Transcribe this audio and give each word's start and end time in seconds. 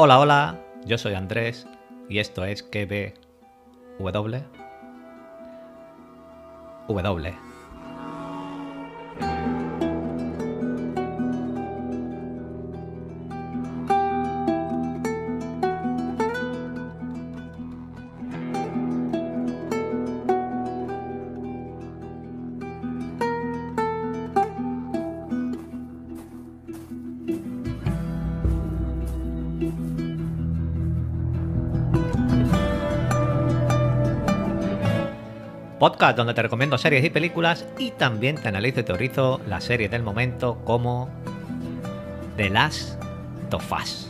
Hola, 0.00 0.20
hola, 0.20 0.60
yo 0.84 0.96
soy 0.96 1.14
Andrés 1.14 1.66
y 2.08 2.20
esto 2.20 2.44
es 2.44 2.62
QB 2.62 3.14
W. 3.98 4.44
Donde 36.16 36.34
te 36.34 36.42
recomiendo 36.42 36.78
series 36.78 37.04
y 37.04 37.10
películas 37.10 37.66
y 37.78 37.90
también 37.92 38.36
te 38.36 38.48
analizo 38.48 38.80
y 38.80 38.82
teorizo 38.82 39.40
las 39.46 39.64
series 39.64 39.90
del 39.90 40.02
momento 40.02 40.58
como 40.64 41.08
The 42.36 42.50
Last 42.50 43.02
of 43.52 44.07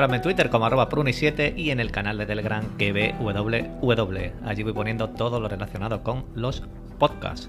encontrarme 0.00 0.16
en 0.16 0.22
Twitter 0.22 0.48
como 0.48 0.64
arroba 0.64 0.88
pruni7 0.88 1.58
y 1.58 1.72
en 1.72 1.78
el 1.78 1.90
canal 1.90 2.16
de 2.16 2.24
Telegram 2.24 2.64
QBWW. 2.78 4.46
Allí 4.46 4.62
voy 4.62 4.72
poniendo 4.72 5.10
todo 5.10 5.40
lo 5.40 5.46
relacionado 5.46 6.02
con 6.02 6.24
los 6.34 6.62
podcasts. 6.98 7.48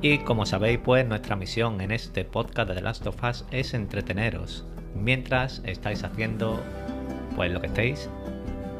Y 0.00 0.16
como 0.20 0.46
sabéis, 0.46 0.78
pues 0.82 1.06
nuestra 1.06 1.36
misión 1.36 1.82
en 1.82 1.90
este 1.90 2.24
podcast 2.24 2.70
de 2.70 2.76
The 2.76 2.80
Last 2.80 3.06
of 3.06 3.22
Us 3.22 3.44
es 3.50 3.74
entreteneros 3.74 4.64
mientras 4.94 5.60
estáis 5.66 6.04
haciendo 6.04 6.58
pues 7.36 7.52
lo 7.52 7.60
que 7.60 7.66
estéis 7.66 8.08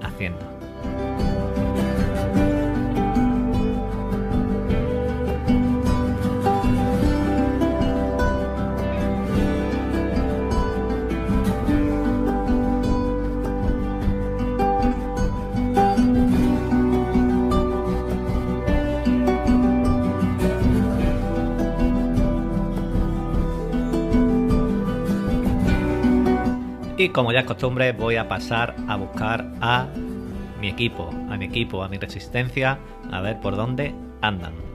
haciendo. 0.03 0.41
Y 27.05 27.11
como 27.11 27.33
ya 27.33 27.41
es 27.41 27.45
costumbre, 27.45 27.93
voy 27.93 28.17
a 28.17 28.27
pasar 28.29 28.75
a 28.89 28.97
buscar 28.97 29.53
a 29.61 29.89
mi 30.59 30.69
equipo, 30.69 31.11
a 31.29 31.37
mi 31.37 31.45
equipo, 31.45 31.85
a 31.85 31.89
mi 31.91 31.99
resistencia, 31.99 32.79
a 33.13 33.21
ver 33.21 33.41
por 33.41 33.57
dónde 33.57 33.95
andan. 34.23 34.74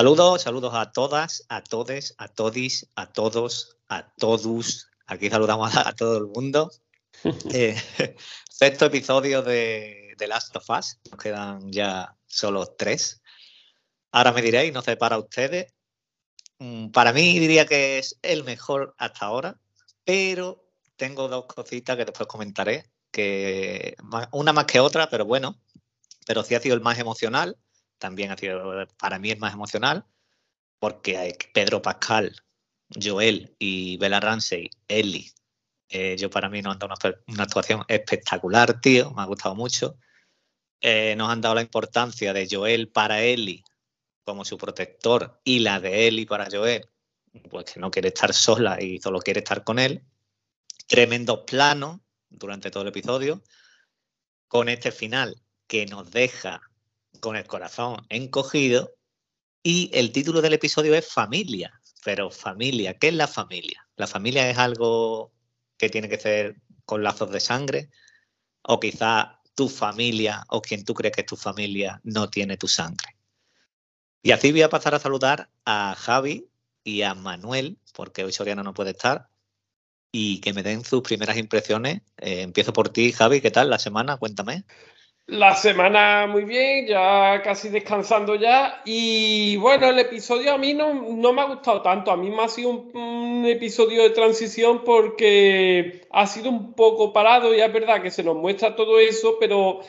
Saludos, 0.00 0.40
saludos 0.40 0.72
a 0.72 0.92
todas, 0.92 1.44
a 1.50 1.62
todes, 1.62 2.14
a 2.16 2.28
todis, 2.28 2.88
a 2.94 3.12
todos, 3.12 3.76
a 3.86 4.10
todos. 4.14 4.88
Aquí 5.06 5.28
saludamos 5.28 5.76
a, 5.76 5.92
todo 5.92 6.16
el 6.16 6.24
mundo. 6.24 6.70
Eh, 7.52 7.76
sexto 8.48 8.86
episodio 8.86 9.42
de, 9.42 10.14
de 10.16 10.26
Last 10.26 10.56
of 10.56 10.70
Us. 10.70 10.96
Nos 11.10 11.20
quedan 11.20 11.70
ya 11.70 12.16
solo 12.26 12.64
tres. 12.78 13.20
Ahora 14.10 14.32
me 14.32 14.40
diréis, 14.40 14.72
no 14.72 14.80
sé 14.80 14.96
para 14.96 15.18
ustedes. 15.18 15.74
Mm, 16.58 16.92
para 16.92 17.12
mí 17.12 17.38
diría 17.38 17.66
que 17.66 17.98
es 17.98 18.18
el 18.22 18.42
mejor 18.42 18.94
hasta 18.96 19.26
ahora, 19.26 19.60
pero 20.06 20.64
tengo 20.96 21.28
dos 21.28 21.44
cositas 21.44 21.98
que 21.98 22.06
después 22.06 22.26
comentaré, 22.26 22.90
que 23.10 23.96
una 24.32 24.54
más 24.54 24.64
que 24.64 24.80
otra, 24.80 25.10
pero 25.10 25.26
bueno, 25.26 25.60
pero 26.26 26.42
sí 26.42 26.54
ha 26.54 26.60
sido 26.60 26.74
el 26.74 26.80
más 26.80 26.98
emocional 26.98 27.58
también 28.00 28.32
ha 28.32 28.36
sido, 28.36 28.86
para 28.98 29.20
mí 29.20 29.30
es 29.30 29.38
más 29.38 29.54
emocional, 29.54 30.04
porque 30.80 31.36
Pedro 31.54 31.82
Pascal, 31.82 32.34
Joel 33.00 33.54
y 33.58 33.98
Bella 33.98 34.18
Ramsey, 34.18 34.70
Ellie, 34.88 35.30
eh, 35.88 36.16
yo 36.16 36.30
para 36.30 36.48
mí 36.48 36.62
nos 36.62 36.72
han 36.72 36.78
dado 36.78 36.94
una, 37.26 37.42
actuación 37.44 37.84
espectacular, 37.88 38.80
tío, 38.80 39.10
me 39.12 39.22
ha 39.22 39.26
gustado 39.26 39.54
mucho. 39.54 39.96
Eh, 40.80 41.14
nos 41.16 41.30
han 41.30 41.40
dado 41.40 41.56
la 41.56 41.62
importancia 41.62 42.32
de 42.32 42.48
Joel 42.50 42.88
para 42.88 43.22
Ellie 43.22 43.64
como 44.24 44.44
su 44.44 44.56
protector 44.56 45.40
y 45.44 45.58
la 45.60 45.80
de 45.80 46.06
Ellie 46.06 46.26
para 46.26 46.48
Joel, 46.50 46.88
pues 47.50 47.66
que 47.66 47.80
no 47.80 47.90
quiere 47.90 48.08
estar 48.08 48.32
sola 48.32 48.80
y 48.80 49.00
solo 49.00 49.20
quiere 49.20 49.40
estar 49.40 49.64
con 49.64 49.78
él. 49.78 50.04
Tremendos 50.86 51.40
planos 51.46 52.00
durante 52.28 52.70
todo 52.70 52.84
el 52.84 52.90
episodio, 52.90 53.42
con 54.48 54.68
este 54.68 54.92
final 54.92 55.42
que 55.66 55.86
nos 55.86 56.10
deja 56.10 56.69
con 57.20 57.36
el 57.36 57.46
corazón 57.46 58.04
encogido 58.08 58.94
y 59.62 59.90
el 59.92 60.12
título 60.12 60.40
del 60.42 60.54
episodio 60.54 60.94
es 60.94 61.06
Familia. 61.06 61.80
Pero 62.02 62.30
familia, 62.30 62.98
¿qué 62.98 63.08
es 63.08 63.14
la 63.14 63.28
familia? 63.28 63.86
¿La 63.96 64.06
familia 64.06 64.48
es 64.48 64.56
algo 64.56 65.32
que 65.76 65.90
tiene 65.90 66.08
que 66.08 66.18
ser 66.18 66.56
con 66.86 67.02
lazos 67.02 67.30
de 67.30 67.40
sangre? 67.40 67.90
¿O 68.62 68.80
quizá 68.80 69.40
tu 69.54 69.68
familia 69.68 70.44
o 70.48 70.62
quien 70.62 70.84
tú 70.84 70.94
crees 70.94 71.14
que 71.14 71.20
es 71.20 71.26
tu 71.26 71.36
familia 71.36 72.00
no 72.04 72.30
tiene 72.30 72.56
tu 72.56 72.68
sangre? 72.68 73.16
Y 74.22 74.32
así 74.32 74.50
voy 74.50 74.62
a 74.62 74.70
pasar 74.70 74.94
a 74.94 74.98
saludar 74.98 75.50
a 75.64 75.94
Javi 75.96 76.48
y 76.84 77.02
a 77.02 77.14
Manuel, 77.14 77.78
porque 77.94 78.24
hoy 78.24 78.32
Soriano 78.32 78.62
no 78.62 78.74
puede 78.74 78.90
estar, 78.90 79.28
y 80.12 80.40
que 80.40 80.52
me 80.52 80.62
den 80.62 80.84
sus 80.84 81.02
primeras 81.02 81.36
impresiones. 81.36 82.02
Eh, 82.18 82.42
empiezo 82.42 82.72
por 82.72 82.90
ti, 82.90 83.12
Javi, 83.12 83.40
¿qué 83.40 83.50
tal 83.50 83.70
la 83.70 83.78
semana? 83.78 84.16
Cuéntame. 84.16 84.64
La 85.30 85.54
semana 85.54 86.26
muy 86.26 86.42
bien, 86.44 86.88
ya 86.88 87.40
casi 87.44 87.68
descansando 87.68 88.34
ya. 88.34 88.82
Y 88.84 89.56
bueno, 89.58 89.88
el 89.88 90.00
episodio 90.00 90.52
a 90.52 90.58
mí 90.58 90.74
no, 90.74 90.92
no 90.92 91.32
me 91.32 91.42
ha 91.42 91.44
gustado 91.44 91.82
tanto. 91.82 92.10
A 92.10 92.16
mí 92.16 92.30
me 92.30 92.42
ha 92.42 92.48
sido 92.48 92.70
un, 92.70 93.46
episodio 93.46 94.02
de 94.02 94.10
transición 94.10 94.82
porque 94.84 96.02
ha 96.10 96.26
sido 96.26 96.50
un 96.50 96.74
poco 96.74 97.12
parado 97.12 97.54
y 97.54 97.60
es 97.60 97.72
verdad 97.72 98.02
que 98.02 98.10
se 98.10 98.24
nos 98.24 98.34
muestra 98.36 98.74
todo 98.74 98.98
eso, 98.98 99.36
pero 99.38 99.80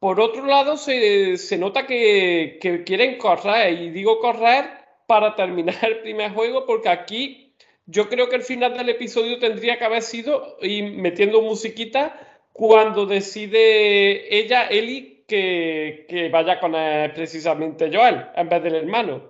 por 0.00 0.20
otro 0.20 0.44
lado 0.46 0.76
se, 0.76 1.36
se 1.36 1.56
nota 1.58 1.86
que, 1.86 2.58
que 2.60 2.82
quieren 2.82 3.18
correr. 3.18 3.80
Y 3.80 3.90
digo 3.90 4.18
correr 4.18 4.64
para 5.06 5.36
terminar 5.36 5.78
el 5.82 6.00
primer 6.00 6.32
juego 6.34 6.66
porque 6.66 6.88
aquí 6.88 7.54
yo 7.86 8.08
creo 8.08 8.28
que 8.28 8.36
el 8.36 8.42
final 8.42 8.76
del 8.76 8.88
episodio 8.88 9.38
tendría 9.38 9.78
que 9.78 9.84
haber 9.84 10.02
sido, 10.02 10.58
y 10.60 10.82
metiendo 10.82 11.40
musiquita, 11.40 12.20
cuando 12.52 13.06
decide 13.06 14.36
ella, 14.36 14.66
Eli, 14.68 15.24
que, 15.26 16.30
vaya 16.32 16.58
con 16.58 16.72
precisamente 17.14 17.90
Joel 17.92 18.26
en 18.34 18.48
vez 18.48 18.62
del 18.62 18.74
hermano. 18.76 19.22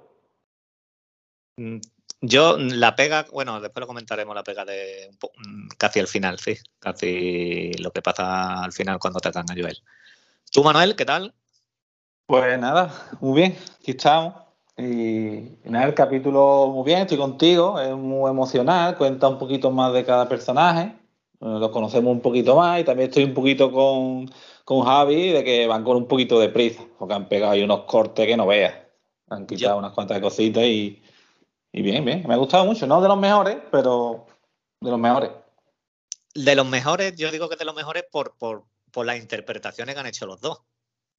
Mm, 1.57 1.79
Yo, 2.21 2.57
la 2.59 2.97
pega, 2.97 3.27
bueno, 3.33 3.61
después 3.61 3.81
lo 3.81 3.87
comentaremos, 3.87 4.35
la 4.35 4.45
pega 4.45 4.65
de 4.65 5.11
mm, 5.21 5.69
casi 5.77 6.01
al 6.01 6.07
final, 6.07 6.39
sí. 6.39 6.57
Casi 6.79 7.73
lo 7.75 7.91
que 7.91 8.03
pasa 8.03 8.63
al 8.63 8.73
final 8.73 8.99
cuando 8.99 9.21
te 9.21 9.29
atacan 9.29 9.57
a 9.57 9.61
Joel. 9.61 9.83
¿Tú, 10.51 10.63
Manuel, 10.65 10.97
qué 10.97 11.05
tal? 11.05 11.35
Pues 12.27 12.59
nada, 12.59 12.93
muy 13.21 13.41
bien, 13.41 13.59
aquí 13.81 13.93
estamos. 13.93 14.35
Y, 14.77 15.59
nada, 15.65 15.87
el 15.87 15.95
capítulo 15.95 16.69
muy 16.69 16.85
bien, 16.85 17.01
estoy 17.01 17.19
contigo, 17.19 17.81
es 17.81 17.97
muy 17.97 18.31
emocional, 18.31 18.97
cuenta 18.97 19.29
un 19.29 19.39
poquito 19.39 19.71
más 19.73 19.93
de 19.93 20.05
cada 20.05 20.29
personaje, 20.29 20.83
eh, 20.83 20.93
los 21.41 21.71
conocemos 21.71 22.13
un 22.13 22.21
poquito 22.21 22.57
más 22.57 22.81
y 22.81 22.85
también 22.85 23.09
estoy 23.09 23.25
un 23.25 23.35
poquito 23.35 23.71
con, 23.71 24.31
con 24.65 24.85
Javi 24.85 25.33
de 25.33 25.45
que 25.45 25.67
van 25.67 25.85
con 25.85 25.97
un 25.97 26.09
poquito 26.09 26.39
de 26.41 26.49
prisa, 26.49 26.83
porque 26.99 27.15
han 27.15 27.29
pegado 27.29 27.53
ahí 27.53 27.63
unos 27.63 27.85
cortes 27.85 28.27
que 28.27 28.37
no 28.37 28.47
veas. 28.47 28.75
Han 29.31 29.47
quitado 29.47 29.79
unas 29.79 29.93
cuantas 29.93 30.21
cositas 30.21 30.65
y, 30.65 31.03
y 31.73 31.83
bien, 31.83 32.05
bien. 32.05 32.25
Me 32.27 32.35
ha 32.35 32.39
gustado 32.39 32.65
mucho, 32.65 32.87
no 32.87 33.01
de 33.01 33.09
los 33.09 33.19
mejores, 33.19 33.59
pero 33.71 34.27
de 34.81 34.91
los 34.91 34.99
mejores. 34.99 35.31
De 36.35 36.55
los 36.55 36.67
mejores, 36.67 37.17
yo 37.17 37.31
digo 37.31 37.49
que 37.49 37.57
de 37.57 37.65
los 37.65 37.75
mejores 37.75 38.05
por, 38.11 38.37
por, 38.39 38.65
por 38.91 39.07
las 39.07 39.19
interpretaciones 39.19 39.95
que 39.95 40.01
han 40.01 40.07
hecho 40.07 40.27
los 40.27 40.41
dos. 40.41 40.63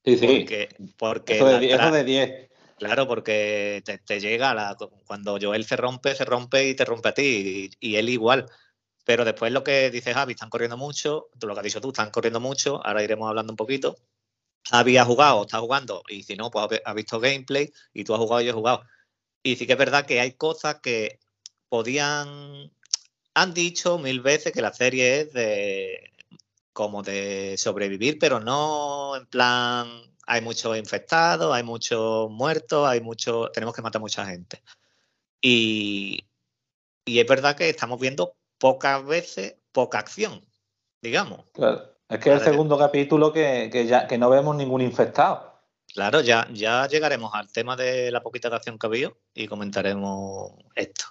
Sí, 0.06 0.18
sí. 0.18 0.28
Porque, 0.28 0.70
porque 0.98 1.36
eso, 1.36 1.92
de, 1.92 2.04
10. 2.04 2.50
Claro, 2.78 3.08
porque 3.08 3.84
te, 4.06 4.20
llega 4.20 4.54
la, 4.54 4.78
cuando 5.06 5.38
Joel 5.40 5.66
se 5.66 5.76
rompe, 5.76 6.16
se 6.16 6.24
rompe 6.24 6.70
y 6.70 6.76
te 6.76 6.86
rompe 6.86 7.10
a 7.10 7.14
ti, 7.14 7.70
y, 7.80 7.96
él 7.98 8.10
igual. 8.10 8.50
Pero 9.10 9.26
después 9.26 9.52
lo 9.52 9.64
que 9.64 9.90
dice 9.90 10.14
Javi, 10.14 10.34
están 10.34 10.52
corriendo 10.52 10.78
mucho, 10.78 11.30
lo 11.42 11.56
que 11.56 11.60
has 11.62 11.64
dicho 11.64 11.82
tú, 11.82 11.88
están 11.90 12.12
corriendo 12.12 12.40
mucho, 12.40 12.86
ahora 12.86 13.02
iremos 13.04 13.28
hablando 13.28 13.52
un 13.54 13.58
poquito. 13.58 13.98
Javi 14.70 14.98
ha 14.98 15.04
jugado, 15.04 15.42
está 15.42 15.60
jugando, 15.60 16.04
y 16.08 16.22
si 16.22 16.36
no, 16.36 16.52
pues 16.52 16.80
ha 16.86 16.94
visto 16.94 17.20
gameplay, 17.20 17.74
y 17.92 18.04
tú 18.04 18.14
has 18.14 18.20
jugado 18.20 18.42
yo 18.42 18.52
he 18.52 18.54
jugado. 18.54 18.84
Y 19.42 19.56
sí 19.56 19.66
que 19.66 19.74
es 19.74 19.80
verdad 19.80 20.06
que 20.06 20.20
hay 20.20 20.34
cosas 20.34 20.80
que 20.82 21.20
podían. 21.70 22.72
Han 23.34 23.54
dicho 23.56 23.98
mil 23.98 24.22
veces 24.22 24.54
que 24.54 24.62
la 24.62 24.74
serie 24.74 25.22
es 25.22 25.34
de. 25.34 26.12
como 26.72 27.02
de 27.02 27.56
sobrevivir, 27.58 28.20
pero 28.20 28.40
no 28.40 29.16
en 29.16 29.26
plan. 29.26 29.90
Hay 30.28 30.42
muchos 30.42 30.78
infectados, 30.78 31.52
hay 31.56 31.64
muchos 31.64 32.30
muertos, 32.30 32.88
hay 32.88 33.02
mucho. 33.02 33.50
Tenemos 33.52 33.74
que 33.76 33.82
matar 33.82 34.02
mucha 34.02 34.26
gente. 34.28 34.62
Y, 35.42 36.28
y 37.06 37.20
es 37.20 37.28
verdad 37.28 37.56
que 37.58 37.70
estamos 37.70 38.00
viendo 38.00 38.39
pocas 38.60 39.04
veces 39.06 39.56
poca 39.72 40.00
acción, 40.00 40.46
digamos. 41.02 41.46
Claro. 41.54 41.96
Es 42.08 42.20
que 42.20 42.34
es 42.34 42.40
el 42.40 42.46
segundo 42.52 42.78
capítulo 42.78 43.32
que, 43.32 43.70
que, 43.72 43.86
ya, 43.86 44.08
que 44.08 44.18
no 44.18 44.30
vemos 44.30 44.56
ningún 44.56 44.82
infectado. 44.82 45.50
Claro, 45.94 46.22
ya, 46.22 46.48
ya 46.52 46.88
llegaremos 46.88 47.34
al 47.34 47.52
tema 47.52 47.76
de 47.76 48.12
la 48.12 48.22
poquita 48.22 48.48
acción 48.50 48.78
que 48.78 48.88
ha 48.88 48.90
habido 48.90 49.18
y 49.34 49.48
comentaremos 49.48 50.54
esto. 50.76 51.06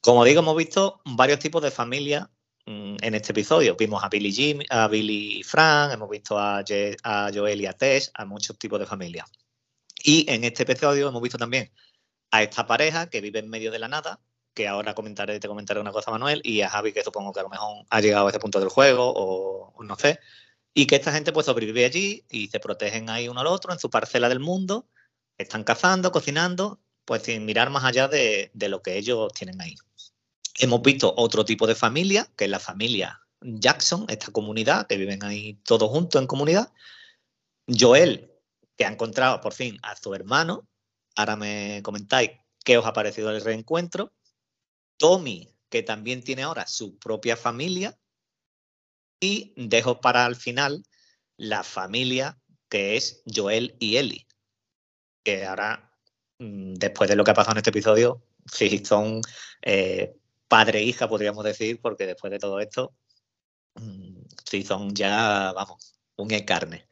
Como 0.00 0.24
digo, 0.24 0.40
hemos 0.40 0.56
visto 0.56 1.00
varios 1.04 1.38
tipos 1.38 1.62
de 1.62 1.70
familias 1.70 2.28
mm, 2.66 2.96
en 3.00 3.14
este 3.14 3.32
episodio. 3.32 3.76
Vimos 3.76 4.02
a 4.02 4.08
Billy 4.08 4.32
Jim, 4.32 4.60
a 4.70 4.88
Billy 4.88 5.40
y 5.40 5.42
Frank, 5.42 5.92
hemos 5.92 6.08
visto 6.08 6.38
a, 6.38 6.62
a 7.02 7.30
Joel 7.34 7.60
y 7.60 7.66
a 7.66 7.72
Tess, 7.72 8.10
a 8.14 8.24
muchos 8.24 8.58
tipos 8.58 8.78
de 8.78 8.86
familias. 8.86 9.28
Y 10.02 10.24
en 10.30 10.44
este 10.44 10.62
episodio 10.62 11.08
hemos 11.08 11.22
visto 11.22 11.38
también 11.38 11.70
a 12.30 12.42
esta 12.42 12.66
pareja 12.66 13.10
que 13.10 13.20
vive 13.20 13.40
en 13.40 13.50
medio 13.50 13.72
de 13.72 13.78
la 13.78 13.88
nada, 13.88 14.20
que 14.58 14.66
ahora 14.66 14.92
comentaré, 14.92 15.38
te 15.38 15.46
comentaré 15.46 15.78
una 15.78 15.92
cosa, 15.92 16.10
Manuel, 16.10 16.40
y 16.42 16.62
a 16.62 16.68
Javi, 16.68 16.92
que 16.92 17.04
supongo 17.04 17.32
que 17.32 17.38
a 17.38 17.44
lo 17.44 17.48
mejor 17.48 17.86
ha 17.88 18.00
llegado 18.00 18.26
a 18.26 18.30
ese 18.30 18.40
punto 18.40 18.58
del 18.58 18.70
juego, 18.70 19.12
o 19.14 19.84
no 19.84 19.94
sé. 19.94 20.18
Y 20.74 20.86
que 20.88 20.96
esta 20.96 21.12
gente 21.12 21.32
pues 21.32 21.46
sobrevive 21.46 21.84
allí 21.84 22.24
y 22.28 22.48
se 22.48 22.58
protegen 22.58 23.08
ahí 23.08 23.28
uno 23.28 23.40
al 23.40 23.46
otro 23.46 23.72
en 23.72 23.78
su 23.78 23.88
parcela 23.88 24.28
del 24.28 24.40
mundo, 24.40 24.88
están 25.38 25.62
cazando, 25.62 26.10
cocinando, 26.10 26.80
pues 27.04 27.22
sin 27.22 27.44
mirar 27.44 27.70
más 27.70 27.84
allá 27.84 28.08
de, 28.08 28.50
lo 28.52 28.82
que 28.82 28.98
ellos 28.98 29.32
tienen 29.32 29.60
ahí. 29.60 29.76
Hemos 30.58 30.82
visto 30.82 31.14
otro 31.16 31.44
tipo 31.44 31.68
de 31.68 31.76
familia, 31.76 32.28
que 32.36 32.46
es 32.46 32.50
la 32.50 32.58
familia 32.58 33.22
Jackson, 33.40 34.06
esta 34.08 34.32
comunidad, 34.32 34.88
que 34.88 34.96
viven 34.96 35.22
ahí 35.22 35.54
todos 35.64 35.88
juntos 35.88 36.20
en 36.20 36.26
comunidad. 36.26 36.72
Joel, 37.68 38.32
que 38.76 38.84
ha 38.84 38.88
encontrado 38.88 39.40
por 39.40 39.52
fin 39.52 39.78
a 39.84 39.94
su 39.94 40.12
hermano. 40.14 40.66
Ahora 41.14 41.36
me 41.36 41.80
comentáis 41.84 42.32
qué 42.64 42.76
os 42.76 42.86
ha 42.86 42.92
parecido 42.92 43.30
el 43.30 43.40
reencuentro. 43.40 44.12
Tommy, 44.98 45.48
que 45.70 45.82
también 45.82 46.22
tiene 46.22 46.42
ahora 46.42 46.66
su 46.66 46.98
propia 46.98 47.36
familia, 47.36 47.98
y 49.20 49.52
dejo 49.56 50.00
para 50.00 50.26
el 50.26 50.36
final 50.36 50.84
la 51.36 51.62
familia 51.64 52.38
que 52.68 52.96
es 52.96 53.22
Joel 53.32 53.76
y 53.78 53.96
Ellie. 53.96 54.26
Que 55.24 55.44
ahora, 55.46 55.92
mm, 56.38 56.74
después 56.74 57.08
de 57.08 57.16
lo 57.16 57.24
que 57.24 57.30
ha 57.30 57.34
pasado 57.34 57.52
en 57.54 57.58
este 57.58 57.70
episodio, 57.70 58.22
sí 58.46 58.84
son 58.84 59.20
eh, 59.62 60.16
padre 60.48 60.80
e 60.80 60.82
hija, 60.84 61.08
podríamos 61.08 61.44
decir, 61.44 61.80
porque 61.80 62.06
después 62.06 62.30
de 62.30 62.38
todo 62.38 62.60
esto, 62.60 62.94
mm, 63.74 64.22
sí 64.44 64.62
son 64.64 64.94
ya, 64.94 65.52
vamos, 65.54 65.94
un 66.16 66.28
carne. 66.40 66.88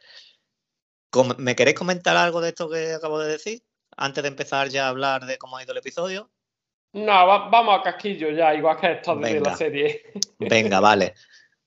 ¿Me 1.38 1.56
queréis 1.56 1.78
comentar 1.78 2.16
algo 2.16 2.40
de 2.40 2.50
esto 2.50 2.68
que 2.68 2.92
acabo 2.92 3.18
de 3.18 3.32
decir? 3.32 3.64
Antes 3.96 4.22
de 4.22 4.28
empezar 4.28 4.68
ya 4.68 4.86
a 4.86 4.88
hablar 4.90 5.26
de 5.26 5.38
cómo 5.38 5.56
ha 5.56 5.62
ido 5.62 5.72
el 5.72 5.78
episodio. 5.78 6.30
No, 6.92 7.26
vamos 7.26 7.78
a 7.78 7.82
casquillo 7.82 8.30
ya, 8.30 8.54
igual 8.54 8.78
que 8.78 8.92
esto 8.92 9.16
de 9.16 9.40
la 9.40 9.56
serie. 9.56 10.02
Venga, 10.38 10.80
vale. 10.80 11.14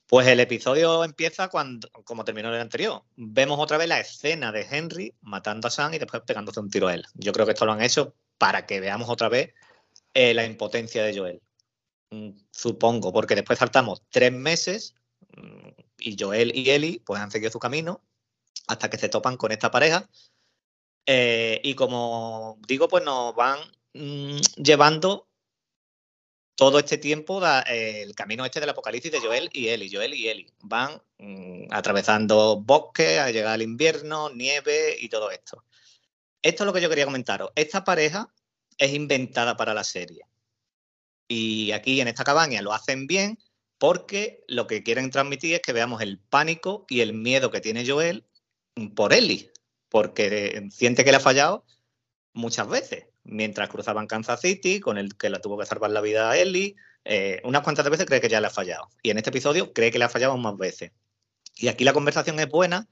Pues 0.08 0.28
el 0.28 0.40
episodio 0.40 1.04
empieza 1.04 1.50
cuando, 1.50 1.88
como 2.04 2.26
terminó 2.26 2.50
el 2.50 2.60
anterior. 2.60 3.04
Vemos 3.16 3.60
otra 3.60 3.78
vez 3.78 3.88
la 3.88 4.00
escena 4.00 4.52
de 4.52 4.66
Henry 4.70 5.14
matando 5.22 5.68
a 5.68 5.72
Sam 5.72 5.94
y 5.94 6.00
después 6.00 6.24
pegándose 6.24 6.60
un 6.60 6.72
tiro 6.72 6.88
a 6.88 6.96
él. 6.96 7.06
Yo 7.14 7.32
creo 7.32 7.46
que 7.46 7.52
esto 7.52 7.68
lo 7.68 7.74
han 7.74 7.82
hecho 7.84 8.16
para 8.40 8.66
que 8.66 8.80
veamos 8.80 9.08
otra 9.08 9.30
vez 9.30 9.54
eh, 10.16 10.34
la 10.34 10.46
impotencia 10.46 11.04
de 11.04 11.16
Joel. 11.16 11.42
Mm, 12.10 12.32
supongo, 12.50 13.14
porque 13.14 13.36
después 13.36 13.60
saltamos 13.60 14.02
tres 14.10 14.32
meses 14.32 14.96
mm, 15.38 15.70
y 16.00 16.18
Joel 16.20 16.56
y 16.56 16.72
Ellie 16.72 17.02
pues 17.06 17.22
han 17.22 17.30
seguido 17.30 17.52
su 17.52 17.60
camino 17.60 18.02
hasta 18.68 18.90
que 18.90 18.98
se 18.98 19.10
topan 19.10 19.38
con 19.38 19.52
esta 19.52 19.70
pareja. 19.70 20.10
Eh, 21.06 21.62
y 21.64 21.76
como 21.76 22.60
digo, 22.68 22.88
pues 22.88 23.04
nos 23.04 23.36
van 23.36 23.60
mm, 24.00 24.40
llevando 24.64 25.30
todo 26.60 26.78
este 26.78 26.98
tiempo 26.98 27.42
eh, 27.46 28.02
el 28.02 28.14
camino 28.16 28.44
este 28.44 28.60
del 28.60 28.72
apocalipsis 28.72 29.14
de 29.14 29.22
Joel 29.22 29.50
y 29.54 29.70
Eli. 29.70 29.90
Joel 29.90 30.14
y 30.14 30.28
Eli 30.28 30.54
van 30.60 31.02
mm, 31.18 31.68
atravesando 31.72 32.60
bosques, 32.60 33.18
a 33.18 33.32
llegar 33.32 33.54
al 33.54 33.62
invierno, 33.62 34.30
nieve 34.30 34.98
y 35.00 35.08
todo 35.08 35.32
esto. 35.32 35.64
Esto 36.42 36.64
es 36.64 36.66
lo 36.66 36.74
que 36.74 36.82
yo 36.82 36.90
quería 36.90 37.06
comentaros. 37.06 37.52
Esta 37.56 37.86
pareja 37.86 38.34
es 38.78 38.94
inventada 38.94 39.56
para 39.56 39.74
la 39.74 39.86
serie. 39.86 40.26
Y 41.30 41.72
aquí 41.72 42.02
en 42.02 42.10
esta 42.10 42.26
cabaña 42.26 42.62
lo 42.62 42.74
hacen 42.74 43.08
bien 43.08 43.38
porque 43.78 44.44
lo 44.48 44.68
que 44.68 44.84
quieren 44.84 45.12
transmitir 45.12 45.56
es 45.56 45.62
que 45.62 45.72
veamos 45.72 46.02
el 46.02 46.20
pánico 46.20 46.86
y 46.90 47.00
el 47.00 47.14
miedo 47.14 47.52
que 47.52 47.62
tiene 47.62 47.88
Joel 47.88 48.26
por 48.96 49.14
Eli, 49.14 49.50
porque 49.88 50.68
siente 50.72 51.06
que 51.06 51.12
le 51.12 51.18
ha 51.18 51.22
fallado 51.22 51.66
muchas 52.34 52.68
veces 52.68 53.09
mientras 53.30 53.70
cruzaban 53.70 54.08
Kansas 54.08 54.42
City, 54.42 54.80
con 54.80 54.98
el 54.98 55.16
que 55.16 55.30
la 55.30 55.40
tuvo 55.40 55.58
que 55.58 55.66
salvar 55.66 55.92
la 55.92 56.02
vida 56.02 56.30
a 56.30 56.38
Ellie. 56.38 56.76
Eh, 57.06 57.42
unas 57.44 57.62
cuantas 57.62 57.90
veces 57.90 58.06
cree 58.06 58.22
que 58.22 58.30
ya 58.30 58.42
le 58.42 58.48
ha 58.48 58.52
fallado. 58.52 58.90
Y 59.02 59.10
en 59.12 59.18
este 59.18 59.30
episodio 59.30 59.74
cree 59.74 59.92
que 59.92 60.00
le 60.00 60.06
ha 60.06 60.10
fallado 60.10 60.38
más 60.38 60.58
veces. 60.58 60.92
Y 61.56 61.68
aquí 61.68 61.84
la 61.84 61.94
conversación 61.94 62.40
es 62.40 62.50
buena 62.50 62.88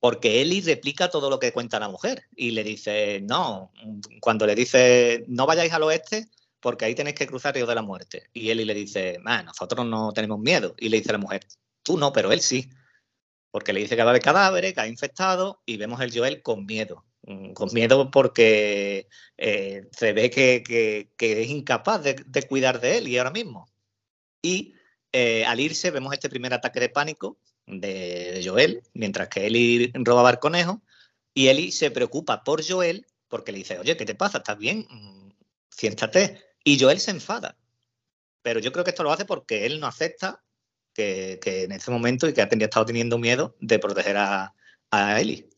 porque 0.00 0.40
Ellie 0.40 0.62
replica 0.62 1.08
todo 1.08 1.28
lo 1.30 1.38
que 1.38 1.52
cuenta 1.52 1.80
la 1.80 1.88
mujer 1.88 2.24
y 2.36 2.52
le 2.52 2.62
dice, 2.62 3.20
no, 3.22 3.72
cuando 4.20 4.46
le 4.46 4.54
dice, 4.54 5.24
no 5.26 5.46
vayáis 5.46 5.72
al 5.72 5.82
oeste 5.82 6.28
porque 6.60 6.84
ahí 6.84 6.94
tenéis 6.94 7.16
que 7.16 7.26
cruzar 7.26 7.54
Río 7.54 7.66
de 7.66 7.74
la 7.74 7.82
Muerte. 7.82 8.30
Y 8.32 8.50
Ellie 8.50 8.64
le 8.64 8.74
dice, 8.74 9.18
nosotros 9.44 9.86
no 9.86 10.12
tenemos 10.12 10.38
miedo. 10.38 10.74
Y 10.78 10.88
le 10.88 10.98
dice 10.98 11.12
la 11.12 11.18
mujer, 11.18 11.46
tú 11.82 11.98
no, 11.98 12.12
pero 12.12 12.32
él 12.32 12.40
sí. 12.40 12.68
Porque 13.50 13.72
le 13.72 13.80
dice 13.80 13.96
que 13.96 14.02
va 14.02 14.10
a 14.10 14.12
haber 14.12 14.22
cadáveres, 14.22 14.74
que 14.74 14.80
ha 14.80 14.86
infectado 14.86 15.62
y 15.64 15.76
vemos 15.76 16.00
el 16.00 16.16
Joel 16.16 16.42
con 16.42 16.66
miedo. 16.66 17.04
Mm, 17.28 17.52
con 17.52 17.68
miedo 17.74 18.10
porque 18.10 19.06
eh, 19.36 19.86
se 19.92 20.14
ve 20.14 20.30
que, 20.30 21.10
es 21.18 21.48
incapaz 21.50 22.02
de, 22.02 22.42
cuidar 22.48 22.80
de 22.80 22.96
él 22.96 23.08
y 23.08 23.18
ahora 23.18 23.30
mismo. 23.30 23.68
Y 24.40 24.74
eh, 25.12 25.44
al 25.44 25.60
irse 25.60 25.90
vemos 25.90 26.14
este 26.14 26.30
primer 26.30 26.54
ataque 26.54 26.80
de 26.80 26.88
pánico 26.88 27.38
de 27.66 28.40
Joel, 28.42 28.82
mientras 28.94 29.28
que 29.28 29.46
Eli 29.46 29.92
robaba 29.94 30.30
el 30.30 30.38
conejo, 30.38 30.80
y 31.34 31.48
Eli 31.48 31.70
se 31.70 31.90
preocupa 31.90 32.44
por 32.44 32.66
Joel 32.66 33.06
porque 33.28 33.52
le 33.52 33.58
dice, 33.58 33.78
oye, 33.78 33.96
¿qué 33.98 34.06
te 34.06 34.14
pasa? 34.14 34.38
¿Estás 34.38 34.56
bien? 34.56 34.86
Mm, 34.88 35.30
siéntate. 35.68 36.42
Y 36.64 36.80
Joel 36.80 36.98
se 36.98 37.10
enfada. 37.10 37.58
Pero 38.40 38.60
yo 38.60 38.72
creo 38.72 38.84
que 38.84 38.90
esto 38.90 39.02
lo 39.02 39.12
hace 39.12 39.26
porque 39.26 39.66
él 39.66 39.80
no 39.80 39.86
acepta 39.86 40.42
que, 40.94 41.38
en 41.44 41.72
ese 41.72 41.90
momento 41.90 42.26
y 42.26 42.32
que 42.32 42.40
ha 42.40 42.48
estado 42.50 42.86
teniendo 42.86 43.18
miedo 43.18 43.54
de 43.60 43.78
proteger 43.78 44.16
a, 44.16 44.54
a 44.90 45.20
Eli. 45.20 45.48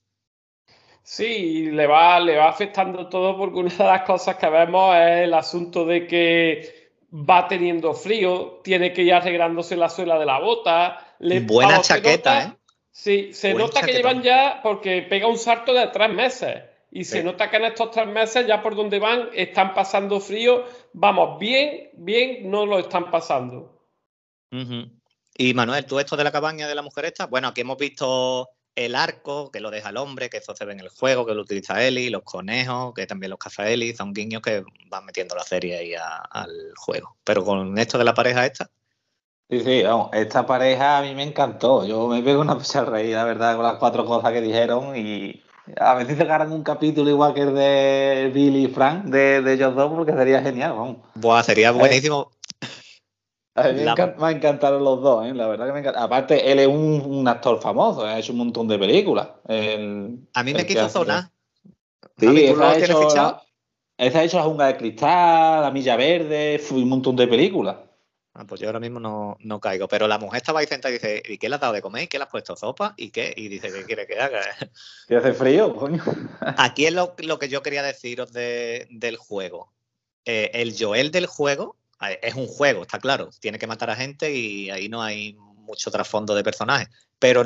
Sí, 1.13 1.73
le 1.73 1.89
va, 1.89 2.21
le 2.21 2.37
va 2.37 2.49
afectando 2.49 3.09
todo 3.09 3.37
porque 3.37 3.59
una 3.59 3.75
de 3.75 3.83
las 3.83 4.03
cosas 4.03 4.37
que 4.37 4.49
vemos 4.49 4.95
es 4.95 5.23
el 5.23 5.35
asunto 5.35 5.85
de 5.85 6.07
que 6.07 6.93
va 7.13 7.49
teniendo 7.49 7.95
frío, 7.95 8.61
tiene 8.63 8.93
que 8.93 9.03
ir 9.03 9.13
arreglándose 9.13 9.77
la 9.77 9.89
suela 9.89 10.21
de 10.21 10.27
la 10.27 10.39
bota. 10.39 11.17
Buena 11.19 11.81
chaqueta, 11.81 12.43
¿eh? 12.45 12.57
Sí, 12.93 13.33
se 13.33 13.55
nota 13.55 13.83
que 13.83 13.93
llevan 13.93 14.23
ya, 14.23 14.61
porque 14.63 15.03
pega 15.03 15.27
un 15.27 15.37
salto 15.37 15.75
de 15.75 15.89
tres 15.89 16.11
meses. 16.11 16.63
Y 16.93 17.03
se 17.03 17.25
nota 17.25 17.51
que 17.51 17.57
en 17.57 17.65
estos 17.65 17.91
tres 17.91 18.07
meses, 18.07 18.47
ya 18.47 18.63
por 18.63 18.77
donde 18.77 19.01
van, 19.01 19.31
están 19.35 19.75
pasando 19.75 20.21
frío. 20.21 20.65
Vamos, 20.93 21.41
bien, 21.41 21.91
bien, 21.95 22.49
no 22.49 22.67
lo 22.67 22.79
están 22.79 23.11
pasando. 23.11 23.85
Y 25.37 25.55
Manuel, 25.55 25.87
tú 25.87 25.99
esto 25.99 26.17
de 26.17 26.23
la 26.23 26.31
cabaña 26.31 26.69
de 26.69 26.75
la 26.77 26.83
mujer 26.83 27.07
esta, 27.07 27.27
bueno, 27.27 27.49
aquí 27.49 27.63
hemos 27.63 27.79
visto 27.79 28.49
el 28.77 28.95
arco, 28.95 29.51
que 29.51 29.61
lo 29.61 29.71
deja 29.71 29.91
el 29.91 29.97
hombre, 29.97 30.31
que 30.31 30.39
eso 30.39 30.55
se 30.55 30.65
ve 30.65 30.73
en 30.73 30.81
el 30.81 30.89
juego, 30.89 31.27
que 31.27 31.35
lo 31.35 31.43
utiliza 31.43 31.83
Eli, 31.83 32.11
los 32.11 32.23
conejos, 32.23 32.95
que 32.95 33.07
también 33.07 33.31
los 33.31 33.39
caza 33.39 33.69
Eli, 33.69 33.95
son 33.95 34.13
guiños 34.13 34.43
que 34.43 34.65
van 34.89 35.05
metiendo 35.05 35.35
la 35.35 35.43
serie 35.43 35.79
ahí 35.79 35.95
al 35.95 36.73
juego. 36.77 37.17
Pero 37.25 37.45
con 37.45 37.79
esto 37.79 37.99
de 37.99 38.05
la 38.05 38.15
pareja 38.15 38.47
esta. 38.47 38.71
Sí, 39.51 39.61
sí, 39.61 39.83
vamos, 39.83 40.11
esta 40.13 40.47
pareja 40.47 40.99
a 40.99 41.03
mí 41.03 41.15
me 41.15 41.25
encantó. 41.25 41.85
Yo 41.85 42.07
me 42.07 42.23
pego 42.23 42.41
una 42.41 42.57
pecha 42.57 42.85
reír, 42.85 43.15
la 43.15 43.25
verdad, 43.25 43.57
con 43.57 43.65
las 43.65 43.77
cuatro 43.77 44.07
cosas 44.07 44.33
que 44.33 44.41
dijeron 44.41 44.97
y 44.97 45.43
a 45.77 45.95
ver 45.95 46.07
si 46.07 46.17
sacaran 46.17 46.53
un 46.53 46.63
capítulo 46.63 47.11
igual 47.11 47.35
que 47.35 47.43
el 47.43 47.55
de 47.55 48.31
Billy 48.33 48.65
y 48.65 48.69
Frank 48.69 49.05
de, 49.05 49.43
de 49.43 49.53
ellos 49.55 49.75
dos, 49.75 49.93
porque 49.93 50.13
sería 50.13 50.41
genial, 50.43 50.73
vamos. 50.73 50.97
Buah, 51.15 51.43
sería 51.43 51.73
buenísimo. 51.73 52.31
A 53.55 53.69
mí 53.69 53.83
me, 53.83 54.31
encantaron 54.31 54.85
los 54.85 55.03
dos, 55.03 55.27
¿eh? 55.27 55.35
la 55.35 55.49
verdad 55.49 55.67
que 55.67 55.73
me 55.73 55.81
encanta. 55.81 56.03
Aparte, 56.03 56.51
él 56.51 56.61
es 56.61 56.69
un, 56.69 57.27
actor 57.27 57.61
famoso, 57.61 58.05
ha 58.05 58.19
hecho 58.19 58.33
un 58.33 58.39
montón 58.39 58.69
de 58.69 58.79
películas. 58.79 59.29
a 59.49 60.43
mí 60.45 60.55
me 60.55 60.67
quiso 60.67 60.89
zonar. 60.89 61.31
Sí, 62.17 62.45
ese 62.45 62.63
ha, 62.63 62.79
hecho 62.79 63.15
la, 63.15 63.43
ha 63.99 64.25
hecho 64.25 64.37
La 64.37 64.45
Jungla 64.45 64.67
de 64.67 64.77
Cristal, 64.77 65.63
La 65.63 65.71
Milla 65.71 65.97
Verde, 65.97 66.61
un 66.71 66.89
montón 66.89 67.17
de 67.17 67.27
películas. 67.27 67.77
Ah, 68.33 68.45
pues 68.47 68.61
yo 68.61 68.69
ahora 68.69 68.79
mismo 68.79 69.01
no, 69.01 69.37
no, 69.41 69.61
caigo. 69.61 69.89
Pero 69.89 70.07
la 70.07 70.19
mujer 70.19 70.39
estaba 70.39 70.61
ahí 70.61 70.67
sentada 70.67 70.91
y 70.91 70.99
dice, 70.99 71.23
¿y 71.27 71.39
qué 71.39 71.49
le 71.49 71.57
has 71.57 71.61
dado 71.61 71.73
de 71.73 71.83
comer? 71.83 72.05
¿Y 72.05 72.07
qué 72.07 72.19
le 72.19 72.25
has 72.25 72.31
puesto? 72.31 72.55
¿Sopa? 72.57 72.95
¿Y 72.97 73.11
qué? 73.11 73.35
Y 73.37 73.49
dice, 73.49 73.73
¿qué 73.73 73.85
quiere 73.85 74.07
que 74.07 74.21
haga? 74.21 74.41
¿Y 75.09 75.15
hace 75.15 75.33
frío, 75.33 75.75
coño? 75.75 76.03
Aquí 76.57 76.87
es 76.87 76.93
lo, 76.93 77.17
que 77.17 77.49
yo 77.49 77.63
quería 77.63 77.83
deciros 77.83 78.33
del 78.33 79.17
juego. 79.17 79.73
Eh, 80.25 80.51
el 80.55 80.77
Joel 80.79 81.11
del 81.11 81.27
juego 81.27 81.77
es 82.01 82.35
un 82.35 82.47
juego, 82.47 82.83
está 82.83 82.99
claro. 82.99 83.31
Tiene 83.41 83.59
que 83.59 83.67
matar 83.67 83.91
a 83.91 83.97
gente 83.97 84.33
y 84.33 84.71
ahí 84.71 84.89
no 84.89 85.03
hay 85.03 85.35
mucho 85.35 85.91
trasfondo 85.91 86.35
de 86.35 86.45
personaje. 86.45 86.89
Pero 87.19 87.45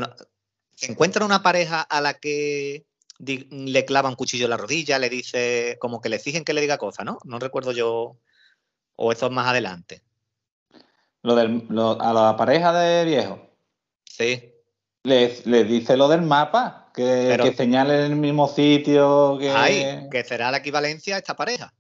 se 0.75 0.91
encuentra 0.91 1.25
una 1.25 1.43
pareja 1.43 1.81
a 1.81 2.01
la 2.01 2.15
que 2.15 2.85
le 3.19 3.85
clava 3.85 4.09
un 4.09 4.17
cuchillo 4.17 4.45
en 4.45 4.51
la 4.51 4.57
rodilla, 4.57 4.99
le 4.99 5.09
dice, 5.09 5.77
como 5.81 6.01
que 6.01 6.09
le 6.09 6.17
exigen 6.17 6.45
que 6.45 6.53
le 6.53 6.61
diga 6.61 6.79
cosas, 6.79 7.05
¿no? 7.05 7.19
No 7.25 7.39
recuerdo 7.39 7.73
yo. 7.73 8.17
O 8.97 9.11
eso 9.11 9.27
es 9.27 9.33
más 9.33 9.49
adelante. 9.49 10.03
Lo 11.23 11.35
del, 11.35 11.67
a 12.01 12.13
la 12.13 12.37
pareja 12.37 12.73
de 12.73 13.05
viejo. 13.05 13.51
Sí. 14.05 14.53
Les, 15.03 15.45
dice 15.45 15.97
lo 15.97 16.09
del 16.09 16.23
mapa, 16.23 16.91
que, 16.95 17.37
que 17.43 17.53
señalen 17.55 18.01
el 18.01 18.17
mismo 18.17 18.47
sitio. 18.47 19.37
Que... 19.39 19.51
Ay, 19.51 20.09
que 20.11 20.23
será 20.23 20.51
la 20.51 20.59
equivalencia 20.59 21.17
a 21.17 21.19
esta 21.19 21.35
pareja. 21.35 21.75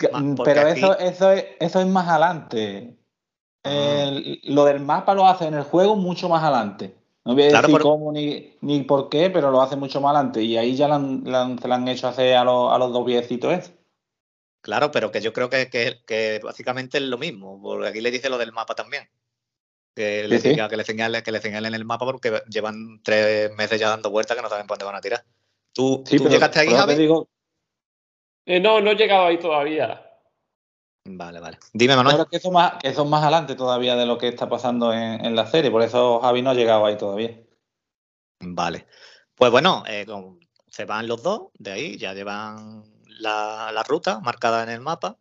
Mm, 0.00 0.34
pero 0.44 0.66
eso, 0.66 0.98
eso, 0.98 1.32
es, 1.32 1.44
eso 1.60 1.80
es 1.80 1.86
más 1.86 2.08
adelante. 2.08 2.96
Ah. 3.66 4.10
lo 4.44 4.66
del 4.66 4.80
mapa 4.80 5.14
lo 5.14 5.26
hace 5.26 5.46
en 5.46 5.54
el 5.54 5.62
juego 5.62 5.96
mucho 5.96 6.28
más 6.28 6.42
adelante. 6.42 6.94
No 7.24 7.34
voy 7.34 7.44
a 7.44 7.62
decir 7.62 7.78
cómo 7.80 8.12
ni, 8.12 8.54
ni, 8.60 8.82
por 8.82 9.08
qué, 9.08 9.30
pero 9.30 9.50
lo 9.50 9.62
hace 9.62 9.76
mucho 9.76 10.00
más 10.00 10.14
adelante. 10.14 10.42
Y 10.42 10.58
ahí 10.58 10.76
ya 10.76 10.86
se 10.88 11.68
lo 11.68 11.74
han 11.74 11.88
hecho 11.88 12.08
hacer 12.08 12.36
a, 12.36 12.44
los, 12.44 12.70
a 12.70 12.78
los 12.78 12.92
dos 12.92 13.06
viecitos. 13.06 13.72
Claro, 14.60 14.90
pero 14.90 15.10
que 15.10 15.22
yo 15.22 15.32
creo 15.32 15.48
que, 15.48 15.68
que, 15.70 16.40
básicamente 16.42 16.98
es 16.98 17.04
lo 17.04 17.16
mismo, 17.16 17.60
porque 17.62 17.88
aquí 17.88 18.00
le 18.00 18.10
dice 18.10 18.28
lo 18.28 18.38
del 18.38 18.52
mapa 18.52 18.74
también. 18.74 19.08
Que 19.94 20.26
le, 20.26 20.40
que 20.40 20.76
le 20.76 20.84
señale, 20.84 21.22
que 21.22 21.32
le 21.32 21.40
señalen 21.40 21.74
el 21.74 21.84
mapa 21.84 22.04
porque 22.04 22.42
llevan 22.50 23.00
tres 23.02 23.54
meses 23.54 23.78
ya 23.78 23.88
dando 23.88 24.10
vueltas 24.10 24.36
que 24.36 24.42
no 24.42 24.48
saben 24.48 24.66
por 24.66 24.76
dónde 24.76 24.86
van 24.86 24.96
a 24.96 25.00
tirar. 25.00 25.24
¿Tú, 25.72 26.02
llegaste 26.04 26.60
ahí, 26.60 26.68
Javi? 26.68 26.94
Digo... 26.94 27.28
Eh, 28.46 28.60
no, 28.60 28.80
no 28.80 28.90
he 28.90 28.94
llegado 28.94 29.26
ahí 29.26 29.38
todavía. 29.38 30.04
Vale, 31.06 31.40
vale. 31.40 31.58
Dime, 31.72 31.96
Manuel. 31.96 32.16
Claro 32.16 32.30
que 32.30 32.36
eso 32.38 32.50
más, 32.50 32.74
que 32.80 32.90
más 33.04 33.22
adelante 33.22 33.54
todavía 33.54 33.94
de 33.94 34.06
lo 34.06 34.16
que 34.16 34.28
está 34.28 34.48
pasando 34.48 34.92
en, 34.92 35.34
la 35.36 35.46
serie, 35.46 35.70
por 35.70 35.82
eso 35.82 36.20
Javi 36.20 36.40
no 36.40 36.50
ha 36.50 36.54
llegado 36.54 36.86
ahí 36.86 36.96
todavía. 36.96 37.38
Vale. 38.40 38.86
Pues 39.34 39.50
bueno, 39.50 39.84
eh, 39.86 40.06
se 40.66 40.84
van 40.84 41.06
los 41.06 41.22
dos 41.22 41.48
de 41.58 41.72
ahí, 41.72 41.98
ya 41.98 42.14
llevan 42.14 42.84
la, 43.06 43.84
ruta 43.86 44.20
marcada 44.20 44.62
en 44.62 44.70
el 44.70 44.80
mapa. 44.80 45.18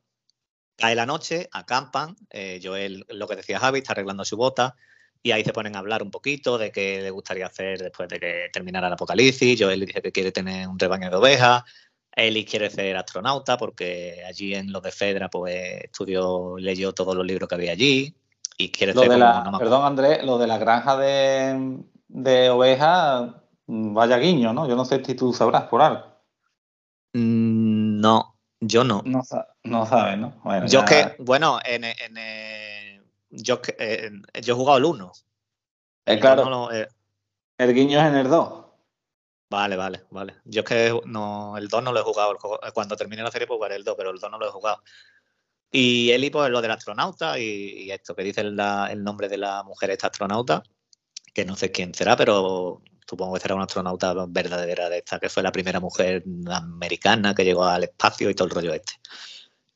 Cae 0.77 0.95
la 0.95 1.05
noche, 1.05 1.49
acampan. 1.51 2.15
Eh, 2.29 2.59
Joel, 2.63 3.05
lo 3.09 3.27
que 3.27 3.35
decía 3.35 3.59
Javi, 3.59 3.79
está 3.79 3.91
arreglando 3.93 4.25
su 4.25 4.37
bota. 4.37 4.75
Y 5.21 5.31
ahí 5.31 5.43
se 5.43 5.53
ponen 5.53 5.75
a 5.75 5.79
hablar 5.79 6.03
un 6.03 6.11
poquito 6.11 6.57
de 6.57 6.71
qué 6.71 7.01
le 7.01 7.09
gustaría 7.09 7.45
hacer 7.45 7.79
después 7.79 8.09
de 8.09 8.19
que 8.19 8.49
terminara 8.51 8.87
el 8.87 8.93
apocalipsis. 8.93 9.57
Joel 9.59 9.79
le 9.79 9.85
dice 9.85 10.01
que 10.01 10.11
quiere 10.11 10.31
tener 10.31 10.67
un 10.67 10.79
rebaño 10.79 11.09
de 11.09 11.15
ovejas. 11.15 11.63
Eli 12.15 12.45
quiere 12.45 12.69
ser 12.69 12.95
astronauta 12.95 13.57
porque 13.57 14.23
allí 14.27 14.53
en 14.53 14.71
lo 14.71 14.81
de 14.81 14.91
Fedra 14.91 15.29
pues 15.29 15.83
estudió, 15.83 16.55
leyó 16.57 16.93
todos 16.93 17.15
los 17.15 17.25
libros 17.25 17.49
que 17.49 17.55
había 17.55 17.71
allí 17.71 18.15
y 18.57 18.69
quiere 18.69 18.93
ser 18.93 19.07
Perdón, 19.07 19.85
Andrés, 19.85 20.23
lo 20.23 20.37
de 20.37 20.47
la 20.47 20.57
granja 20.57 20.95
de, 20.97 21.79
de 22.07 22.49
ovejas, 22.49 23.31
vaya 23.65 24.17
guiño, 24.17 24.53
¿no? 24.53 24.67
Yo 24.67 24.75
no 24.75 24.85
sé 24.85 25.03
si 25.03 25.15
tú 25.15 25.33
sabrás 25.33 25.63
por 25.63 25.81
algo. 25.81 26.03
Mm, 27.13 27.99
no, 27.99 28.37
yo 28.59 28.83
no. 28.83 29.01
No, 29.05 29.21
no 29.63 29.85
sabes, 29.85 30.17
¿no? 30.17 30.33
Bueno, 30.43 30.67
yo 30.67 30.85
que, 30.85 31.15
bueno, 31.19 31.59
en, 31.65 31.83
en, 31.85 33.03
yo, 33.31 33.59
yo 33.59 34.53
he 34.53 34.55
jugado 34.55 34.77
el 34.77 34.85
1. 34.85 35.11
Eh, 36.05 36.19
claro. 36.19 36.71
Eh. 36.71 36.87
el 37.57 37.73
guiño 37.73 37.99
es 37.99 38.05
en 38.05 38.15
el 38.15 38.29
2. 38.29 38.62
Vale, 39.53 39.75
vale, 39.75 40.01
vale. 40.09 40.37
Yo 40.45 40.61
es 40.61 40.65
que 40.67 40.99
no, 41.05 41.55
el 41.59 41.67
2 41.67 41.83
no 41.83 41.93
lo 41.93 41.99
he 41.99 42.03
jugado. 42.03 42.35
Cuando 42.73 42.95
termine 42.95 43.21
la 43.21 43.29
serie, 43.29 43.45
pues 43.45 43.57
jugaré 43.57 43.75
el 43.75 43.83
2, 43.83 43.93
pero 43.95 44.09
el 44.09 44.17
2 44.17 44.31
no 44.31 44.39
lo 44.39 44.47
he 44.47 44.51
jugado. 44.51 44.81
Y 45.71 46.09
Eli, 46.09 46.31
pues 46.31 46.49
lo 46.49 46.59
del 46.59 46.71
astronauta 46.71 47.37
y, 47.37 47.91
esto 47.91 48.15
que 48.15 48.23
dice 48.23 48.41
el, 48.41 48.55
nombre 49.03 49.29
de 49.29 49.37
la 49.37 49.61
mujer 49.61 49.91
esta 49.91 50.07
astronauta, 50.07 50.63
que 51.35 51.45
no 51.45 51.55
sé 51.55 51.71
quién 51.71 51.93
será, 51.93 52.15
pero 52.17 52.81
supongo 53.07 53.35
que 53.35 53.41
será 53.41 53.53
una 53.53 53.65
astronauta 53.65 54.15
verdadera 54.27 54.89
de 54.89 54.97
esta, 54.97 55.19
que 55.19 55.29
fue 55.29 55.43
la 55.43 55.51
primera 55.51 55.79
mujer 55.79 56.23
americana 56.47 57.35
que 57.35 57.45
llegó 57.45 57.63
al 57.63 57.83
espacio 57.83 58.31
y 58.31 58.33
todo 58.33 58.47
el 58.47 58.55
rollo 58.55 58.73
este. 58.73 58.93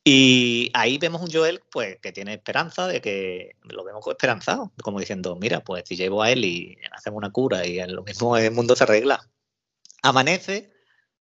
Y 0.02 0.72
ahí 0.74 0.98
vemos 0.98 1.22
un 1.22 1.30
Joel 1.30 1.62
pues 1.70 1.98
que 2.00 2.10
tiene 2.10 2.34
esperanza 2.34 2.88
de 2.88 3.00
que 3.00 3.54
lo 3.62 3.84
vemos 3.84 4.04
esperanzado, 4.08 4.72
como 4.82 4.98
diciendo, 4.98 5.36
mira, 5.36 5.62
pues 5.62 5.84
si 5.86 5.94
llevo 5.94 6.22
a 6.22 6.32
él 6.32 6.44
y 6.44 6.78
hacemos 6.90 7.18
una 7.18 7.30
cura 7.30 7.64
y 7.64 7.78
lo 7.86 8.02
mismo 8.02 8.36
el 8.36 8.50
mundo 8.50 8.74
se 8.74 8.82
arregla. 8.82 9.28
Amanece, 10.02 10.72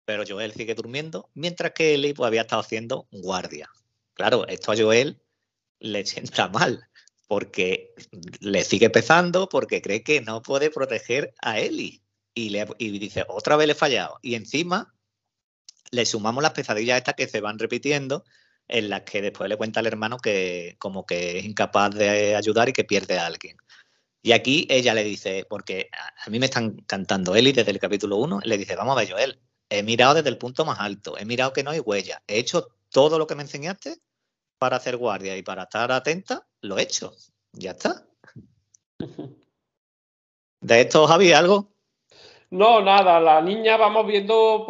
pero 0.04 0.25
Joel 0.26 0.52
sigue 0.52 0.75
durmiendo, 0.75 1.31
mientras 1.35 1.73
que 1.73 1.95
Eli 1.95 2.12
pues, 2.12 2.26
había 2.26 2.43
estado 2.43 2.62
haciendo 2.62 3.09
guardia. 3.11 3.71
Claro, 4.14 4.47
esto 4.47 4.73
a 4.73 4.76
Joel 4.76 5.21
le 5.81 6.04
sienta 6.07 6.49
mal, 6.49 6.88
porque 7.26 7.95
le 8.40 8.64
sigue 8.64 8.90
pesando, 8.90 9.49
porque 9.49 9.83
cree 9.83 10.02
que 10.02 10.21
no 10.21 10.43
puede 10.43 10.71
proteger 10.71 11.35
a 11.40 11.61
Eli. 11.61 12.02
Y, 12.35 12.50
le, 12.50 12.66
dice, 12.78 13.25
otra 13.28 13.57
vez 13.57 13.66
le 13.69 13.73
he 13.73 13.76
fallado. 13.76 14.19
Y 14.23 14.35
encima 14.35 14.95
le 15.90 16.04
sumamos 16.04 16.43
las 16.43 16.52
pesadillas 16.52 16.99
estas 16.99 17.14
que 17.14 17.28
se 17.28 17.40
van 17.40 17.59
repitiendo, 17.59 18.25
en 18.66 18.88
las 18.88 19.02
que 19.02 19.23
después 19.23 19.49
le 19.49 19.57
cuenta 19.57 19.81
al 19.81 19.87
hermano 19.87 20.19
que 20.19 20.76
como 20.78 21.07
que 21.07 21.38
es 21.38 21.45
incapaz 21.45 21.95
de 21.95 22.35
ayudar 22.35 22.69
y 22.69 22.73
que 22.73 22.85
pierde 22.85 23.19
a 23.19 23.26
alguien. 23.26 23.57
Y 24.25 24.33
aquí 24.33 24.66
ella 24.71 24.95
le 24.95 25.04
dice, 25.04 25.47
porque 25.50 25.90
a 25.93 26.31
mí 26.31 26.38
me 26.38 26.47
están 26.47 26.76
cantando 26.87 27.37
Eli 27.37 27.52
desde 27.52 27.73
el 27.73 27.78
capítulo 27.78 28.16
1, 28.16 28.40
le 28.45 28.57
dice, 28.57 28.75
vamos 28.75 28.97
a 28.97 29.00
ver, 29.00 29.11
Joel, 29.11 29.38
he 29.69 29.83
mirado 29.83 30.14
desde 30.14 30.31
el 30.31 30.38
punto 30.38 30.64
más 30.64 30.81
alto, 30.81 31.19
he 31.19 31.26
mirado 31.26 31.52
que 31.52 31.62
no 31.62 31.73
hay 31.73 31.81
huella, 31.81 32.23
he 32.26 32.38
hecho 32.38 32.69
todo 32.90 33.19
lo 33.19 33.26
que 33.26 33.35
me 33.35 33.43
enseñaste 33.43 33.99
para 34.59 34.78
hacer 34.78 34.97
guardia 34.97 35.37
y 35.37 35.43
para 35.43 35.64
estar 35.64 35.93
atenta, 35.93 36.47
lo 36.62 36.78
he 36.78 36.83
hecho. 36.85 37.12
Ya 37.52 37.73
está. 37.73 38.07
¿De 40.62 40.81
esto, 40.81 41.07
Javi, 41.07 41.33
algo? 41.35 41.75
No, 42.49 42.81
nada, 42.81 43.21
la 43.21 43.43
niña 43.43 43.76
vamos 43.76 44.07
viendo 44.07 44.66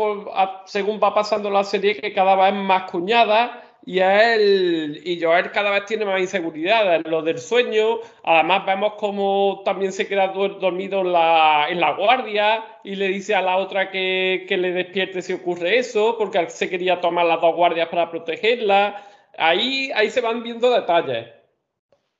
según 0.67 0.99
va 1.01 1.15
pasando 1.15 1.49
la 1.49 1.63
serie 1.63 2.01
que 2.01 2.13
cada 2.13 2.35
vez 2.35 2.55
es 2.55 2.61
más 2.61 2.91
cuñada 2.91 3.64
y 3.87 3.99
él 3.99 5.03
y 5.05 5.21
Joel 5.21 5.51
cada 5.53 5.71
vez 5.71 5.85
tiene 5.85 6.07
más 6.07 6.19
inseguridad 6.19 6.97
en 6.97 7.11
lo 7.11 7.21
del 7.21 7.39
sueño. 7.39 7.99
Además 8.23 8.65
vemos 8.65 8.95
como 8.95 9.61
también 9.63 9.93
se 9.93 10.09
queda 10.09 10.29
dormido 10.29 11.01
en 11.03 11.13
la, 11.13 11.95
guardia 11.99 12.65
y 12.83 12.95
le 12.97 13.09
dice 13.09 13.35
a 13.35 13.43
la 13.43 13.59
otra 13.59 13.91
que, 13.91 14.47
que, 14.49 14.57
le 14.57 14.73
despierte 14.73 15.21
si 15.21 15.35
ocurre 15.35 15.79
eso, 15.79 16.17
porque 16.19 16.49
se 16.49 16.71
quería 16.71 17.01
tomar 17.01 17.27
las 17.27 17.43
dos 17.43 17.55
guardias 17.55 17.89
para 17.89 18.11
protegerla. 18.11 19.07
Ahí, 19.37 19.91
ahí 19.95 20.11
se 20.11 20.23
van 20.23 20.43
viendo 20.43 20.71
detalles. 20.71 21.29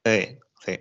Sí, 0.05 0.39
sí. 0.61 0.81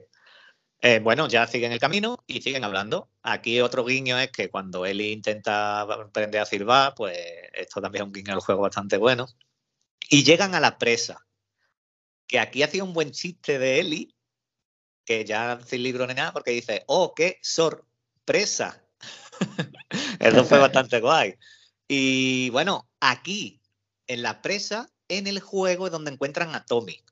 Eh, 0.81 0.99
bueno, 0.99 1.29
ya 1.29 1.47
siguen 1.47 1.71
el 1.71 1.79
camino 1.79 2.17
y 2.27 2.41
siguen 2.41 2.65
hablando. 2.65 3.07
Aquí 3.21 3.61
otro 3.61 3.85
guiño 3.85 4.19
es 4.19 4.31
que 4.31 4.49
cuando 4.49 4.85
Eli 4.85 5.13
intenta 5.13 5.81
aprender 5.81 6.41
a 6.41 6.45
silbar, 6.45 6.93
pues 6.93 7.17
esto 7.53 7.79
también 7.79 8.01
es 8.01 8.07
un 8.07 8.13
guiño 8.13 8.33
al 8.33 8.41
juego 8.41 8.63
bastante 8.63 8.97
bueno 8.97 9.27
y 10.09 10.23
llegan 10.23 10.55
a 10.55 10.59
la 10.59 10.77
presa. 10.77 11.25
Que 12.27 12.39
aquí 12.39 12.63
hacía 12.63 12.83
un 12.83 12.93
buen 12.93 13.11
chiste 13.11 13.59
de 13.59 13.79
Eli, 13.79 14.15
que 15.05 15.25
ya 15.25 15.59
sin 15.65 15.83
libro 15.83 16.07
ni 16.07 16.13
nada, 16.13 16.33
porque 16.33 16.51
dice, 16.51 16.83
oh, 16.87 17.13
qué 17.13 17.39
sorpresa. 17.41 18.83
Eso 20.19 20.45
fue 20.45 20.59
bastante 20.59 20.99
guay. 20.99 21.35
Y 21.87 22.49
bueno, 22.51 22.89
aquí, 22.99 23.61
en 24.07 24.21
la 24.21 24.41
presa, 24.41 24.89
en 25.07 25.27
el 25.27 25.39
juego 25.39 25.87
es 25.87 25.91
donde 25.91 26.11
encuentran 26.11 26.55
a 26.55 26.65
Tommy. 26.65 27.03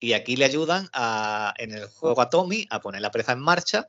Y 0.00 0.12
aquí 0.12 0.36
le 0.36 0.44
ayudan 0.44 0.88
a, 0.92 1.54
en 1.58 1.72
el 1.72 1.86
juego 1.88 2.20
a 2.20 2.30
Tommy 2.30 2.66
a 2.70 2.80
poner 2.80 3.00
la 3.00 3.10
presa 3.10 3.32
en 3.32 3.40
marcha 3.40 3.88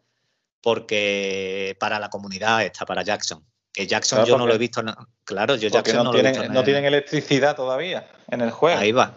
porque 0.61 1.77
para 1.79 1.99
la 1.99 2.09
comunidad 2.09 2.63
está, 2.65 2.85
para 2.85 3.03
Jackson. 3.03 3.45
Que 3.71 3.87
Jackson 3.87 4.25
yo 4.25 4.37
no 4.37 4.47
lo 4.47 4.53
he 4.53 4.57
visto. 4.57 4.81
claro, 5.23 5.55
yo 5.55 5.69
Jackson 5.69 6.03
no, 6.03 6.11
tienen, 6.11 6.51
no 6.51 6.63
tienen 6.63 6.85
electricidad 6.85 7.55
todavía 7.55 8.07
en 8.29 8.41
el 8.41 8.51
juego. 8.51 8.79
Ahí 8.79 8.91
va. 8.91 9.15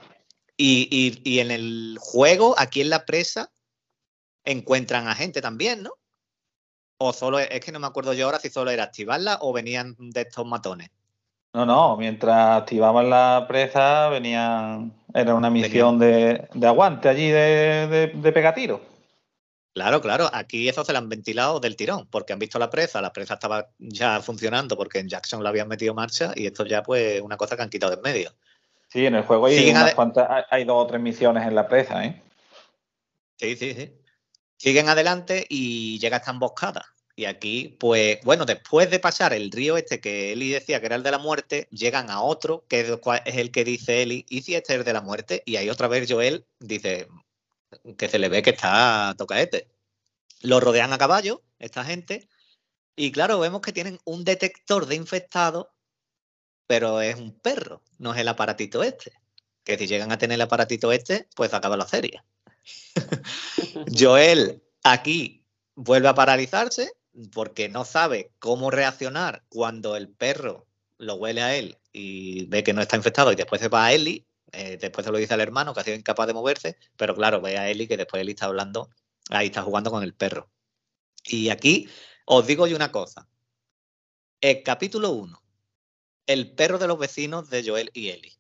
Y, 0.56 1.40
en 1.40 1.50
el 1.50 1.97
juego, 2.00 2.54
aquí 2.59 2.82
en 2.82 2.90
la 2.90 3.04
presa, 3.04 3.50
encuentran 4.44 5.09
a 5.09 5.14
gente 5.14 5.40
también, 5.40 5.82
¿no? 5.82 5.90
O 6.99 7.12
solo, 7.12 7.40
es 7.40 7.61
que 7.61 7.73
no 7.73 7.80
me 7.80 7.87
acuerdo 7.87 8.12
yo 8.12 8.26
ahora 8.26 8.38
si 8.38 8.49
solo 8.49 8.71
era 8.71 8.85
activarla 8.85 9.38
o 9.40 9.52
venían 9.52 9.97
de 9.99 10.21
estos 10.21 10.47
matones. 10.47 10.90
No, 11.52 11.66
no, 11.66 11.97
mientras 11.97 12.62
activaban 12.62 13.11
la 13.11 13.44
presa 13.49 14.09
venían, 14.09 14.92
era 15.12 15.35
una 15.35 15.50
misión 15.50 15.99
de, 15.99 16.49
aguante 16.64 17.09
allí 17.09 17.28
de, 17.28 18.12
de, 18.14 18.32
pegatiro. 18.32 18.80
Claro, 19.74 20.02
claro, 20.02 20.28
aquí 20.32 20.68
eso 20.68 20.84
se 20.84 20.92
lo 20.92 20.98
han 20.98 21.08
ventilado 21.08 21.58
del 21.58 21.76
tirón, 21.76 22.06
porque 22.08 22.34
han 22.34 22.38
visto 22.38 22.58
la 22.58 22.68
presa, 22.68 23.00
la 23.00 23.12
presa 23.12 23.34
estaba 23.34 23.68
ya 23.78 24.20
funcionando 24.20 24.76
porque 24.76 24.98
en 24.98 25.08
Jackson 25.08 25.42
la 25.42 25.48
habían 25.48 25.68
metido 25.68 25.92
en 25.92 25.96
marcha 25.96 26.32
y 26.34 26.46
esto 26.46 26.66
ya 26.66 26.82
pues 26.82 27.22
una 27.22 27.38
cosa 27.38 27.56
que 27.56 27.62
han 27.62 27.70
quitado 27.70 27.90
de 27.90 27.96
en 27.96 28.02
medio. 28.02 28.34
Sí, 28.88 29.06
en 29.06 29.14
el 29.14 29.22
juego 29.22 29.46
hay, 29.46 29.70
unas 29.70 29.94
cuantas, 29.94 30.44
hay 30.50 30.64
dos 30.64 30.84
o 30.84 30.86
tres 30.86 31.00
misiones 31.00 31.46
en 31.46 31.54
la 31.54 31.66
presa, 31.66 32.04
¿eh? 32.04 32.22
Sí, 33.38 33.56
sí, 33.56 33.72
sí. 33.72 33.92
Siguen 34.58 34.90
adelante 34.90 35.46
y 35.48 35.98
llega 35.98 36.18
esta 36.18 36.30
emboscada. 36.30 36.84
Y 37.16 37.24
aquí, 37.24 37.76
pues, 37.80 38.18
bueno, 38.24 38.44
después 38.44 38.90
de 38.90 38.98
pasar 38.98 39.32
el 39.32 39.50
río 39.50 39.78
este 39.78 40.00
que 40.00 40.32
Eli 40.32 40.50
decía 40.50 40.80
que 40.80 40.86
era 40.86 40.96
el 40.96 41.02
de 41.02 41.10
la 41.10 41.18
muerte, 41.18 41.68
llegan 41.70 42.10
a 42.10 42.20
otro, 42.22 42.64
que 42.68 42.80
es 42.80 43.36
el 43.36 43.50
que 43.50 43.64
dice 43.64 44.02
Eli, 44.02 44.26
¿y 44.28 44.42
si 44.42 44.54
este 44.54 44.74
es 44.74 44.78
el 44.80 44.84
de 44.84 44.92
la 44.92 45.00
muerte? 45.00 45.42
Y 45.46 45.56
ahí 45.56 45.70
otra 45.70 45.88
vez 45.88 46.10
Joel 46.10 46.44
dice 46.58 47.08
que 47.96 48.08
se 48.08 48.18
le 48.18 48.28
ve 48.28 48.42
que 48.42 48.50
está 48.50 49.14
tocaete. 49.16 49.68
Lo 50.40 50.60
rodean 50.60 50.92
a 50.92 50.98
caballo, 50.98 51.42
esta 51.58 51.84
gente, 51.84 52.28
y 52.96 53.12
claro, 53.12 53.38
vemos 53.38 53.60
que 53.60 53.72
tienen 53.72 53.98
un 54.04 54.24
detector 54.24 54.86
de 54.86 54.96
infectados 54.96 55.68
pero 56.72 57.02
es 57.02 57.16
un 57.16 57.38
perro, 57.38 57.82
no 57.98 58.14
es 58.14 58.20
el 58.20 58.28
aparatito 58.28 58.82
este. 58.82 59.12
Que 59.62 59.76
si 59.76 59.86
llegan 59.86 60.10
a 60.10 60.16
tener 60.16 60.36
el 60.36 60.40
aparatito 60.40 60.90
este, 60.90 61.28
pues 61.36 61.52
acaba 61.52 61.76
la 61.76 61.86
serie. 61.86 62.22
Joel 63.94 64.62
aquí 64.82 65.44
vuelve 65.74 66.08
a 66.08 66.14
paralizarse 66.14 66.90
porque 67.30 67.68
no 67.68 67.84
sabe 67.84 68.32
cómo 68.38 68.70
reaccionar 68.70 69.44
cuando 69.50 69.96
el 69.96 70.08
perro 70.08 70.66
lo 70.96 71.16
huele 71.16 71.42
a 71.42 71.54
él 71.54 71.76
y 71.92 72.46
ve 72.46 72.64
que 72.64 72.72
no 72.72 72.80
está 72.80 72.96
infectado 72.96 73.32
y 73.32 73.36
después 73.36 73.60
se 73.60 73.68
va 73.68 73.84
a 73.84 73.92
Eli, 73.92 74.26
eh, 74.52 74.78
después 74.80 75.04
se 75.04 75.12
lo 75.12 75.18
dice 75.18 75.35
al 75.35 75.40
hermano 75.40 75.75
que 75.75 75.80
ha 75.80 75.85
sido 75.85 75.97
incapaz 75.97 76.26
de 76.26 76.35
moverse, 76.35 76.76
pero 76.97 77.14
claro, 77.14 77.40
ve 77.40 77.59
a 77.59 77.68
Eli 77.71 77.88
que 77.88 77.97
después 77.97 78.21
Eli 78.21 78.32
está 78.32 78.47
hablando, 78.47 78.90
ahí 79.30 79.47
está 79.47 79.62
jugando 79.62 79.90
con 79.90 80.02
el 80.02 80.14
perro. 80.14 80.50
Y 81.25 81.50
aquí 81.50 81.88
os 82.26 82.47
digo 82.47 82.66
yo 82.66 82.76
una 82.76 82.92
cosa. 82.92 83.28
El 84.40 84.62
capítulo 84.62 85.11
1 85.11 85.42
el 86.26 86.54
perro 86.54 86.78
de 86.78 86.87
los 86.87 86.99
vecinos 86.99 87.50
de 87.50 87.64
Joel 87.64 87.90
y 87.94 88.11
Eli. 88.11 88.32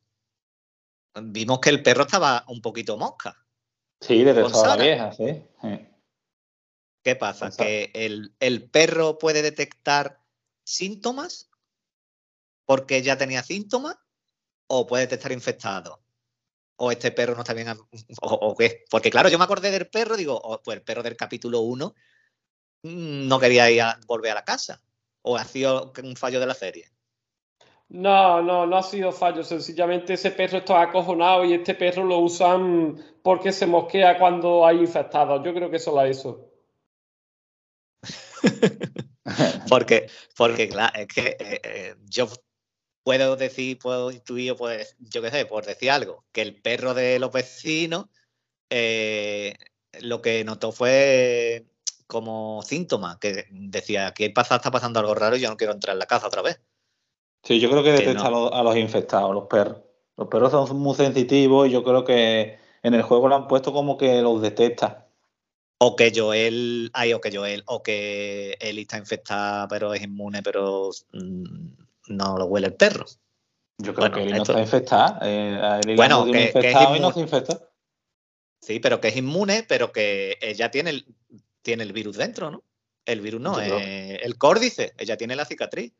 Vimos 1.14 1.60
que 1.60 1.70
el 1.70 1.82
perro 1.82 2.02
estaba 2.02 2.44
un 2.48 2.62
poquito 2.62 2.96
mosca. 2.96 3.36
Sí, 4.00 4.24
desde 4.24 4.42
toda 4.42 4.76
la 4.76 4.82
vieja, 4.82 5.12
sí. 5.12 5.42
¿Qué 7.02 7.16
pasa? 7.16 7.50
¿Que 7.50 7.90
el, 7.94 8.70
perro 8.70 9.18
puede 9.18 9.42
detectar 9.42 10.20
síntomas 10.64 11.50
porque 12.64 13.02
ya 13.02 13.18
tenía 13.18 13.42
síntomas? 13.42 13.96
¿O 14.74 14.86
puede 14.86 15.04
estar 15.04 15.30
infectado? 15.32 16.00
¿O 16.76 16.90
este 16.90 17.10
perro 17.10 17.34
no 17.34 17.42
está 17.42 17.52
bien? 17.52 17.68
¿O, 18.22 18.56
qué? 18.56 18.84
Porque 18.88 19.10
claro, 19.10 19.28
yo 19.28 19.36
me 19.36 19.44
acordé 19.44 19.70
del 19.70 19.88
perro, 19.88 20.16
digo, 20.16 20.40
oh, 20.42 20.62
pues 20.62 20.78
el 20.78 20.82
perro 20.82 21.02
del 21.02 21.14
capítulo 21.14 21.60
1 21.60 21.94
mm, 22.84 23.28
no 23.28 23.38
quería 23.38 23.70
ir 23.70 23.82
a 23.82 24.00
volver 24.06 24.32
a 24.32 24.36
la 24.36 24.44
casa. 24.46 24.80
¿O 25.20 25.36
ha 25.36 25.44
sido 25.44 25.92
un 26.02 26.16
fallo 26.16 26.40
de 26.40 26.46
la 26.46 26.54
serie? 26.54 26.90
No, 27.90 28.40
no, 28.40 28.64
no 28.64 28.78
ha 28.78 28.82
sido 28.82 29.12
fallo. 29.12 29.44
Sencillamente 29.44 30.14
ese 30.14 30.30
perro 30.30 30.56
está 30.58 30.80
acojonado 30.80 31.44
y 31.44 31.52
este 31.52 31.74
perro 31.74 32.04
lo 32.04 32.20
usan 32.20 32.96
porque 33.22 33.52
se 33.52 33.66
mosquea 33.66 34.18
cuando 34.18 34.66
hay 34.66 34.78
infectados. 34.78 35.42
Yo 35.44 35.52
creo 35.52 35.70
que 35.70 35.78
solo 35.78 36.02
eso. 36.02 36.50
porque, 39.68 40.08
porque, 40.34 40.70
claro, 40.70 40.98
es 40.98 41.08
que 41.08 41.36
eh, 41.38 41.60
eh, 41.62 41.94
yo 42.06 42.26
puedo 43.02 43.36
decir, 43.36 43.78
puedo 43.78 44.10
intuir, 44.10 44.54
pues, 44.56 44.96
yo 44.98 45.22
qué 45.22 45.30
sé, 45.30 45.46
por 45.46 45.66
decir 45.66 45.90
algo, 45.90 46.24
que 46.32 46.42
el 46.42 46.60
perro 46.60 46.94
de 46.94 47.18
los 47.18 47.32
vecinos 47.32 48.06
eh, 48.70 49.54
lo 50.00 50.22
que 50.22 50.44
notó 50.44 50.72
fue 50.72 51.66
como 52.06 52.62
síntoma, 52.62 53.18
que 53.20 53.46
decía, 53.50 54.06
aquí 54.06 54.24
está 54.24 54.70
pasando 54.70 55.00
algo 55.00 55.14
raro 55.14 55.36
y 55.36 55.40
yo 55.40 55.50
no 55.50 55.56
quiero 55.56 55.72
entrar 55.72 55.94
en 55.94 55.98
la 55.98 56.06
casa 56.06 56.26
otra 56.26 56.42
vez. 56.42 56.60
Sí, 57.42 57.58
yo 57.58 57.70
creo 57.70 57.82
que 57.82 57.92
detecta 57.92 58.26
a, 58.26 58.62
los, 58.62 58.76
infectados, 58.76 59.34
los 59.34 59.46
perros. 59.46 59.78
Los 60.16 60.28
perros 60.28 60.52
son 60.52 60.76
muy 60.78 60.94
sensitivos 60.94 61.68
y 61.68 61.70
yo 61.70 61.82
creo 61.82 62.04
que 62.04 62.58
en 62.82 62.94
el 62.94 63.02
juego 63.02 63.28
lo 63.28 63.34
han 63.34 63.48
puesto 63.48 63.72
como 63.72 63.96
que 63.96 64.22
los 64.22 64.40
detecta. 64.40 65.06
O 65.78 65.96
que 65.96 66.12
Joel, 66.14 66.90
ay, 66.94 67.12
o 67.12 67.20
que 67.20 67.36
Joel, 67.36 67.64
o 67.66 67.82
que 67.82 68.56
Eli 68.60 68.82
está 68.82 68.98
infectada 68.98 69.66
pero 69.68 69.92
es 69.92 70.02
inmune, 70.02 70.42
pero 70.42 70.90
mm, 71.12 71.81
no 72.12 72.36
lo 72.36 72.46
huele 72.46 72.68
el 72.68 72.74
perro. 72.74 73.06
Yo 73.78 73.94
creo 73.94 74.12
que 74.12 74.22
Eli 74.22 74.32
no 74.32 74.42
está 74.42 74.60
infectada. 74.60 75.18
Eh, 75.22 75.94
bueno, 75.96 76.24
que, 76.26 76.52
es 76.54 76.54
inmune. 76.54 77.00
no 77.00 77.12
se 77.12 77.20
infecta. 77.20 77.60
Sí, 78.60 78.78
pero 78.78 79.00
que 79.00 79.08
es 79.08 79.16
inmune, 79.16 79.64
pero 79.68 79.90
que 79.92 80.38
ella 80.40 80.70
tiene 80.70 80.90
el, 80.90 81.06
tiene 81.62 81.82
el 81.82 81.92
virus 81.92 82.16
dentro, 82.16 82.50
¿no? 82.50 82.62
El 83.04 83.20
virus 83.20 83.40
no, 83.40 83.60
eh, 83.60 84.20
el 84.22 84.38
córdice, 84.38 84.94
ella 84.96 85.16
tiene 85.16 85.34
la 85.34 85.44
cicatriz. 85.44 85.92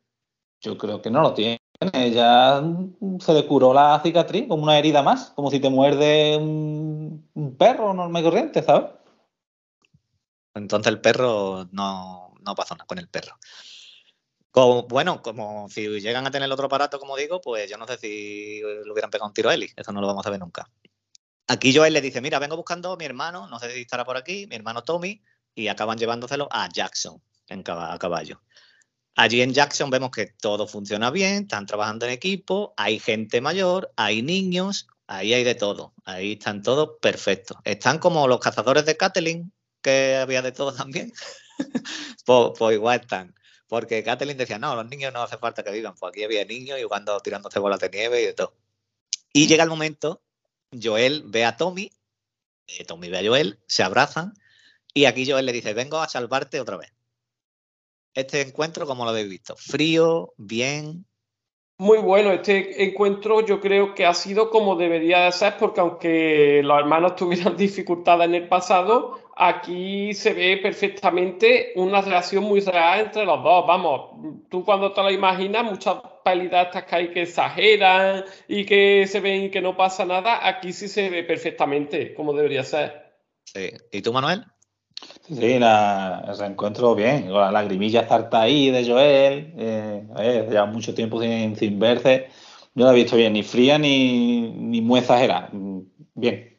Yo 0.61 0.77
creo 0.77 1.01
que 1.01 1.11
no 1.11 1.21
lo 1.21 1.33
tiene. 1.33 1.59
Ya 1.91 2.63
se 3.19 3.33
le 3.33 3.45
curó 3.45 3.73
la 3.73 3.99
cicatriz 4.01 4.47
como 4.47 4.63
una 4.63 4.79
herida 4.79 5.03
más, 5.03 5.31
como 5.31 5.51
si 5.51 5.59
te 5.59 5.69
muerde 5.69 6.37
un, 6.37 7.27
perro 7.57 7.93
normal 7.93 8.23
corriente, 8.23 8.63
¿sabes? 8.63 8.91
Entonces 10.53 10.93
el 10.93 11.01
perro 11.01 11.67
no, 11.71 12.33
no 12.39 12.55
pasó 12.55 12.75
nada 12.75 12.85
con 12.85 12.99
el 12.99 13.09
perro. 13.09 13.35
Bueno, 14.53 15.21
como 15.21 15.67
si 15.69 15.87
llegan 15.99 16.27
a 16.27 16.31
tener 16.31 16.51
otro 16.51 16.67
aparato, 16.67 16.99
como 16.99 17.17
digo, 17.17 17.41
pues 17.41 17.69
yo 17.69 17.77
no 17.77 17.87
sé 17.87 17.97
si 17.97 18.61
le 18.61 18.91
hubieran 18.91 19.09
pegado 19.09 19.27
un 19.27 19.33
tiro 19.33 19.49
a 19.49 19.53
Eli. 19.55 19.71
Eso 19.75 19.91
no 19.91 19.99
lo 19.99 20.07
vamos 20.07 20.25
a 20.25 20.29
ver 20.29 20.39
nunca. 20.39 20.69
Aquí 21.47 21.75
Joel 21.75 21.93
le 21.93 22.01
dice, 22.01 22.21
mira, 22.21 22.39
vengo 22.39 22.55
buscando 22.55 22.93
a 22.93 22.97
mi 22.97 23.05
hermano, 23.05 23.47
no 23.47 23.59
sé 23.59 23.71
si 23.71 23.81
estará 23.81 24.05
por 24.05 24.15
aquí, 24.15 24.47
mi 24.47 24.55
hermano 24.55 24.83
Tommy, 24.83 25.21
y 25.55 25.67
acaban 25.67 25.97
llevándoselo 25.97 26.47
a 26.51 26.69
Jackson 26.69 27.21
a 27.67 27.97
caballo. 27.99 28.41
Allí 29.15 29.41
en 29.41 29.53
Jackson 29.53 29.89
vemos 29.89 30.09
que 30.09 30.27
todo 30.27 30.67
funciona 30.67 31.11
bien, 31.11 31.43
están 31.43 31.65
trabajando 31.65 32.05
en 32.05 32.13
equipo, 32.13 32.73
hay 32.77 32.99
gente 32.99 33.41
mayor, 33.41 33.91
hay 33.95 34.23
niños, 34.23 34.87
ahí 35.05 35.33
hay 35.33 35.43
de 35.43 35.53
todo, 35.53 35.93
ahí 36.05 36.33
están 36.33 36.63
todos 36.63 36.97
perfectos. 36.99 37.57
Están 37.63 37.99
como 37.99 38.27
los 38.27 38.39
cazadores 38.39 38.85
de 38.85 38.97
Kathleen, 38.97 39.53
que 39.81 40.15
había 40.15 40.41
de 40.41 40.51
todo 40.51 40.73
también. 40.73 41.11
pues, 42.25 42.51
pues, 42.57 42.75
igual 42.75 43.01
están. 43.01 43.35
Porque 43.73 44.03
Kathleen 44.03 44.37
decía, 44.37 44.59
no, 44.59 44.75
los 44.75 44.87
niños 44.87 45.11
no 45.11 45.23
hace 45.23 45.39
falta 45.39 45.63
que 45.63 45.71
vivan. 45.71 45.95
Pues 45.95 46.11
aquí 46.11 46.23
había 46.23 46.45
niños 46.45 46.77
y 46.79 46.83
jugando, 46.83 47.19
tirándose 47.21 47.57
bolas 47.57 47.79
de 47.79 47.89
nieve 47.89 48.21
y 48.21 48.25
de 48.27 48.33
todo. 48.33 48.53
Y 49.33 49.47
llega 49.47 49.63
el 49.63 49.69
momento, 49.69 50.21
Joel 50.71 51.23
ve 51.25 51.43
a 51.43 51.57
Tommy, 51.57 51.91
eh, 52.67 52.85
Tommy 52.85 53.09
ve 53.09 53.17
a 53.17 53.23
Joel, 53.25 53.59
se 53.65 53.81
abrazan 53.81 54.35
y 54.93 55.05
aquí 55.05 55.27
Joel 55.27 55.47
le 55.47 55.53
dice, 55.53 55.73
vengo 55.73 55.97
a 55.97 56.07
salvarte 56.07 56.59
otra 56.59 56.77
vez 56.77 56.93
este 58.13 58.41
encuentro, 58.41 58.85
¿cómo 58.85 59.05
lo 59.05 59.09
habéis 59.09 59.29
visto? 59.29 59.55
¿Frío? 59.55 60.33
¿Bien? 60.37 61.05
Muy 61.79 61.97
bueno, 61.97 62.31
este 62.31 62.83
encuentro 62.83 63.43
yo 63.43 63.59
creo 63.59 63.95
que 63.95 64.05
ha 64.05 64.13
sido 64.13 64.51
como 64.51 64.75
debería 64.75 65.25
de 65.25 65.31
ser, 65.31 65.57
porque 65.57 65.81
aunque 65.81 66.61
los 66.63 66.77
hermanos 66.77 67.15
tuvieran 67.15 67.57
dificultades 67.57 68.27
en 68.27 68.35
el 68.35 68.47
pasado, 68.47 69.19
aquí 69.35 70.13
se 70.13 70.33
ve 70.33 70.57
perfectamente 70.57 71.73
una 71.75 72.01
relación 72.01 72.43
muy 72.43 72.59
real 72.61 73.01
entre 73.01 73.25
los 73.25 73.43
dos. 73.43 73.65
Vamos, 73.67 74.41
tú 74.49 74.63
cuando 74.63 74.91
te 74.91 75.01
lo 75.01 75.11
imaginas, 75.11 75.63
muchas 75.63 75.97
pelitas 76.23 76.83
que 76.83 76.95
hay 76.95 77.11
que 77.11 77.23
exageran 77.23 78.23
y 78.47 78.65
que 78.65 79.05
se 79.07 79.19
ven 79.19 79.45
y 79.45 79.49
que 79.49 79.61
no 79.61 79.75
pasa 79.75 80.05
nada, 80.05 80.47
aquí 80.47 80.73
sí 80.73 80.87
se 80.87 81.09
ve 81.09 81.23
perfectamente 81.23 82.13
como 82.13 82.33
debería 82.33 82.63
ser. 82.63 83.13
Sí. 83.45 83.71
¿Y 83.91 84.01
tú, 84.01 84.13
Manuel? 84.13 84.45
Sí, 85.27 85.59
la, 85.59 86.23
el 86.27 86.37
reencuentro 86.37 86.95
bien. 86.95 87.31
La 87.31 87.51
lagrimilla 87.51 88.01
está 88.01 88.41
ahí 88.41 88.69
de 88.71 88.87
Joel. 88.87 89.53
Eh, 89.57 90.47
lleva 90.49 90.65
mucho 90.65 90.93
tiempo 90.93 91.21
sin, 91.21 91.55
sin, 91.55 91.79
verse. 91.79 92.27
Yo 92.75 92.85
no 92.85 92.91
la 92.91 92.97
he 92.97 93.03
visto 93.03 93.15
bien, 93.15 93.33
ni 93.33 93.43
fría 93.43 93.77
ni, 93.77 94.49
ni 94.49 94.81
muy 94.81 94.99
exagerada. 94.99 95.49
Bien. 96.15 96.52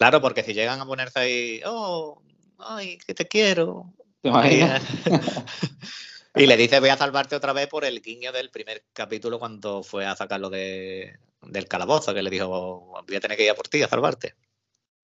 Claro, 0.00 0.22
porque 0.22 0.42
si 0.42 0.54
llegan 0.54 0.80
a 0.80 0.86
ponerse 0.86 1.18
ahí, 1.18 1.60
oh, 1.66 2.22
ay, 2.56 2.96
que 3.06 3.12
te 3.12 3.28
quiero. 3.28 3.92
y 6.34 6.46
le 6.46 6.56
dice, 6.56 6.80
voy 6.80 6.88
a 6.88 6.96
salvarte 6.96 7.36
otra 7.36 7.52
vez 7.52 7.68
por 7.68 7.84
el 7.84 8.00
guiño 8.00 8.32
del 8.32 8.48
primer 8.48 8.86
capítulo 8.94 9.38
cuando 9.38 9.82
fue 9.82 10.06
a 10.06 10.16
sacarlo 10.16 10.48
de, 10.48 11.18
del 11.42 11.68
calabozo, 11.68 12.14
que 12.14 12.22
le 12.22 12.30
dijo, 12.30 12.94
voy 13.06 13.14
a 13.14 13.20
tener 13.20 13.36
que 13.36 13.44
ir 13.44 13.50
a 13.50 13.54
por 13.54 13.68
ti 13.68 13.82
a 13.82 13.88
salvarte. 13.88 14.36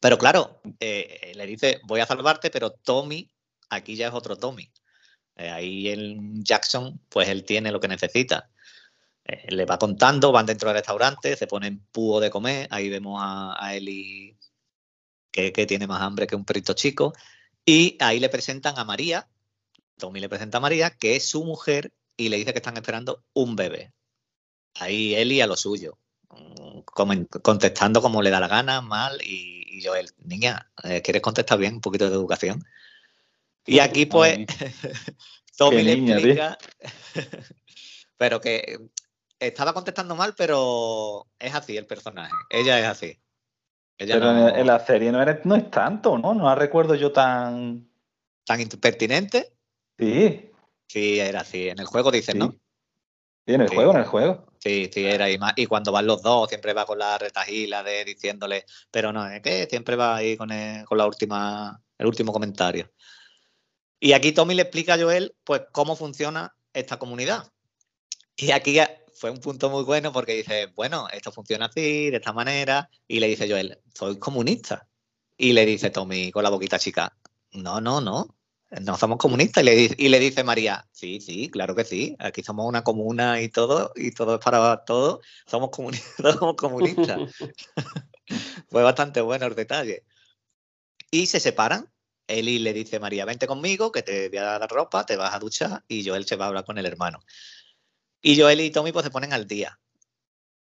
Pero 0.01 0.17
claro, 0.17 0.63
eh, 0.81 1.33
le 1.35 1.47
dice, 1.47 1.79
voy 1.85 2.01
a 2.01 2.07
salvarte, 2.07 2.49
pero 2.49 2.71
Tommy, 2.71 3.31
aquí 3.69 3.97
ya 3.97 4.09
es 4.09 4.15
otro 4.15 4.37
Tommy. 4.37 4.73
Eh, 5.37 5.51
ahí 5.51 5.91
en 5.91 6.43
Jackson, 6.43 6.99
pues 7.11 7.29
él 7.29 7.45
tiene 7.45 7.71
lo 7.71 7.81
que 7.81 7.89
necesita. 7.89 8.49
Eh, 9.25 9.45
le 9.49 9.67
va 9.67 9.79
contando, 9.79 10.33
van 10.33 10.47
dentro 10.47 10.71
del 10.71 10.79
restaurante, 10.79 11.37
se 11.37 11.47
ponen 11.47 11.85
púo 11.93 12.19
de 12.19 12.31
comer, 12.31 12.67
ahí 12.71 12.89
vemos 12.89 13.21
a, 13.23 13.63
a 13.63 13.75
Eli 13.75 14.36
que, 15.37 15.53
que, 15.53 15.67
tiene 15.67 15.87
más 15.87 16.03
hambre 16.03 16.27
que 16.27 16.35
un 16.35 16.45
perrito 16.45 16.73
chico, 16.73 17.13
y 17.65 17.97
ahí 18.01 18.19
le 18.19 18.29
presentan 18.29 18.79
a 18.79 18.85
María, 18.85 19.29
Tommy 19.99 20.21
le 20.21 20.29
presenta 20.29 20.59
a 20.59 20.61
María, 20.61 20.91
que 20.91 21.17
es 21.17 21.29
su 21.29 21.45
mujer, 21.45 21.93
y 22.17 22.29
le 22.29 22.39
dice 22.39 22.53
que 22.53 22.59
están 22.59 22.77
esperando 22.77 23.23
un 23.35 23.57
bebé. 23.57 23.93
Ahí 24.75 25.15
Eli 25.15 25.41
a 25.41 25.47
lo 25.47 25.57
suyo, 25.57 25.99
contestando 27.43 28.03
como 28.03 28.23
le 28.23 28.31
da 28.31 28.41
la 28.41 28.49
gana, 28.49 28.81
mal, 28.81 29.21
y, 29.23 29.65
y 29.79 29.85
Joel, 29.85 30.11
niña, 30.19 30.71
eh, 30.85 31.03
¿quieres 31.03 31.23
contestar 31.23 31.59
bien? 31.59 31.75
Un 31.75 31.81
poquito 31.81 32.09
de 32.09 32.15
educación. 32.15 32.65
Y 33.67 33.81
aquí 33.81 34.07
pues 34.07 34.39
Tommy 35.57 35.83
le 35.83 35.93
explica, 35.93 36.59
pero 38.17 38.41
que 38.41 38.79
estaba 39.39 39.75
contestando 39.75 40.15
mal, 40.15 40.35
pero 40.37 41.27
es 41.39 41.55
así 41.55 41.77
el 41.77 41.87
personaje. 41.87 42.33
Ella 42.51 42.79
es 42.79 42.87
así. 42.87 43.19
Ella 43.99 44.15
pero 44.15 44.33
no... 44.33 44.49
en 44.49 44.67
la 44.67 44.79
serie 44.85 45.11
no, 45.11 45.23
eres, 45.23 45.45
no 45.45 45.55
es 45.57 45.71
tanto, 45.71 46.19
¿no? 46.19 46.35
No 46.35 46.55
recuerdo 46.55 46.95
yo 46.95 47.13
tan... 47.13 47.89
¿Tan 48.45 48.67
pertinente? 48.81 49.53
Sí. 49.99 50.51
Sí, 50.87 51.19
era 51.19 51.41
así. 51.41 51.69
En 51.69 51.79
el 51.81 51.87
juego 51.87 52.11
dicen, 52.11 52.35
sí. 52.35 52.39
¿no? 52.39 52.51
Sí, 53.47 53.55
en 53.55 53.61
el 53.63 53.69
Sí. 53.69 53.75
juego, 53.75 53.93
en 53.93 53.99
el 53.99 54.05
juego. 54.05 54.47
Sí, 54.59 54.91
sí, 54.93 55.05
era. 55.05 55.31
Y, 55.31 55.39
más- 55.39 55.55
y 55.57 55.67
cuando 55.67 55.93
van 55.93 56.07
los 56.07 56.23
dos, 56.23 56.49
siempre 56.49 56.73
va 56.73 56.85
con 56.87 56.99
la 56.99 57.19
retajila 57.19 57.83
de 57.83 58.05
diciéndole, 58.05 58.65
pero 58.91 59.13
no, 59.13 59.29
es 59.29 59.41
que 59.41 59.67
siempre 59.67 59.97
va 59.97 60.17
ahí 60.17 60.37
con, 60.37 60.51
el, 60.53 60.85
con 60.85 60.99
la 60.99 61.07
última, 61.07 61.81
el 61.99 62.07
último 62.07 62.33
comentario. 62.33 62.91
Y 63.99 64.13
aquí 64.13 64.33
Tommy 64.33 64.55
le 64.55 64.63
explica 64.63 64.95
a 64.95 64.99
Joel, 64.99 65.35
pues, 65.45 65.63
cómo 65.73 65.97
funciona 65.97 66.55
esta 66.73 66.99
comunidad. 66.99 67.51
Y 68.37 68.51
aquí 68.51 68.79
fue 69.19 69.31
un 69.31 69.39
punto 69.39 69.71
muy 69.71 69.83
bueno 69.85 70.13
porque 70.13 70.35
dice, 70.35 70.67
bueno, 70.75 71.09
esto 71.13 71.33
funciona 71.33 71.67
así, 71.67 72.11
de 72.11 72.17
esta 72.17 72.33
manera. 72.33 72.89
Y 73.09 73.21
le 73.21 73.29
dice 73.29 73.49
Joel, 73.49 73.79
soy 73.95 74.19
comunista. 74.19 74.89
Y 75.37 75.53
le 75.53 75.67
dice 75.67 75.91
Tommy 75.91 76.31
con 76.33 76.43
la 76.43 76.51
boquita 76.51 76.79
chica, 76.79 77.17
no, 77.53 77.81
no, 77.81 78.01
no, 78.01 78.35
no 78.81 78.97
somos 78.97 79.19
comunistas. 79.19 79.63
Y 79.63 79.67
le, 79.67 79.75
di- 79.77 79.95
y 79.99 80.09
le 80.09 80.19
dice 80.19 80.45
María, 80.45 80.87
sí, 80.93 81.21
sí, 81.21 81.49
claro 81.51 81.75
que 81.75 81.85
sí, 81.85 82.17
aquí 82.19 82.43
somos 82.43 82.67
una 82.67 82.83
comuna 82.85 83.41
y 83.41 83.49
todo, 83.49 83.93
y 83.97 84.13
todo 84.13 84.37
es 84.37 84.41
para 84.45 84.85
todos, 84.85 85.21
somos, 85.47 85.71
somos 86.39 86.57
comunistas. 86.57 87.33
Fue 88.71 88.83
bastante 88.83 89.21
bueno 89.21 89.47
el 89.47 89.55
detalle. 89.55 90.05
Y 91.11 91.27
se 91.27 91.41
separan. 91.41 91.91
Eli 92.29 92.59
le 92.59 92.73
dice 92.73 92.99
María, 92.99 93.25
vente 93.25 93.47
conmigo, 93.47 93.93
que 93.93 94.03
te 94.03 94.29
voy 94.29 94.39
a 94.39 94.59
dar 94.59 94.69
ropa, 94.69 95.07
te 95.07 95.15
vas 95.17 95.33
a 95.33 95.39
duchar, 95.39 95.85
y 95.87 96.05
Joel 96.05 96.27
se 96.27 96.35
va 96.35 96.47
a 96.47 96.49
hablar 96.49 96.65
con 96.65 96.77
el 96.77 96.85
hermano. 96.87 97.21
Y 98.29 98.41
Joel 98.41 98.61
y 98.61 98.71
Tommy 98.71 98.91
pues 98.91 99.05
se 99.05 99.11
ponen 99.13 99.33
al 99.33 99.47
día. 99.47 99.79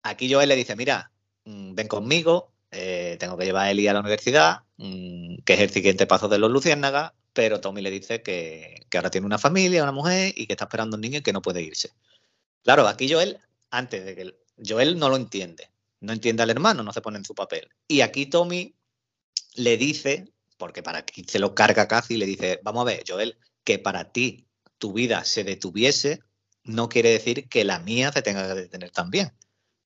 Aquí 0.04 0.32
Joel 0.32 0.48
le 0.48 0.54
dice, 0.54 0.76
mira, 0.76 1.10
mm, 1.46 1.74
ven 1.74 1.88
conmigo, 1.88 2.52
eh, 2.70 3.16
tengo 3.18 3.36
que 3.36 3.44
llevar 3.44 3.66
a 3.66 3.70
Eli 3.72 3.88
a 3.88 3.92
la 3.92 3.98
universidad, 4.00 4.60
mm, 4.76 5.38
que 5.44 5.54
es 5.54 5.60
el 5.60 5.70
siguiente 5.70 6.06
paso 6.06 6.28
de 6.28 6.38
los 6.38 6.48
Luciérnagas, 6.50 7.12
pero 7.32 7.60
Tommy 7.60 7.82
le 7.82 7.90
dice 7.90 8.22
que, 8.22 8.86
que 8.88 8.98
ahora 8.98 9.10
tiene 9.10 9.26
una 9.26 9.38
familia, 9.38 9.82
una 9.82 9.90
mujer, 9.90 10.32
y 10.36 10.46
que 10.46 10.52
está 10.52 10.66
esperando 10.66 10.94
un 10.96 11.00
niño 11.00 11.18
y 11.18 11.22
que 11.22 11.32
no 11.32 11.42
puede 11.42 11.60
irse. 11.60 11.90
Claro, 12.62 12.86
aquí 12.88 13.10
Joel, 13.12 13.38
antes 13.70 14.04
de 14.04 14.14
que... 14.14 14.22
el- 14.22 14.36
Joel 14.66 14.98
no 14.98 15.08
lo 15.10 15.16
entiende, 15.16 15.70
no 16.00 16.12
entiende 16.12 16.42
al 16.44 16.50
hermano, 16.50 16.84
no 16.84 16.92
se 16.92 17.02
pone 17.02 17.18
en 17.18 17.24
su 17.24 17.34
papel. 17.34 17.68
Y 17.88 18.02
aquí 18.02 18.26
Tommy 18.26 18.76
le 19.56 19.76
dice, 19.76 20.32
porque 20.58 20.82
para 20.82 21.04
que 21.04 21.24
se 21.24 21.38
lo 21.40 21.54
carga 21.54 21.88
casi, 21.88 22.16
le 22.16 22.26
dice, 22.26 22.60
vamos 22.62 22.82
a 22.82 22.84
ver, 22.84 23.04
Joel, 23.06 23.38
que 23.64 23.78
para 23.78 24.12
ti 24.12 24.46
tu 24.78 24.92
vida 24.92 25.24
se 25.24 25.44
detuviese, 25.44 26.20
no 26.66 26.88
quiere 26.88 27.10
decir 27.10 27.48
que 27.48 27.64
la 27.64 27.78
mía 27.80 28.12
se 28.12 28.22
tenga 28.22 28.46
que 28.48 28.62
detener 28.62 28.90
también. 28.90 29.32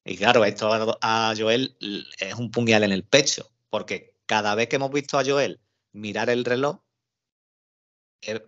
Y 0.05 0.17
claro, 0.17 0.45
esto 0.45 0.71
a- 1.01 1.35
Joel 1.37 1.77
es 2.19 2.35
un 2.35 2.51
puñal 2.51 2.85
en 2.85 2.93
el 2.93 3.05
pecho, 3.05 3.51
porque 3.71 4.17
cada 4.27 4.55
vez 4.55 4.69
que 4.69 4.77
hemos 4.77 4.91
visto 4.91 5.19
a 5.19 5.25
Joel 5.25 5.61
mirar 5.93 6.31
el 6.31 6.45
reloj, 6.45 6.81
es, 8.21 8.41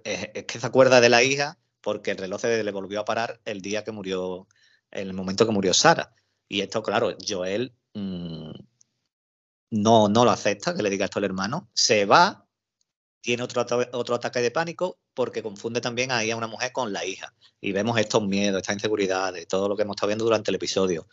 que 0.47 0.61
se 0.61 0.67
acuerda 0.67 1.01
de 1.01 1.09
la 1.09 1.23
hija 1.23 1.59
porque 1.81 2.13
el 2.13 2.19
reloj 2.19 2.41
se 2.41 2.63
le 2.63 2.71
volvió 2.71 3.01
a 3.01 3.05
parar 3.05 3.41
el 3.45 3.61
día 3.61 3.85
que 3.85 3.93
murió, 3.93 4.47
el 4.91 5.13
momento 5.15 5.47
que 5.47 5.53
murió 5.53 5.75
Sara. 5.75 6.15
Y 6.49 6.61
esto, 6.61 6.83
claro, 6.83 7.17
Joel 7.27 7.75
mm, 7.95 8.53
no, 9.71 10.09
no 10.09 10.25
lo 10.25 10.31
acepta, 10.31 10.75
que 10.75 10.83
le 10.83 10.91
diga 10.91 11.07
esto 11.07 11.19
al 11.19 11.25
hermano, 11.25 11.69
se 11.75 12.05
va, 12.05 12.42
tiene 13.23 13.43
otro, 13.43 13.65
otro 13.93 14.15
ataque 14.15 14.41
de 14.41 14.51
pánico 14.51 14.99
porque 15.15 15.43
confunde 15.43 15.81
también 15.81 16.11
ahí 16.11 16.31
a 16.31 16.37
una 16.37 16.49
mujer 16.49 16.73
con 16.73 16.93
la 16.93 17.07
hija. 17.07 17.35
Y 17.61 17.73
vemos 17.73 17.99
estos 17.99 18.23
miedos, 18.27 18.61
estas 18.61 18.77
inseguridades, 18.77 19.49
todo 19.49 19.69
lo 19.69 19.77
que 19.77 19.83
hemos 19.83 19.95
estado 19.95 20.09
viendo 20.09 20.25
durante 20.25 20.51
el 20.51 20.57
episodio. 20.57 21.07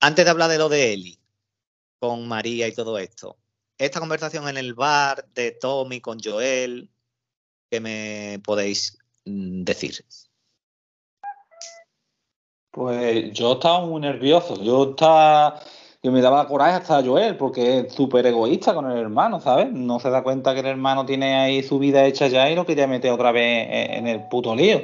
Antes 0.00 0.24
de 0.24 0.30
hablar 0.30 0.50
de 0.50 0.58
lo 0.58 0.68
de 0.68 0.92
Eli, 0.92 1.18
con 1.98 2.28
María 2.28 2.68
y 2.68 2.74
todo 2.74 2.98
esto, 2.98 3.38
esta 3.78 4.00
conversación 4.00 4.48
en 4.48 4.58
el 4.58 4.74
bar 4.74 5.26
de 5.34 5.52
Tommy 5.52 6.00
con 6.00 6.18
Joel, 6.22 6.90
¿qué 7.70 7.80
me 7.80 8.40
podéis 8.44 8.98
mm, 9.24 9.62
decir? 9.62 10.04
Pues 12.76 13.32
yo 13.32 13.54
estaba 13.54 13.86
muy 13.86 14.02
nervioso. 14.02 14.62
Yo 14.62 14.90
estaba. 14.90 15.62
Que 16.02 16.10
me 16.10 16.20
daba 16.20 16.46
coraje 16.46 16.74
hasta 16.76 17.02
Joel, 17.02 17.36
porque 17.36 17.80
es 17.80 17.92
súper 17.92 18.26
egoísta 18.26 18.74
con 18.74 18.90
el 18.90 18.98
hermano, 18.98 19.40
¿sabes? 19.40 19.72
No 19.72 19.98
se 19.98 20.10
da 20.10 20.22
cuenta 20.22 20.54
que 20.54 20.60
el 20.60 20.66
hermano 20.66 21.04
tiene 21.06 21.34
ahí 21.34 21.62
su 21.62 21.78
vida 21.78 22.04
hecha 22.04 22.28
ya 22.28 22.50
y 22.50 22.54
lo 22.54 22.66
quería 22.66 22.86
meter 22.86 23.10
otra 23.10 23.32
vez 23.32 23.66
en 23.70 24.06
el 24.06 24.28
puto 24.28 24.54
lío. 24.54 24.82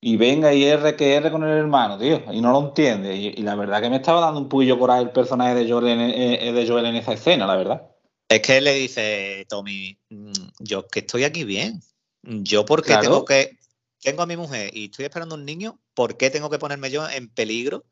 Y 0.00 0.16
venga 0.16 0.52
y 0.52 0.64
R 0.64 0.94
que 0.94 1.14
R 1.16 1.30
con 1.32 1.42
el 1.42 1.56
hermano, 1.56 1.98
tío. 1.98 2.22
Y 2.30 2.40
no 2.40 2.52
lo 2.52 2.60
entiende. 2.68 3.16
Y, 3.16 3.26
y 3.28 3.42
la 3.42 3.56
verdad 3.56 3.80
que 3.80 3.90
me 3.90 3.96
estaba 3.96 4.20
dando 4.20 4.40
un 4.40 4.48
puño 4.48 4.78
coraje 4.78 5.02
el 5.02 5.10
personaje 5.10 5.54
de 5.54 5.68
Joel, 5.70 5.88
en, 5.88 6.00
eh, 6.00 6.52
de 6.52 6.68
Joel 6.68 6.86
en 6.86 6.96
esa 6.96 7.14
escena, 7.14 7.46
la 7.46 7.56
verdad. 7.56 7.82
Es 8.28 8.40
que 8.42 8.60
le 8.60 8.74
dice 8.74 9.46
Tommy, 9.48 9.98
"Mm, 10.10 10.32
yo 10.60 10.86
que 10.86 11.00
estoy 11.00 11.24
aquí 11.24 11.44
bien. 11.44 11.80
Yo 12.22 12.64
porque 12.64 12.88
Claro. 12.88 13.02
tengo 13.02 13.24
que, 13.24 13.56
tengo 14.02 14.22
a 14.22 14.26
mi 14.26 14.36
mujer 14.36 14.70
y 14.76 14.86
estoy 14.86 15.06
esperando 15.06 15.34
un 15.34 15.44
niño, 15.44 15.78
¿por 15.94 16.16
qué 16.16 16.28
tengo 16.28 16.50
que 16.50 16.58
ponerme 16.58 16.90
yo 16.90 17.08
en 17.08 17.28
peligro? 17.28 17.84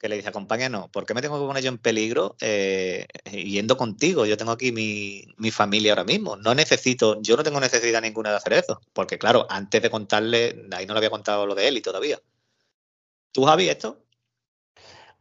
Que 0.00 0.08
le 0.08 0.16
dice, 0.16 0.30
acompáñanos, 0.30 0.88
¿por 0.88 1.04
qué 1.04 1.14
me 1.14 1.20
tengo 1.20 1.38
que 1.38 1.46
poner 1.46 1.62
yo 1.62 1.68
en 1.68 1.78
peligro 1.78 2.34
eh, 2.40 3.06
yendo 3.30 3.76
contigo? 3.76 4.24
Yo 4.24 4.36
tengo 4.36 4.52
aquí 4.52 4.72
mi, 4.72 5.26
mi 5.36 5.50
familia 5.50 5.92
ahora 5.92 6.04
mismo. 6.04 6.36
No 6.36 6.54
necesito, 6.54 7.20
yo 7.20 7.36
no 7.36 7.42
tengo 7.42 7.60
necesidad 7.60 8.00
ninguna 8.00 8.30
de 8.30 8.36
hacer 8.36 8.54
eso. 8.54 8.80
Porque 8.92 9.18
claro, 9.18 9.46
antes 9.48 9.82
de 9.82 9.90
contarle, 9.90 10.66
ahí 10.72 10.86
no 10.86 10.94
le 10.94 10.98
había 10.98 11.10
contado 11.10 11.46
lo 11.46 11.54
de 11.54 11.68
y 11.68 11.82
todavía. 11.82 12.18
¿Tú, 13.32 13.44
Javi, 13.44 13.68
esto? 13.68 13.98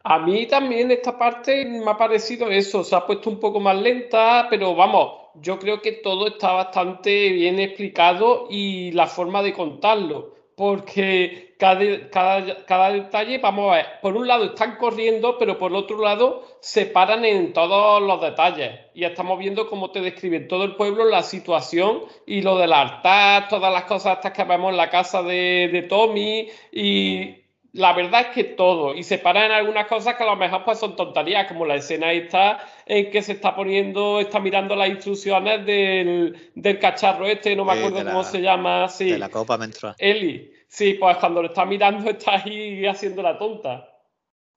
A 0.03 0.19
mí 0.19 0.47
también 0.47 0.91
esta 0.91 1.17
parte 1.17 1.65
me 1.65 1.91
ha 1.91 1.97
parecido 1.97 2.49
eso, 2.49 2.83
se 2.83 2.95
ha 2.95 3.05
puesto 3.05 3.29
un 3.29 3.39
poco 3.39 3.59
más 3.59 3.75
lenta, 3.75 4.47
pero 4.49 4.73
vamos, 4.73 5.29
yo 5.35 5.59
creo 5.59 5.81
que 5.81 5.91
todo 5.91 6.27
está 6.27 6.53
bastante 6.53 7.29
bien 7.29 7.59
explicado 7.59 8.47
y 8.49 8.91
la 8.93 9.07
forma 9.07 9.43
de 9.43 9.53
contarlo, 9.53 10.35
porque 10.59 11.55
cada, 11.57 12.09
cada, 12.09 12.65
cada 12.65 12.91
detalle, 12.91 13.37
vamos 13.37 13.71
a 13.71 13.75
ver, 13.77 13.85
por 14.01 14.17
un 14.17 14.27
lado 14.27 14.43
están 14.43 14.75
corriendo, 14.75 15.37
pero 15.37 15.57
por 15.57 15.73
otro 15.73 16.03
lado 16.03 16.43
se 16.59 16.85
paran 16.85 17.23
en 17.23 17.53
todos 17.53 18.01
los 18.01 18.19
detalles. 18.19 18.71
Y 18.93 19.05
estamos 19.05 19.39
viendo 19.39 19.69
cómo 19.69 19.91
te 19.91 20.01
describen 20.01 20.49
todo 20.49 20.65
el 20.65 20.75
pueblo, 20.75 21.05
la 21.05 21.23
situación 21.23 22.01
y 22.25 22.41
lo 22.41 22.57
del 22.57 22.73
altar, 22.73 23.47
todas 23.47 23.71
las 23.71 23.85
cosas 23.85 24.17
estas 24.17 24.33
que 24.33 24.43
vemos 24.43 24.71
en 24.71 24.77
la 24.77 24.89
casa 24.89 25.23
de, 25.23 25.69
de 25.71 25.83
Tommy 25.83 26.49
y 26.73 27.37
la 27.73 27.93
verdad 27.93 28.21
es 28.21 28.27
que 28.29 28.43
todo, 28.43 28.95
y 28.95 29.03
se 29.03 29.17
paran 29.19 29.45
en 29.45 29.51
algunas 29.51 29.87
cosas 29.87 30.15
que 30.15 30.23
a 30.23 30.25
lo 30.25 30.35
mejor 30.35 30.63
pues 30.65 30.79
son 30.79 30.95
tonterías, 30.95 31.47
como 31.47 31.65
la 31.65 31.75
escena 31.75 32.11
esta 32.11 32.59
en 32.85 33.11
que 33.11 33.21
se 33.21 33.33
está 33.33 33.55
poniendo, 33.55 34.19
está 34.19 34.39
mirando 34.39 34.75
las 34.75 34.89
instrucciones 34.89 35.65
del, 35.65 36.51
del 36.55 36.79
cacharro 36.79 37.27
este, 37.27 37.55
no 37.55 37.65
me 37.65 37.73
acuerdo 37.73 38.03
la- 38.03 38.11
cómo 38.11 38.23
se 38.23 38.41
llama, 38.41 38.87
sí, 38.89 39.11
De 39.11 39.19
la 39.19 39.29
copa 39.29 39.57
menstrual. 39.57 39.95
Eli. 39.97 40.51
Sí, 40.67 40.93
pues 40.95 41.17
cuando 41.17 41.41
lo 41.41 41.47
está 41.49 41.65
mirando 41.65 42.09
está 42.09 42.35
ahí 42.43 42.85
haciendo 42.85 43.21
la 43.21 43.37
tonta. 43.37 43.85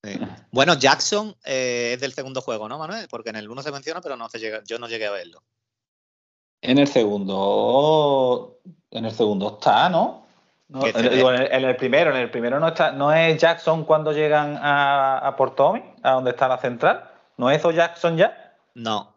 Sí. 0.05 0.19
Bueno, 0.51 0.75
Jackson 0.75 1.35
eh, 1.45 1.93
es 1.95 2.01
del 2.01 2.13
segundo 2.13 2.41
juego, 2.43 2.69
¿no, 2.69 2.77
Manuel? 2.79 3.07
Porque 3.09 3.31
en 3.31 3.37
el 3.37 3.49
uno 3.49 3.63
se 3.63 3.71
menciona, 3.73 4.01
pero 4.01 4.17
no 4.17 4.29
se 4.29 4.39
llega, 4.39 4.61
yo 4.67 4.79
no 4.79 4.89
llegué 4.89 5.07
a 5.07 5.11
verlo. 5.13 5.43
En 6.61 6.79
el 6.79 6.87
segundo. 6.87 8.59
En 8.91 9.05
el 9.05 9.13
segundo 9.13 9.55
está, 9.55 9.89
¿no? 9.89 10.22
No, 10.73 10.81
se 10.81 10.89
en, 10.89 11.05
el, 11.05 11.53
en 11.53 11.65
el 11.65 11.77
primero, 11.77 12.11
en 12.11 12.17
el 12.17 12.31
primero 12.31 12.59
no 12.59 12.69
está, 12.69 12.93
no 12.93 13.13
es 13.13 13.39
Jackson 13.39 13.85
cuando 13.85 14.11
llegan 14.13 14.57
a, 14.57 15.19
a 15.19 15.37
Port 15.37 15.55
Tommy, 15.55 15.83
a 16.03 16.13
donde 16.13 16.31
está 16.31 16.49
la 16.49 16.57
central. 16.57 17.11
¿No 17.37 17.51
es 17.51 17.59
eso 17.59 17.73
Jackson 17.73 18.17
ya? 18.17 18.57
No. 18.75 19.15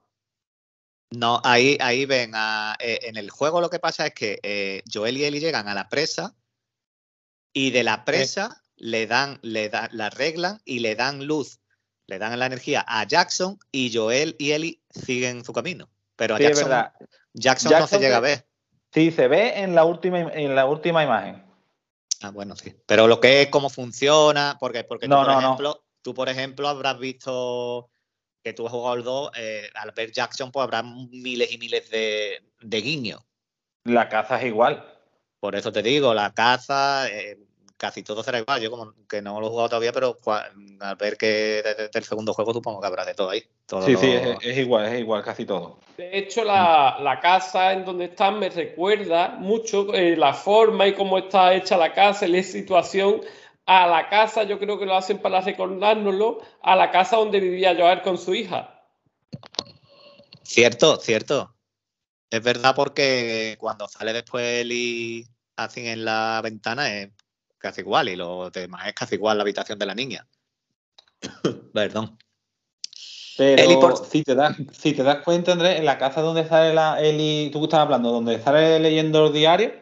No, 1.12 1.39
ahí, 1.46 1.78
ahí 1.80 2.06
ven, 2.06 2.34
eh, 2.80 3.00
en 3.04 3.15
el 3.15 3.30
juego 3.30 3.62
lo 3.62 3.70
que 3.70 3.80
pasa 3.80 4.08
es 4.08 4.13
que 4.13 4.39
eh, 4.44 4.82
Joel 4.91 5.15
y 5.15 5.24
Ellie 5.24 5.39
llegan 5.39 5.70
a 5.70 5.74
la 5.74 5.88
presa 5.88 6.36
y 7.54 7.72
de 7.72 7.84
la 7.84 8.04
presa 8.04 8.62
le 8.76 9.08
dan, 9.08 9.39
le 9.41 9.70
da, 9.70 9.88
la 9.94 10.08
arreglan 10.08 10.60
y 10.65 10.80
le 10.80 10.96
dan 10.96 11.26
luz, 11.26 11.62
le 12.06 12.20
dan 12.20 12.38
la 12.38 12.48
energía 12.48 12.84
a 12.86 13.06
Jackson 13.06 13.58
y 13.72 13.96
Joel 13.96 14.36
y 14.39 14.52
Ellie 14.52 14.82
siguen 14.89 15.46
su 15.46 15.54
camino. 15.54 15.88
Pero 16.18 16.36
a 16.36 16.39
Jackson, 16.39 16.70
Jackson, 17.34 17.80
no 17.80 17.88
se 17.88 18.00
llega 18.00 18.18
a 18.18 18.22
ver. 18.22 18.46
Sí, 18.94 19.12
se 19.12 19.30
ve 19.30 19.62
en 19.62 19.74
la 19.74 19.86
última, 19.86 20.20
en 20.20 20.54
la 20.54 20.65
última 20.65 21.02
imagen. 21.02 21.44
Ah, 22.25 22.31
bueno, 22.31 22.55
sí. 22.55 22.75
Pero 22.88 23.07
lo 23.07 23.19
que 23.19 23.43
es 23.43 23.49
cómo 23.49 23.69
funciona, 23.69 24.57
porque, 24.59 24.83
porque 24.83 25.07
tú, 25.07 25.13
por 25.13 25.29
ejemplo, 25.29 25.85
tú, 26.01 26.13
por 26.15 26.27
ejemplo, 26.27 26.67
habrás 26.67 26.97
visto 26.97 27.91
que 28.43 28.53
tú 28.53 28.65
has 28.65 28.71
jugado 28.71 28.95
el 28.95 29.03
2, 29.03 29.31
eh, 29.38 29.69
al 29.75 29.91
ver 29.91 30.11
Jackson, 30.11 30.51
pues 30.51 30.63
habrá 30.63 30.81
miles 30.81 31.51
y 31.51 31.59
miles 31.59 31.88
de, 31.91 32.43
de 32.61 32.81
guiños. 32.81 33.21
La 33.83 34.09
caza 34.09 34.39
es 34.39 34.47
igual. 34.47 34.83
Por 35.39 35.55
eso 35.55 35.71
te 35.71 35.83
digo, 35.83 36.15
la 36.15 36.33
caza, 36.33 37.07
eh, 37.09 37.38
casi 37.77 38.03
todo 38.03 38.23
será 38.23 38.39
igual. 38.39 38.61
Yo 38.61 38.71
como 38.71 38.93
que 39.07 39.21
no 39.21 39.39
lo 39.39 39.47
he 39.47 39.49
jugado 39.49 39.69
todavía, 39.69 39.91
pero 39.91 40.17
al 40.79 40.95
ver 40.95 41.17
que 41.17 41.61
desde 41.63 41.89
el 41.93 42.03
segundo 42.03 42.33
juego 42.33 42.53
supongo 42.53 42.81
que 42.81 42.88
habrá 42.88 43.05
de 43.05 43.13
todo 43.13 43.29
ahí. 43.29 43.43
sí, 43.85 43.95
sí, 43.97 44.13
es, 44.41 44.57
igual, 44.57 44.85
es 44.85 44.99
igual 44.99 45.23
casi 45.23 45.45
todo. 45.45 45.79
De 45.97 46.17
hecho, 46.17 46.43
la, 46.43 47.19
casa 47.21 47.73
en 47.73 47.85
donde 47.85 48.05
están 48.05 48.39
me 48.39 48.49
recuerda 48.49 49.29
mucho 49.29 49.93
eh, 49.93 50.15
la 50.15 50.33
forma 50.33 50.88
y 50.88 50.93
cómo 50.93 51.17
está 51.17 51.53
hecha 51.53 51.77
la 51.77 51.93
casa 51.93 52.27
la 52.27 52.43
situación 52.43 53.21
a 53.65 53.88
la 53.88 54.09
casa, 54.09 54.43
yo 54.43 54.59
creo 54.59 54.77
que 54.77 54.85
lo 54.85 54.95
hacen 54.95 55.19
para 55.19 55.41
recordárnoslo, 55.41 56.41
a 56.61 56.75
la 56.75 56.91
casa 56.91 57.17
donde 57.17 57.39
vivía 57.39 57.75
Joel 57.75 58.01
con 58.01 58.17
su 58.17 58.35
hija. 58.35 58.83
Cierto, 60.43 60.97
cierto. 60.97 61.55
Es 62.29 62.43
verdad 62.43 62.75
porque 62.75 63.55
cuando 63.59 63.88
sale 63.88 64.13
después 64.13 64.65
y 64.65 65.25
hacen 65.55 65.88
en 65.88 66.05
la 66.05 66.41
ventana 66.43 66.93
es 66.93 67.09
casi 67.65 67.82
igual 67.82 68.10
y 68.10 68.15
lo 68.15 68.51
demás 68.51 68.88
es 68.88 68.93
casi 68.93 69.15
igual 69.15 69.38
la 69.38 69.41
habitación 69.41 69.80
de 69.80 69.86
la 69.88 69.95
niña. 69.95 70.28
Perdón. 71.73 72.17
Pero 73.38 73.95
si, 73.97 74.23
te 74.23 74.36
das, 74.36 74.56
si 74.71 74.93
te 74.93 75.04
das 75.04 75.23
cuenta, 75.23 75.51
Andrés, 75.51 75.80
en 75.80 75.86
la 75.86 75.97
casa 75.97 76.21
donde 76.21 76.47
sale 76.47 76.73
la 76.73 77.01
Eli, 77.01 77.49
tú 77.51 77.63
estabas 77.63 77.86
hablando, 77.86 78.12
donde 78.12 78.39
sale 78.39 78.80
leyendo 78.80 79.19
los 79.21 79.34
diarios. 79.34 79.73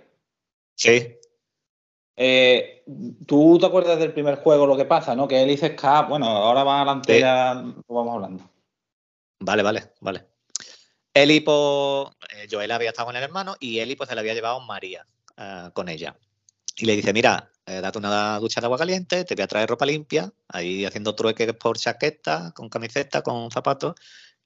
Sí. 0.76 1.18
Eh, 2.16 2.84
¿Tú 3.28 3.58
te 3.60 3.66
acuerdas 3.66 4.00
del 4.00 4.14
primer 4.14 4.38
juego 4.38 4.66
lo 4.66 4.78
que 4.78 4.86
pasa, 4.86 5.14
no? 5.16 5.28
Que 5.28 5.44
Eli 5.44 5.58
se 5.58 5.68
escapa. 5.68 6.10
Bueno, 6.10 6.26
ahora 6.26 6.64
va 6.64 6.78
adelante, 6.78 7.20
ya 7.20 7.54
lo 7.54 7.96
vamos 7.96 8.16
hablando. 8.16 8.50
Vale, 9.40 9.62
vale, 9.62 9.94
vale. 10.00 10.26
Eli, 11.14 11.42
pues, 11.42 12.08
eh, 12.30 12.48
Joel 12.50 12.72
había 12.72 12.90
estado 12.90 13.08
con 13.08 13.16
el 13.16 13.24
hermano 13.24 13.56
y 13.60 13.80
Eli, 13.80 13.96
pues, 13.96 14.10
se 14.10 14.16
le 14.16 14.22
había 14.22 14.34
llevado 14.34 14.62
María 14.62 15.06
eh, 15.38 15.70
con 15.74 15.90
ella. 15.90 16.18
Y 16.76 16.86
le 16.86 16.96
dice, 16.96 17.14
mira, 17.14 17.52
eh, 17.66 17.80
date 17.82 17.98
una 17.98 18.40
ducha 18.40 18.60
de 18.60 18.66
agua 18.66 18.78
caliente, 18.78 19.24
te 19.24 19.36
voy 19.36 19.44
a 19.44 19.48
traer 19.48 19.70
ropa 19.70 19.86
limpia, 19.86 20.32
ahí 20.50 20.86
haciendo 20.86 21.16
trueques 21.16 21.54
por 21.54 21.78
chaqueta, 21.78 22.52
con 22.54 22.70
camiseta, 22.70 23.22
con 23.22 23.52
zapatos, 23.52 23.96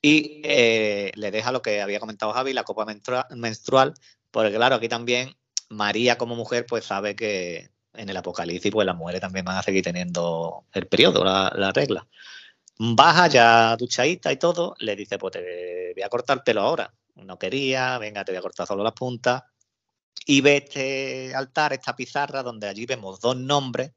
y 0.02 0.42
eh, 0.44 1.12
le 1.16 1.32
deja 1.32 1.52
lo 1.52 1.62
que 1.62 1.82
había 1.82 2.00
comentado 2.00 2.34
Javi, 2.34 2.54
la 2.54 2.64
copa 2.64 2.86
menstrual, 2.86 3.94
porque 4.30 4.56
claro, 4.56 4.76
aquí 4.76 4.88
también 4.88 5.36
María 5.70 6.18
como 6.18 6.36
mujer 6.36 6.66
pues 6.68 6.86
sabe 6.86 7.16
que 7.16 7.72
en 7.94 8.10
el 8.10 8.18
apocalipsis 8.18 8.72
pues 8.72 8.86
las 8.86 8.96
mujeres 8.96 9.22
también 9.22 9.46
van 9.46 9.58
a 9.58 9.64
seguir 9.64 9.84
teniendo 9.84 10.66
el 10.74 10.88
periodo, 10.88 11.24
la, 11.24 11.52
la 11.56 11.72
regla. 11.72 12.08
Baja 12.78 13.28
ya 13.28 13.76
duchadita 13.76 14.32
y 14.32 14.38
todo, 14.38 14.76
le 14.80 14.96
dice 14.96 15.18
pues 15.18 15.34
te 15.34 15.94
voy 15.96 16.04
a 16.04 16.10
cortar 16.10 16.38
el 16.38 16.44
pelo 16.44 16.62
ahora. 16.62 16.94
No 17.16 17.40
quería, 17.40 17.98
venga, 17.98 18.24
te 18.24 18.32
voy 18.32 18.38
a 18.38 18.44
cortar 18.44 18.68
solo 18.68 18.84
las 18.84 18.94
puntas 18.94 19.44
y 20.30 20.42
ve 20.42 20.58
este 20.58 21.34
altar, 21.34 21.72
esta 21.72 21.96
pizarra, 21.96 22.44
donde 22.44 22.68
allí 22.68 22.86
vemos 22.86 23.22
dos 23.22 23.38
nombres 23.38 23.94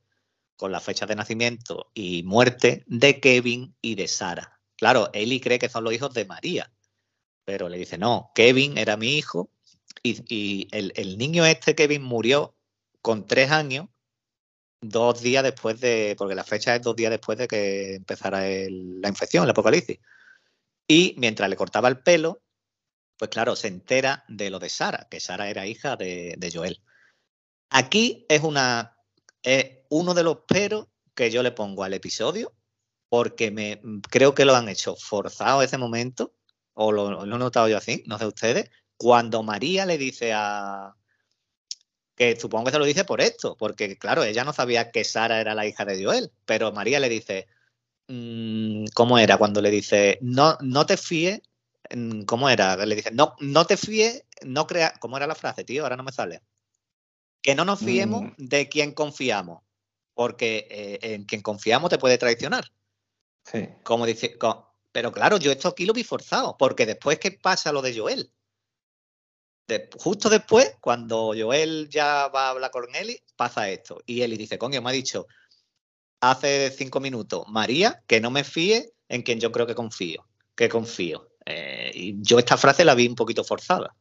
con 0.57 0.71
la 0.71 0.79
fecha 0.79 1.05
de 1.05 1.17
nacimiento 1.17 1.91
y 1.93 2.23
muerte 2.23 2.85
de 2.87 3.19
Kevin 3.19 3.75
y 3.83 3.97
de 3.97 4.07
Sara. 4.07 4.61
Claro, 4.77 5.11
Eli 5.13 5.41
cree 5.41 5.59
que 5.59 5.69
son 5.69 5.83
los 5.83 5.93
hijos 5.93 6.15
de 6.15 6.25
María, 6.25 6.73
pero 7.45 7.69
le 7.69 7.79
dice, 7.79 7.99
no, 7.99 8.31
Kevin 8.33 8.79
era 8.79 8.97
mi 8.97 9.19
hijo 9.19 9.51
y, 10.05 10.69
el, 10.71 11.19
niño 11.19 11.45
este, 11.45 11.75
Kevin, 11.75 12.03
murió 12.03 12.55
con 13.03 13.27
tres 13.27 13.51
años, 13.51 13.89
dos 14.81 15.21
días 15.21 15.43
después 15.43 15.81
de, 15.81 16.15
porque 16.17 16.37
la 16.37 16.45
fecha 16.45 16.77
es 16.77 16.83
dos 16.83 16.95
días 16.95 17.11
después 17.11 17.39
de 17.39 17.49
que 17.49 17.97
empezara 17.97 18.43
la 18.43 19.09
infección, 19.09 19.45
el 19.45 19.51
apocalipsis. 19.51 19.99
Y 20.87 21.15
mientras 21.19 21.51
le 21.51 21.57
cortaba 21.57 21.89
el 21.89 21.99
pelo, 21.99 22.41
pues 23.21 23.29
claro, 23.29 23.55
se 23.55 23.69
entera 23.69 24.25
de 24.29 24.49
lo 24.49 24.59
de 24.59 24.71
Sara, 24.71 25.07
que 25.11 25.21
Sara 25.21 25.51
era 25.51 25.67
hija 25.67 25.95
de, 25.95 26.51
Joel. 26.51 26.81
Aquí 27.69 28.25
es 28.31 28.43
una 28.43 28.97
uno 29.91 30.15
de 30.15 30.23
los 30.23 30.39
peros 30.49 30.87
que 31.15 31.31
yo 31.31 31.43
le 31.43 31.53
pongo 31.53 31.85
al 31.85 31.93
episodio, 31.93 32.55
porque 33.11 33.51
me 33.51 33.79
creo 34.09 34.35
que 34.35 34.47
lo 34.47 34.57
han 34.57 34.71
hecho 34.71 34.97
forzado 34.97 35.63
ese 35.63 35.77
momento, 35.77 36.35
o 36.73 36.93
lo, 36.93 37.25
he 37.25 37.27
notado 37.27 37.69
yo 37.69 37.77
así, 37.77 38.03
no 38.07 38.19
sé 38.19 38.25
ustedes, 38.25 38.71
cuando 38.97 39.43
María 39.43 39.85
le 39.85 39.99
dice 39.99 40.33
a, 40.33 40.95
que 42.17 42.41
supongo 42.41 42.65
que 42.65 42.73
se 42.73 42.79
lo 42.79 42.87
dice 42.87 43.05
por 43.05 43.21
esto, 43.21 43.55
porque 43.55 43.99
claro, 43.99 44.25
ella 44.25 44.45
no 44.45 44.55
sabía 44.55 44.91
que 44.91 45.05
Sara 45.05 45.43
era 45.43 45.55
la 45.55 45.67
hija 45.67 45.85
de 45.85 46.03
Joel, 46.03 46.33
pero 46.47 46.73
María 46.73 46.99
le 46.99 47.11
dice, 47.11 47.49
mm, 48.09 48.87
¿cómo 48.95 49.19
era 49.19 49.37
cuando 49.37 49.61
le 49.61 49.71
dice, 49.71 50.19
no, 50.23 50.57
no 50.63 50.87
te 50.87 50.97
fíes 50.97 51.43
¿Cómo 52.27 52.49
era? 52.49 52.77
Le 52.77 52.95
dice, 52.95 53.11
no, 53.11 53.35
no 53.41 53.67
te 53.67 53.77
fíes, 53.77 54.25
no 54.43 54.67
crea. 54.67 54.95
¿Cómo 55.01 55.17
era 55.17 55.27
la 55.27 55.35
frase, 55.35 55.65
tío? 55.65 55.83
Ahora 55.83 55.97
no 55.97 56.05
me 56.05 56.13
sale. 56.13 56.43
Que 57.43 57.55
no 57.55 57.65
nos 57.65 57.81
fiemos 57.81 58.23
mm. 58.23 58.33
de 58.37 58.69
quien 58.69 58.93
confiamos, 58.93 59.63
porque 60.15 60.67
eh, 60.71 60.99
en 61.03 61.25
quien 61.25 61.43
confiamos 61.43 61.91
te 61.91 61.99
puede 61.99 62.19
traicionar. 62.19 62.65
Sí. 63.45 63.69
Como 63.83 64.07
dice, 64.07 64.37
pero 64.93 65.13
claro, 65.13 65.39
yo 65.39 65.51
esto 65.51 65.69
aquí 65.69 65.87
lo 65.87 65.93
vi 65.93 66.05
forzado, 66.05 66.57
porque 66.59 66.87
después 66.87 67.19
que 67.19 67.33
pasa 67.33 67.73
lo 67.73 67.83
de 67.83 67.99
Joel, 67.99 68.33
justo 69.99 70.29
después, 70.29 70.77
cuando 70.81 71.33
Joel 71.37 71.89
ya 71.91 72.29
va 72.29 72.47
a 72.47 72.51
hablar 72.51 72.71
con 72.71 72.95
Eli, 72.95 73.23
pasa 73.37 73.69
esto. 73.69 74.01
Y 74.07 74.23
Eli 74.23 74.37
dice, 74.37 74.59
coño, 74.59 74.83
me 74.83 74.91
ha 74.91 74.93
dicho 74.93 75.27
hace 76.21 76.71
cinco 76.71 77.01
minutos, 77.01 77.45
María, 77.49 78.03
que 78.07 78.21
no 78.21 78.31
me 78.31 78.45
fíe 78.45 78.93
en 79.09 79.23
quien 79.23 79.41
yo 79.41 79.53
creo 79.53 79.67
que 79.67 79.75
confío, 79.75 80.27
que 80.55 80.69
confío. 80.69 81.30
Eh, 81.47 81.91
y 81.95 82.23
yo 82.23 82.39
esta 82.39 82.57
frase 82.57 82.85
la 82.85 82.95
vi 82.95 83.09
un 83.09 83.15
poquito 83.15 83.45
forzada. 83.45 83.95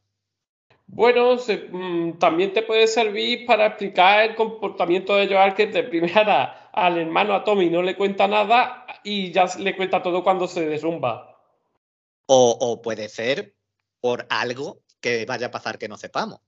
Bueno, 0.92 1.36
mm, 1.36 2.18
también 2.18 2.52
te 2.52 2.64
puede 2.64 2.88
servir 2.88 3.46
para 3.46 3.68
explicar 3.68 4.24
el 4.24 4.36
comportamiento 4.36 5.16
de 5.16 5.28
Joel, 5.28 5.54
que 5.54 5.68
de 5.68 5.84
primera 5.84 6.70
al 6.74 6.98
hermano 6.98 7.36
a 7.36 7.44
Tommy 7.44 7.70
no 7.70 7.84
le 7.84 7.96
cuenta 7.96 8.28
nada 8.28 8.86
y 9.04 9.32
ya 9.32 9.46
le 9.60 9.76
cuenta 9.76 10.02
todo 10.02 10.24
cuando 10.24 10.48
se 10.48 10.66
derrumba. 10.66 11.38
O, 12.26 12.82
puede 12.82 13.10
ser 13.10 13.56
por 14.02 14.28
algo 14.30 14.82
que 15.00 15.26
vaya 15.26 15.48
a 15.48 15.52
pasar 15.52 15.80
que 15.80 15.88
no 15.88 15.98
sepamos. 15.98 16.40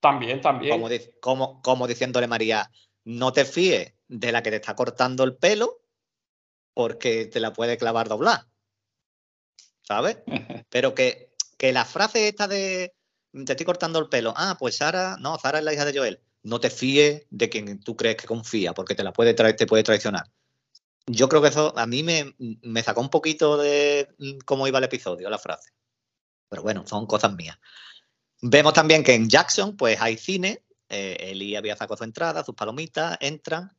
También, 0.00 0.40
también. 0.40 0.72
Como, 0.72 0.88
como, 1.20 1.62
como 1.62 1.86
diciéndole 1.86 2.26
María, 2.26 2.70
no 3.04 3.32
te 3.32 3.44
fíes 3.44 3.94
de 4.08 4.32
la 4.32 4.42
que 4.42 4.50
te 4.50 4.56
está 4.56 4.74
cortando 4.74 5.24
el 5.24 5.36
pelo 5.36 5.80
porque 6.74 7.26
te 7.26 7.40
la 7.40 7.52
puede 7.52 7.76
clavar 7.76 8.08
doblar. 8.08 8.46
¿Sabes? 9.82 10.18
Pero 10.70 10.94
que, 10.94 11.34
que 11.58 11.72
la 11.72 11.84
frase 11.84 12.28
esta 12.28 12.48
de 12.48 12.94
te 13.32 13.52
estoy 13.52 13.64
cortando 13.66 13.98
el 13.98 14.08
pelo, 14.08 14.34
ah, 14.36 14.56
pues 14.58 14.76
Sara, 14.76 15.16
no, 15.18 15.38
Sara 15.38 15.58
es 15.58 15.64
la 15.64 15.72
hija 15.72 15.84
de 15.84 15.98
Joel, 15.98 16.20
no 16.42 16.60
te 16.60 16.70
fíes 16.70 17.26
de 17.30 17.48
quien 17.48 17.80
tú 17.80 17.96
crees 17.96 18.16
que 18.16 18.26
confía, 18.26 18.74
porque 18.74 18.94
te 18.94 19.04
la 19.04 19.12
puede 19.12 19.34
traer, 19.34 19.56
te 19.56 19.66
puede 19.66 19.82
traicionar. 19.82 20.26
Yo 21.06 21.28
creo 21.28 21.42
que 21.42 21.48
eso 21.48 21.76
a 21.76 21.86
mí 21.86 22.02
me, 22.02 22.34
me 22.38 22.82
sacó 22.82 23.00
un 23.00 23.10
poquito 23.10 23.56
de 23.56 24.08
cómo 24.44 24.68
iba 24.68 24.78
el 24.78 24.84
episodio, 24.84 25.30
la 25.30 25.38
frase. 25.38 25.70
Pero 26.48 26.62
bueno, 26.62 26.86
son 26.86 27.06
cosas 27.06 27.32
mías. 27.34 27.58
Vemos 28.40 28.72
también 28.72 29.02
que 29.02 29.14
en 29.14 29.28
Jackson, 29.28 29.76
pues 29.76 30.00
hay 30.00 30.16
cine. 30.16 30.64
Eh, 30.88 31.16
Eli 31.30 31.56
había 31.56 31.76
sacado 31.76 31.96
su 31.96 32.04
entrada, 32.04 32.44
sus 32.44 32.54
palomitas, 32.54 33.16
entran. 33.20 33.76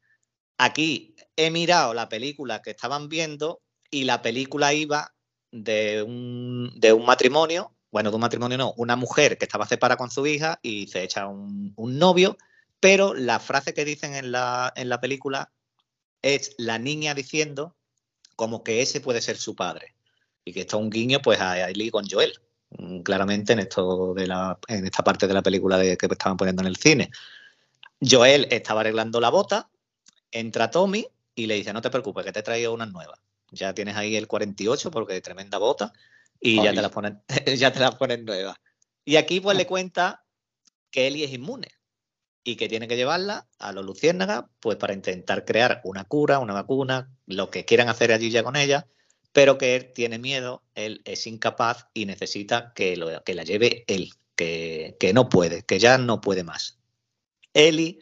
Aquí 0.58 1.16
he 1.36 1.52
mirado 1.52 1.94
la 1.94 2.10
película 2.10 2.62
que 2.62 2.72
estaban 2.72 3.08
viendo 3.10 3.62
y 3.90 4.06
la 4.06 4.22
película 4.22 4.74
iba 4.74 5.14
de 5.54 6.02
un, 6.02 6.74
de 6.76 6.92
un 6.94 7.06
matrimonio, 7.06 7.72
bueno, 7.92 8.10
de 8.10 8.16
un 8.16 8.22
matrimonio 8.22 8.58
no, 8.58 8.74
una 8.76 8.96
mujer 8.96 9.38
que 9.38 9.46
estaba 9.46 9.68
separada 9.68 9.98
con 9.98 10.10
su 10.10 10.26
hija 10.26 10.60
y 10.64 10.88
se 10.88 11.04
echa 11.04 11.28
un, 11.28 11.76
novio, 11.78 12.38
pero 12.80 13.14
la 13.14 13.40
frase 13.40 13.76
que 13.76 13.86
dicen 13.86 14.16
en 14.16 14.32
la, 14.32 14.74
en 14.76 14.90
la 14.90 15.00
película 15.00 15.52
es 16.24 16.56
la 16.58 16.80
niña 16.80 17.14
diciendo 17.14 17.76
como 18.36 18.64
que 18.64 18.82
ese 18.82 19.00
puede 19.00 19.22
ser 19.22 19.38
su 19.38 19.56
padre. 19.56 19.94
Y 20.44 20.54
que 20.54 20.62
está 20.62 20.76
un 20.76 20.90
guiño 20.90 21.22
pues 21.22 21.40
a 21.40 21.70
Ellie 21.70 21.92
con 21.92 22.10
Joel, 22.10 22.34
mm, 22.72 23.02
claramente 23.02 23.54
en 23.54 23.60
esto 23.60 24.16
de 24.16 24.26
la, 24.26 24.58
en 24.68 24.86
esta 24.86 25.04
parte 25.04 25.28
de 25.28 25.36
la 25.36 25.44
película 25.44 25.80
que 25.80 26.08
estaban 26.10 26.36
poniendo 26.36 26.64
en 26.64 26.68
el 26.68 26.78
cine. 26.78 27.12
Joel 28.02 28.48
estaba 28.50 28.82
arreglando 28.82 29.22
la 29.22 29.30
bota, 29.30 29.70
entra 30.32 30.72
Tommy 30.72 31.08
y 31.36 31.46
le 31.46 31.56
dice, 31.56 31.74
no 31.74 31.82
te 31.82 31.92
preocupes, 31.92 32.26
que 32.26 32.32
te 32.32 32.40
he 32.40 32.44
traído 32.44 32.74
unas 32.74 32.92
nuevas 32.92 33.20
ya 33.54 33.74
tienes 33.74 33.96
ahí 33.96 34.16
el 34.16 34.28
48 34.28 34.92
porque 34.92 35.22
tremenda 35.22 35.58
bota. 35.58 35.94
y 36.40 36.62
ya 36.62 36.74
te, 36.74 36.82
las 36.82 36.92
ponen, 36.92 37.22
ya 37.58 37.72
te 37.72 37.80
las 37.80 37.96
ponen 37.96 38.26
nuevas. 38.26 38.58
Y 39.06 39.16
aquí 39.16 39.40
pues 39.40 39.58
le 39.58 39.66
cuenta 39.66 40.26
que 40.92 41.08
Eli 41.08 41.24
es 41.24 41.32
inmune 41.32 41.70
y 42.44 42.56
que 42.56 42.68
tiene 42.68 42.88
que 42.88 42.98
llevarla 42.98 43.48
a 43.58 43.72
los 43.72 43.86
luciérnagas 43.86 44.46
pues 44.60 44.78
para 44.78 44.94
intentar 44.94 45.46
crear 45.46 45.82
una 45.84 46.04
cura, 46.04 46.40
una 46.40 46.54
vacuna, 46.54 47.10
lo 47.26 47.50
que 47.50 47.66
quieran 47.66 47.90
hacer 47.90 48.12
allí 48.12 48.30
ya 48.30 48.44
con 48.44 48.56
ella, 48.56 48.88
pero 49.32 49.58
que 49.58 49.76
él 49.76 49.92
tiene 49.94 50.20
miedo, 50.20 50.64
él 50.76 51.02
es 51.06 51.26
incapaz 51.26 51.88
y 51.94 52.06
necesita 52.06 52.74
que, 52.76 52.98
lo, 52.98 53.24
que 53.24 53.34
la 53.34 53.44
lleve 53.44 53.84
él, 53.88 54.12
que, 54.36 54.98
que 55.00 55.14
no 55.14 55.30
puede, 55.30 55.64
que 55.64 55.80
ya 55.80 55.98
no 55.98 56.22
puede 56.22 56.44
más. 56.44 56.80
Eli 57.54 58.00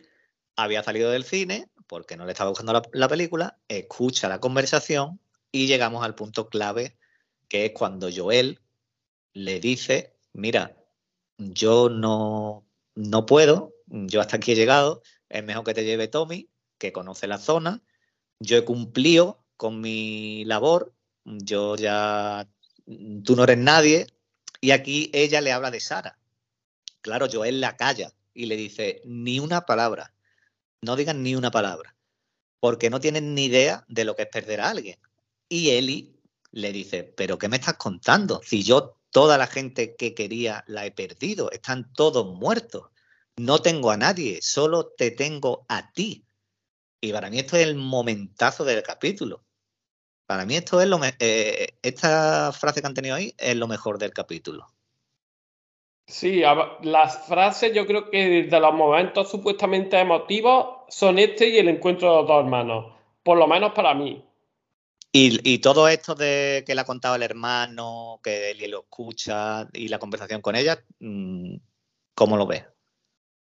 había 0.55 0.83
salido 0.83 1.11
del 1.11 1.23
cine 1.23 1.69
porque 1.91 2.15
no 2.15 2.25
le 2.25 2.31
estaba 2.31 2.49
buscando 2.49 2.81
la, 2.93 3.07
película, 3.09 3.59
escucha 3.67 4.29
la 4.29 4.39
conversación 4.39 5.19
y 5.51 5.67
llegamos 5.67 6.03
al 6.03 6.15
punto 6.15 6.49
clave, 6.49 6.97
que 7.47 7.65
es 7.65 7.71
cuando 7.71 8.09
Joel 8.13 8.61
le 9.33 9.59
dice, 9.59 10.15
mira, 10.33 10.77
yo 11.37 11.89
no, 11.89 12.65
no 12.95 13.25
puedo, 13.25 13.73
yo 13.87 14.21
hasta 14.21 14.37
aquí 14.37 14.53
he 14.53 14.55
llegado, 14.55 15.01
es 15.29 15.43
mejor 15.43 15.63
que 15.65 15.73
te 15.73 15.85
lleve 15.85 16.07
Tommy, 16.07 16.49
que 16.77 16.91
conoce 16.91 17.27
la 17.27 17.37
zona, 17.37 17.81
yo 18.39 18.57
he 18.57 18.65
cumplido 18.65 19.43
con 19.57 19.81
mi 19.81 20.45
labor, 20.45 20.93
yo 21.25 21.75
ya, 21.75 22.47
tú 23.23 23.35
no 23.35 23.43
eres 23.43 23.57
nadie, 23.57 24.07
y 24.59 24.71
aquí 24.71 25.09
ella 25.13 25.41
le 25.41 25.51
habla 25.51 25.71
de 25.71 25.79
Sara. 25.79 26.17
Claro, 27.01 27.27
Joel 27.31 27.61
la 27.61 27.77
calla 27.77 28.13
y 28.33 28.45
le 28.45 28.55
dice, 28.55 29.01
ni 29.05 29.39
una 29.39 29.65
palabra 29.65 30.13
no 30.81 30.95
digan 30.95 31.21
ni 31.21 31.35
una 31.35 31.51
palabra, 31.51 31.95
porque 32.59 32.89
no 32.89 32.99
tienen 32.99 33.35
ni 33.35 33.45
idea 33.45 33.85
de 33.87 34.03
lo 34.03 34.15
que 34.15 34.23
es 34.23 34.29
perder 34.29 34.61
a 34.61 34.69
alguien. 34.69 34.99
Y 35.51 35.71
Eli 35.71 36.17
le 36.51 36.71
dice, 36.71 37.03
pero 37.03 37.37
¿qué 37.37 37.49
me 37.49 37.57
estás 37.57 37.73
contando? 37.73 38.39
Si 38.41 38.63
yo 38.63 38.95
toda 39.09 39.37
la 39.37 39.47
gente 39.47 39.97
que 39.97 40.13
quería 40.13 40.63
la 40.65 40.85
he 40.85 40.91
perdido, 40.91 41.51
están 41.51 41.91
todos 41.91 42.25
muertos, 42.25 42.89
no 43.35 43.59
tengo 43.59 43.91
a 43.91 43.97
nadie, 43.97 44.39
solo 44.41 44.93
te 44.97 45.11
tengo 45.11 45.65
a 45.67 45.91
ti. 45.91 46.25
Y 47.01 47.11
para 47.11 47.29
mí 47.29 47.39
esto 47.39 47.57
es 47.57 47.63
el 47.63 47.75
momentazo 47.75 48.63
del 48.63 48.81
capítulo. 48.81 49.43
Para 50.25 50.45
mí 50.45 50.55
esto 50.55 50.79
es 50.79 50.87
lo 50.87 51.01
eh, 51.19 51.73
esta 51.81 52.53
frase 52.53 52.79
que 52.79 52.87
han 52.87 52.93
tenido 52.93 53.15
ahí 53.15 53.33
es 53.37 53.57
lo 53.57 53.67
mejor 53.67 53.97
del 53.97 54.13
capítulo. 54.13 54.67
Sí, 56.07 56.43
las 56.83 57.27
frases 57.27 57.73
yo 57.73 57.85
creo 57.85 58.09
que 58.09 58.43
de 58.43 58.59
los 58.61 58.73
momentos 58.73 59.29
supuestamente 59.29 59.99
emotivos 59.99 60.85
son 60.87 61.19
este 61.19 61.49
y 61.49 61.57
el 61.57 61.67
encuentro 61.67 62.09
de 62.09 62.17
los 62.19 62.27
dos 62.27 62.45
hermanos, 62.45 62.93
por 63.21 63.37
lo 63.37 63.47
menos 63.47 63.73
para 63.73 63.93
mí. 63.93 64.23
Y, 65.13 65.59
todo 65.59 65.89
esto 65.89 66.15
de 66.15 66.63
que 66.65 66.73
le 66.73 66.81
ha 66.81 66.85
contado 66.85 67.15
el 67.15 67.23
hermano, 67.23 68.21
que 68.23 68.51
él 68.51 68.71
lo 68.71 68.81
escucha 68.81 69.67
y 69.73 69.89
la 69.89 69.99
conversación 69.99 70.41
con 70.41 70.55
ella, 70.55 70.81
mm, 70.99 71.55
¿cómo 72.15 72.37
lo 72.37 72.47
ves? 72.47 72.65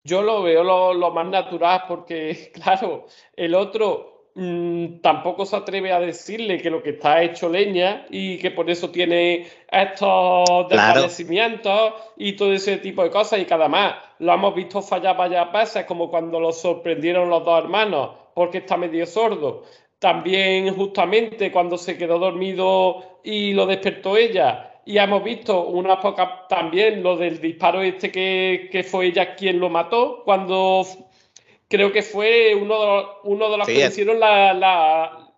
Yo 0.04 0.24
lo 0.24 0.42
veo 0.42 0.94
lo 0.94 1.12
más 1.12 1.28
natural 1.28 1.84
porque, 1.88 2.52
claro, 2.54 3.06
el 3.36 3.54
otro 3.54 4.12
Mm, 4.34 5.02
tampoco 5.02 5.46
se 5.46 5.58
atreve 5.58 5.92
a 5.92 6.00
decirle 6.00 6.62
que 6.62 6.70
lo 6.70 6.82
que 6.82 6.92
está 6.92 7.22
hecho 7.22 7.50
leña 7.50 8.06
y 8.10 8.38
que 8.38 8.50
por 8.52 8.70
eso 8.70 8.90
tiene 8.90 9.46
estos 9.70 10.70
desvanecimientos 10.70 11.94
y 12.16 12.34
todo 12.38 12.54
ese 12.54 12.78
tipo 12.78 13.04
de 13.04 13.10
cosas 13.10 13.40
y 13.40 13.46
cada 13.46 13.68
más 13.68 13.96
lo 14.20 14.34
hemos 14.34 14.56
visto 14.56 14.82
fallar 14.82 15.18
varias 15.18 15.52
veces 15.52 15.86
como 15.86 16.10
cuando 16.10 16.40
lo 16.40 16.54
sorprendieron 16.54 17.30
los 17.30 17.44
dos 17.44 17.62
hermanos 17.62 18.12
porque 18.34 18.60
está 18.60 18.78
medio 18.78 19.06
sordo 19.06 19.64
también 20.02 20.74
justamente 20.74 21.52
cuando 21.52 21.78
se 21.78 21.96
quedó 21.96 22.18
dormido 22.18 23.20
y 23.24 23.54
lo 23.54 23.68
despertó 23.68 24.18
ella 24.18 24.82
y 24.84 24.98
hemos 24.98 25.24
visto 25.24 25.68
una 25.68 26.00
poca 26.00 26.48
también 26.50 27.04
lo 27.04 27.18
del 27.18 27.40
disparo 27.40 27.84
este 27.84 28.12
que, 28.12 28.68
que 28.72 28.84
fue 28.84 29.06
ella 29.06 29.36
quien 29.36 29.60
lo 29.60 29.70
mató 29.70 30.24
cuando 30.26 30.88
creo 31.68 31.92
que 31.92 32.02
fue 32.02 32.56
uno 32.56 32.80
de 32.80 32.86
los, 32.88 33.06
uno 33.26 33.52
de 33.52 33.58
los 33.60 33.68
que 33.68 33.86
hicieron 33.86 34.20
la, 34.20 34.56
la, 34.56 35.32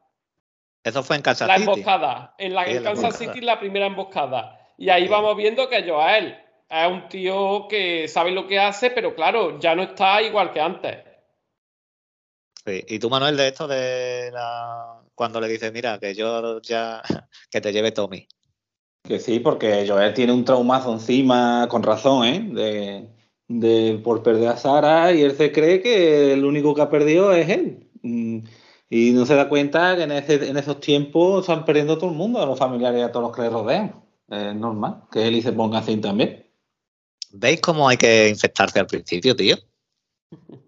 Eso 0.81 1.03
fue 1.03 1.17
en 1.17 1.23
Kansas 1.23 1.45
la 1.45 1.57
emboscada. 1.57 2.33
En, 2.37 2.53
la, 2.53 2.63
en 2.63 2.83
Kansas 2.85 3.17
City 3.17 3.41
la 3.41 3.59
primera 3.59 3.87
emboscada. 3.87 4.57
Y 4.77 4.89
ahí 4.89 5.09
vamos 5.09 5.35
viendo 5.35 5.67
que 5.67 5.83
Joel 5.83 6.37
es 6.69 6.87
un 6.87 7.09
tío 7.09 7.67
que 7.67 8.07
sabe 8.07 8.31
lo 8.31 8.47
que 8.47 8.59
hace, 8.59 8.91
pero 8.91 9.13
claro, 9.13 9.59
ya 9.59 9.75
no 9.75 9.83
está 9.83 10.21
igual 10.21 10.53
que 10.53 10.61
antes. 10.61 11.12
Sí. 12.65 12.83
¿Y 12.87 12.99
tú, 12.99 13.09
Manuel, 13.09 13.35
de 13.35 13.47
esto 13.49 13.67
de 13.67 14.31
la... 14.31 15.01
cuando 15.15 15.41
le 15.41 15.49
dices, 15.49 15.71
mira, 15.73 15.99
que 15.99 16.15
yo 16.15 16.61
ya, 16.61 17.01
que 17.49 17.61
te 17.61 17.73
lleve 17.73 17.91
Tommy? 17.91 18.27
Que 19.03 19.19
sí, 19.19 19.39
porque 19.39 19.85
Joel 19.87 20.13
tiene 20.13 20.31
un 20.31 20.45
traumazo 20.45 20.93
encima, 20.93 21.67
con 21.69 21.83
razón, 21.83 22.25
¿eh? 22.25 22.47
De, 22.53 23.09
de, 23.49 23.99
por 24.01 24.23
perder 24.23 24.47
a 24.47 24.57
Sara 24.57 25.11
y 25.11 25.21
él 25.21 25.35
se 25.35 25.51
cree 25.51 25.81
que 25.81 26.31
el 26.31 26.45
único 26.45 26.73
que 26.73 26.81
ha 26.81 26.89
perdido 26.89 27.33
es 27.33 27.49
él. 27.49 27.89
Mm, 28.01 28.39
y 28.89 29.11
no 29.11 29.25
se 29.25 29.35
da 29.35 29.49
cuenta 29.49 29.97
que 29.97 30.03
en, 30.03 30.11
en 30.11 30.57
esos 30.57 30.79
tiempos 30.79 31.41
están 31.41 31.65
perdiendo 31.65 31.97
todo 31.97 32.11
el 32.11 32.15
mundo, 32.15 32.41
a 32.41 32.45
los 32.45 32.59
familiares 32.59 32.99
y 32.99 33.03
a 33.03 33.11
todos 33.11 33.27
los 33.27 33.35
que 33.35 33.41
le 33.41 33.49
rodean. 33.49 34.03
Es 34.29 34.55
normal 34.55 35.03
que 35.11 35.27
él 35.27 35.35
y 35.35 35.41
se 35.41 35.51
ponga 35.51 35.79
así 35.79 35.97
también. 35.97 36.49
¿Veis 37.31 37.59
cómo 37.59 37.89
hay 37.89 37.97
que 37.97 38.29
infectarse 38.29 38.79
al 38.79 38.87
principio, 38.87 39.35
tío? 39.35 39.57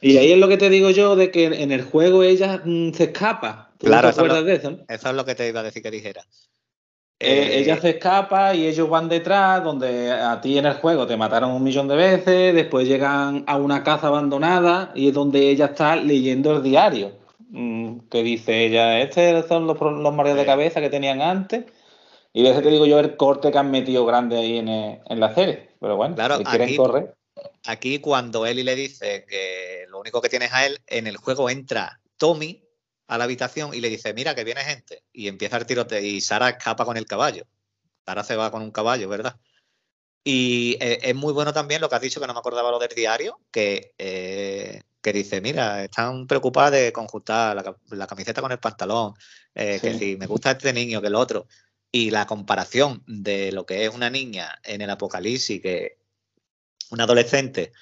Y 0.00 0.16
ahí 0.16 0.32
es 0.32 0.38
lo 0.38 0.48
que 0.48 0.56
te 0.56 0.68
digo 0.68 0.90
yo, 0.90 1.16
de 1.16 1.30
que 1.30 1.46
en 1.46 1.72
el 1.72 1.82
juego 1.82 2.22
ella 2.22 2.60
mm, 2.64 2.92
se 2.92 3.04
escapa. 3.04 3.70
claro, 3.78 4.08
eso, 4.08 4.24
de 4.42 4.54
eso? 4.54 4.78
eso 4.88 5.08
es 5.08 5.14
lo 5.14 5.24
que 5.24 5.34
te 5.34 5.48
iba 5.48 5.60
a 5.60 5.64
decir 5.64 5.82
que 5.82 5.90
dijera. 5.90 6.22
Eh, 7.18 7.60
ella 7.60 7.80
se 7.80 7.90
escapa 7.90 8.54
y 8.54 8.66
ellos 8.66 8.90
van 8.90 9.08
detrás, 9.08 9.64
donde 9.64 10.12
a 10.12 10.38
ti 10.42 10.58
en 10.58 10.66
el 10.66 10.74
juego 10.74 11.06
te 11.06 11.16
mataron 11.16 11.52
un 11.52 11.62
millón 11.62 11.88
de 11.88 11.96
veces, 11.96 12.54
después 12.54 12.86
llegan 12.86 13.42
a 13.46 13.56
una 13.56 13.82
casa 13.82 14.08
abandonada 14.08 14.92
y 14.94 15.08
es 15.08 15.14
donde 15.14 15.48
ella 15.48 15.66
está 15.66 15.96
leyendo 15.96 16.54
el 16.54 16.62
diario, 16.62 17.12
mm, 17.48 18.00
que 18.10 18.22
dice 18.22 18.66
ella, 18.66 19.00
estos 19.00 19.46
son 19.46 19.66
los, 19.66 19.80
los 19.80 20.14
mareos 20.14 20.36
de 20.36 20.44
cabeza 20.44 20.82
que 20.82 20.90
tenían 20.90 21.22
antes, 21.22 21.64
y 22.34 22.42
desde 22.42 22.60
que 22.60 22.68
digo 22.68 22.84
yo 22.84 22.98
el 22.98 23.16
corte 23.16 23.50
que 23.50 23.56
han 23.56 23.70
metido 23.70 24.04
grande 24.04 24.36
ahí 24.36 24.58
en, 24.58 24.68
en 24.68 25.20
la 25.20 25.34
serie, 25.34 25.70
pero 25.80 25.96
bueno, 25.96 26.16
si 26.36 26.44
quieren 26.44 26.68
aquí, 26.68 26.76
correr. 26.76 27.14
Aquí 27.66 27.98
cuando 27.98 28.46
Eli 28.46 28.62
le 28.62 28.76
dice 28.76 29.24
que 29.28 29.86
lo 29.88 30.00
único 30.00 30.20
que 30.20 30.28
tienes 30.28 30.52
a 30.52 30.66
él, 30.66 30.80
en 30.86 31.06
el 31.06 31.16
juego 31.16 31.50
entra 31.50 32.00
Tommy, 32.16 32.66
a 33.08 33.18
la 33.18 33.24
habitación 33.24 33.74
y 33.74 33.80
le 33.80 33.88
dice, 33.88 34.14
mira 34.14 34.34
que 34.34 34.44
viene 34.44 34.62
gente. 34.62 35.02
Y 35.12 35.28
empieza 35.28 35.56
el 35.56 35.66
tirote 35.66 36.02
y 36.02 36.20
Sara 36.20 36.48
escapa 36.50 36.84
con 36.84 36.96
el 36.96 37.06
caballo. 37.06 37.44
Sara 38.04 38.24
se 38.24 38.36
va 38.36 38.50
con 38.50 38.62
un 38.62 38.70
caballo, 38.70 39.08
¿verdad? 39.08 39.38
Y 40.24 40.76
eh, 40.80 40.98
es 41.02 41.14
muy 41.14 41.32
bueno 41.32 41.52
también 41.52 41.80
lo 41.80 41.88
que 41.88 41.94
has 41.94 42.00
dicho, 42.00 42.20
que 42.20 42.26
no 42.26 42.32
me 42.32 42.40
acordaba 42.40 42.70
lo 42.70 42.80
del 42.80 42.94
diario, 42.94 43.38
que, 43.52 43.94
eh, 43.96 44.82
que 45.00 45.12
dice, 45.12 45.40
mira, 45.40 45.84
están 45.84 46.26
preocupadas 46.26 46.72
de 46.72 46.92
conjuntar 46.92 47.54
la, 47.90 48.06
camiseta 48.08 48.42
con 48.42 48.50
el 48.50 48.58
pantalón, 48.58 49.14
eh, 49.54 49.78
que 49.80 49.96
si 49.96 50.16
me 50.16 50.26
gusta 50.26 50.50
este 50.50 50.72
niño, 50.72 51.00
que 51.00 51.06
el 51.06 51.14
otro. 51.14 51.46
Y 51.92 52.10
la 52.10 52.26
comparación 52.26 53.04
de 53.06 53.52
lo 53.52 53.64
que 53.66 53.84
es 53.84 53.94
una 53.94 54.10
niña 54.10 54.58
en 54.64 54.80
el 54.82 54.90
apocalipsis, 54.90 55.62
que 55.62 55.98
un 56.90 57.00
adolescente, 57.00 57.72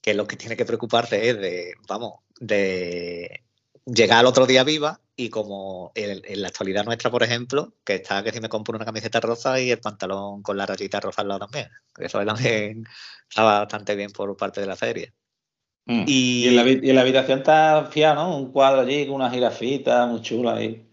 que 0.00 0.14
lo 0.14 0.26
que 0.26 0.36
tiene 0.36 0.56
que 0.56 0.64
preocuparse 0.64 1.30
es 1.30 1.38
de, 1.38 1.74
vamos, 1.88 2.20
de 2.38 3.42
llegar 3.86 4.20
al 4.20 4.26
otro 4.26 4.46
día 4.46 4.64
viva 4.64 5.00
y 5.16 5.30
como 5.30 5.92
en, 5.94 6.42
la 6.42 6.48
actualidad 6.48 6.84
nuestra, 6.84 7.10
por 7.10 7.22
ejemplo, 7.22 7.74
que 7.84 7.94
está 7.94 8.22
que 8.22 8.32
si 8.32 8.40
me 8.40 8.48
compro 8.48 8.76
una 8.76 8.84
camiseta 8.84 9.20
rosa 9.20 9.60
y 9.60 9.70
el 9.70 9.80
pantalón 9.80 10.42
con 10.42 10.56
la 10.56 10.66
rayita 10.66 11.00
rosa 11.00 11.22
al 11.22 11.28
lado 11.28 11.40
también. 11.40 11.70
Eso 11.98 12.24
también 12.24 12.84
estaba 13.28 13.60
bastante 13.60 13.94
bien 13.94 14.10
por 14.10 14.36
parte 14.36 14.60
de 14.60 14.66
la 14.66 14.76
serie. 14.76 15.14
Mm. 15.86 16.04
Y, 16.06 16.48
en 16.48 16.94
la, 16.94 17.00
habitación 17.00 17.38
está 17.38 17.88
fiado, 17.90 18.16
¿no? 18.16 18.36
Un 18.36 18.52
cuadro 18.52 18.80
allí 18.80 19.06
con 19.06 19.14
una 19.14 19.30
jirafita 19.30 20.04
muy 20.06 20.20
chula 20.20 20.56
ahí. 20.56 20.86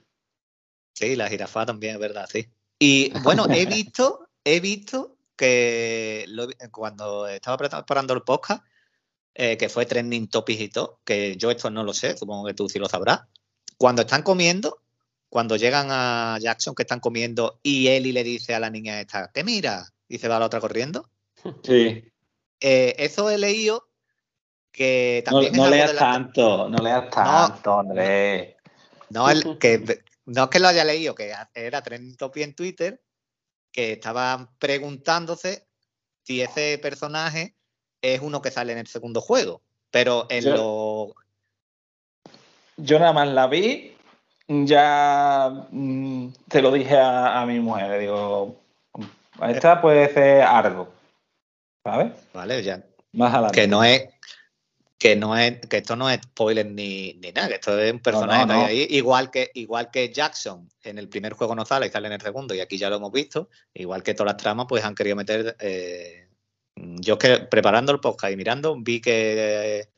Sí, 0.94 1.16
la 1.16 1.28
jirafa 1.28 1.66
también, 1.66 1.96
es 1.96 2.00
verdad, 2.00 2.30
sí. 2.32 2.48
Y 2.80 3.12
bueno, 3.24 3.48
he 3.50 3.66
visto, 3.66 4.30
he 4.44 4.60
visto 4.60 5.13
que 5.36 6.26
cuando 6.72 7.28
estaba 7.28 7.58
preparando 7.58 8.14
el 8.14 8.22
podcast, 8.22 8.64
eh, 9.36 9.58
que 9.58 9.70
fue 9.70 9.86
trending 9.86 10.28
topic 10.28 10.60
y 10.60 10.70
todo, 10.70 11.00
que 11.04 11.36
yo 11.38 11.50
esto 11.50 11.70
no 11.70 11.84
lo 11.84 11.94
sé, 11.94 12.16
supongo 12.18 12.46
que 12.46 12.54
tú 12.54 12.70
sí 12.70 12.80
lo 12.80 12.88
sabrás. 12.88 13.22
Cuando 13.78 14.04
están 14.04 14.22
comiendo, 14.22 14.82
cuando 15.30 15.56
llegan 15.56 15.88
a 15.90 16.38
Jackson 16.40 16.76
que 16.76 16.84
están 16.84 17.00
comiendo 17.00 17.60
y 17.64 17.88
Eli 17.88 18.12
le 18.12 18.24
dice 18.24 18.54
a 18.54 18.60
la 18.60 18.70
niña 18.70 19.02
esta, 19.02 19.32
que 19.34 19.44
mira, 19.44 19.92
y 20.08 20.20
se 20.20 20.28
va 20.28 20.36
a 20.36 20.40
la 20.40 20.46
otra 20.46 20.60
corriendo. 20.60 21.10
Sí. 21.64 22.04
Eh, 22.60 22.96
eso 22.98 23.30
he 23.30 23.38
leído 23.38 23.90
que 24.72 25.24
también... 25.26 25.54
No, 25.54 25.70
leas 25.70 25.96
tanto, 25.96 26.70
no 26.70 26.78
leas 26.78 27.10
tanto, 27.10 27.80
Andrés. 27.80 28.56
No, 29.10 29.30
el, 29.30 29.58
que, 29.58 30.04
no 30.26 30.44
es 30.44 30.50
que 30.50 30.60
lo 30.60 30.68
haya 30.68 30.86
leído, 30.86 31.16
que 31.16 31.34
era 31.54 31.82
trending 31.82 32.16
topic 32.16 32.44
en 32.44 32.56
Twitter, 32.56 33.02
que 33.74 33.94
estaban 33.94 34.48
preguntándose 34.60 35.68
si 36.24 36.42
ese 36.42 36.78
personaje 36.78 37.56
es 38.02 38.22
uno 38.22 38.42
que 38.42 38.52
sale 38.52 38.72
en 38.72 38.80
el 38.80 38.88
segundo 38.88 39.20
juego. 39.20 39.62
Pero 39.92 40.28
en 40.30 40.44
yo, 40.44 40.56
lo. 40.56 41.16
Yo 42.78 43.00
nada 43.00 43.14
más 43.14 43.28
la 43.28 43.48
vi, 43.48 43.96
ya 44.48 45.68
mm, 45.72 46.28
te 46.48 46.62
lo 46.62 46.72
dije 46.72 46.98
a, 46.98 47.44
mi 47.46 47.60
mujer, 47.60 48.00
digo, 48.00 48.56
Esta 49.42 49.82
puede 49.82 50.12
ser 50.14 50.42
algo. 50.44 50.90
¿Sabes? 51.84 52.14
Vale, 52.34 52.64
ya. 52.64 52.82
Más 53.12 53.34
adelante. 53.34 53.62
Que 53.62 53.68
no 53.68 53.84
es. 53.84 54.13
Que 55.04 55.18
no 55.18 55.36
es, 55.38 55.60
que 55.68 55.80
esto 55.80 55.98
no 55.98 56.10
es 56.10 56.22
spoiler 56.22 56.66
ni, 56.66 57.16
ni 57.16 57.34
nada, 57.34 57.50
que 57.50 57.56
esto 57.56 57.78
es 57.78 57.92
un 57.92 58.00
personaje 58.00 58.46
no, 58.46 58.54
no. 58.54 58.60
que 58.60 58.66
hay 58.68 58.80
ahí, 58.84 58.88
igual 58.92 59.30
que, 59.30 59.52
igual 59.54 59.92
que 59.92 60.14
Jackson 60.14 60.70
en 60.82 60.98
el 60.98 61.10
primer 61.10 61.34
juego 61.34 61.56
no 61.56 61.66
sale 61.66 61.88
y 61.88 61.90
sale 61.90 62.08
en 62.08 62.14
el 62.14 62.22
segundo, 62.22 62.56
y 62.56 62.62
aquí 62.62 62.78
ya 62.78 62.90
lo 62.90 62.96
hemos 62.96 63.12
visto, 63.12 63.50
igual 63.74 64.02
que 64.02 64.14
todas 64.14 64.32
las 64.32 64.42
tramas, 64.42 64.66
pues 64.70 64.86
han 64.86 64.96
querido 64.96 65.18
meter. 65.18 65.58
eh, 65.60 66.30
yo 66.78 67.16
es 67.16 67.20
que 67.20 67.40
preparando 67.40 67.92
el 67.92 68.00
podcast 68.00 68.32
y 68.32 68.38
mirando, 68.38 68.78
vi 68.80 69.02
que, 69.02 69.90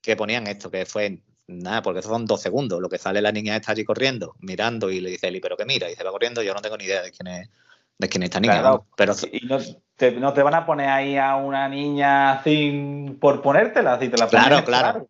que 0.00 0.14
ponían 0.14 0.46
esto, 0.46 0.70
que 0.70 0.86
fue 0.86 1.22
nada, 1.48 1.82
porque 1.82 1.98
eso 1.98 2.08
son 2.08 2.24
dos 2.24 2.40
segundos. 2.40 2.80
Lo 2.80 2.88
que 2.88 2.98
sale 2.98 3.20
la 3.20 3.32
niña 3.32 3.56
está 3.56 3.72
allí 3.72 3.84
corriendo, 3.84 4.36
mirando, 4.38 4.92
y 4.92 5.00
le 5.00 5.10
dice 5.10 5.26
Eli, 5.26 5.40
pero 5.40 5.56
que 5.56 5.64
mira, 5.64 5.90
y 5.90 5.96
se 5.96 6.04
va 6.04 6.12
corriendo, 6.12 6.40
yo 6.44 6.54
no 6.54 6.62
tengo 6.62 6.76
ni 6.76 6.84
idea 6.84 7.02
de 7.02 7.10
quién 7.10 7.26
es, 7.26 7.50
de 7.98 8.08
quién 8.08 8.22
es 8.22 8.26
esta 8.28 8.40
niña. 8.40 8.60
Claro. 8.60 8.86
Pero 8.96 9.14
Y 9.32 9.46
no 9.46 9.58
te, 9.96 10.12
no 10.12 10.32
te 10.32 10.42
van 10.42 10.54
a 10.54 10.66
poner 10.66 10.88
ahí 10.88 11.16
a 11.16 11.36
una 11.36 11.68
niña 11.68 12.42
sin 12.42 13.18
por 13.18 13.42
ponértela, 13.42 13.98
si 13.98 14.08
te 14.08 14.16
la 14.18 14.28
Claro, 14.28 14.64
claro. 14.64 15.08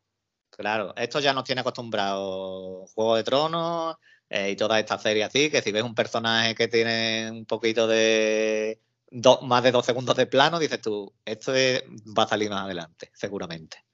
Claro, 0.50 0.94
esto 0.96 1.20
ya 1.20 1.34
nos 1.34 1.44
tiene 1.44 1.60
acostumbrados 1.60 2.90
Juego 2.94 3.16
de 3.16 3.24
Tronos 3.24 3.96
eh, 4.30 4.50
y 4.52 4.56
todas 4.56 4.78
estas 4.80 5.02
series 5.02 5.26
así, 5.26 5.50
que 5.50 5.60
si 5.60 5.70
ves 5.70 5.82
un 5.82 5.94
personaje 5.94 6.54
que 6.54 6.66
tiene 6.68 7.30
un 7.30 7.44
poquito 7.44 7.86
de 7.86 8.80
do- 9.10 9.42
más 9.42 9.62
de 9.62 9.72
dos 9.72 9.84
segundos 9.84 10.16
de 10.16 10.26
plano, 10.26 10.58
dices 10.58 10.80
tú, 10.80 11.12
esto 11.26 11.54
es- 11.54 11.82
va 12.16 12.22
a 12.22 12.28
salir 12.28 12.48
más 12.48 12.64
adelante, 12.64 13.10
seguramente. 13.12 13.84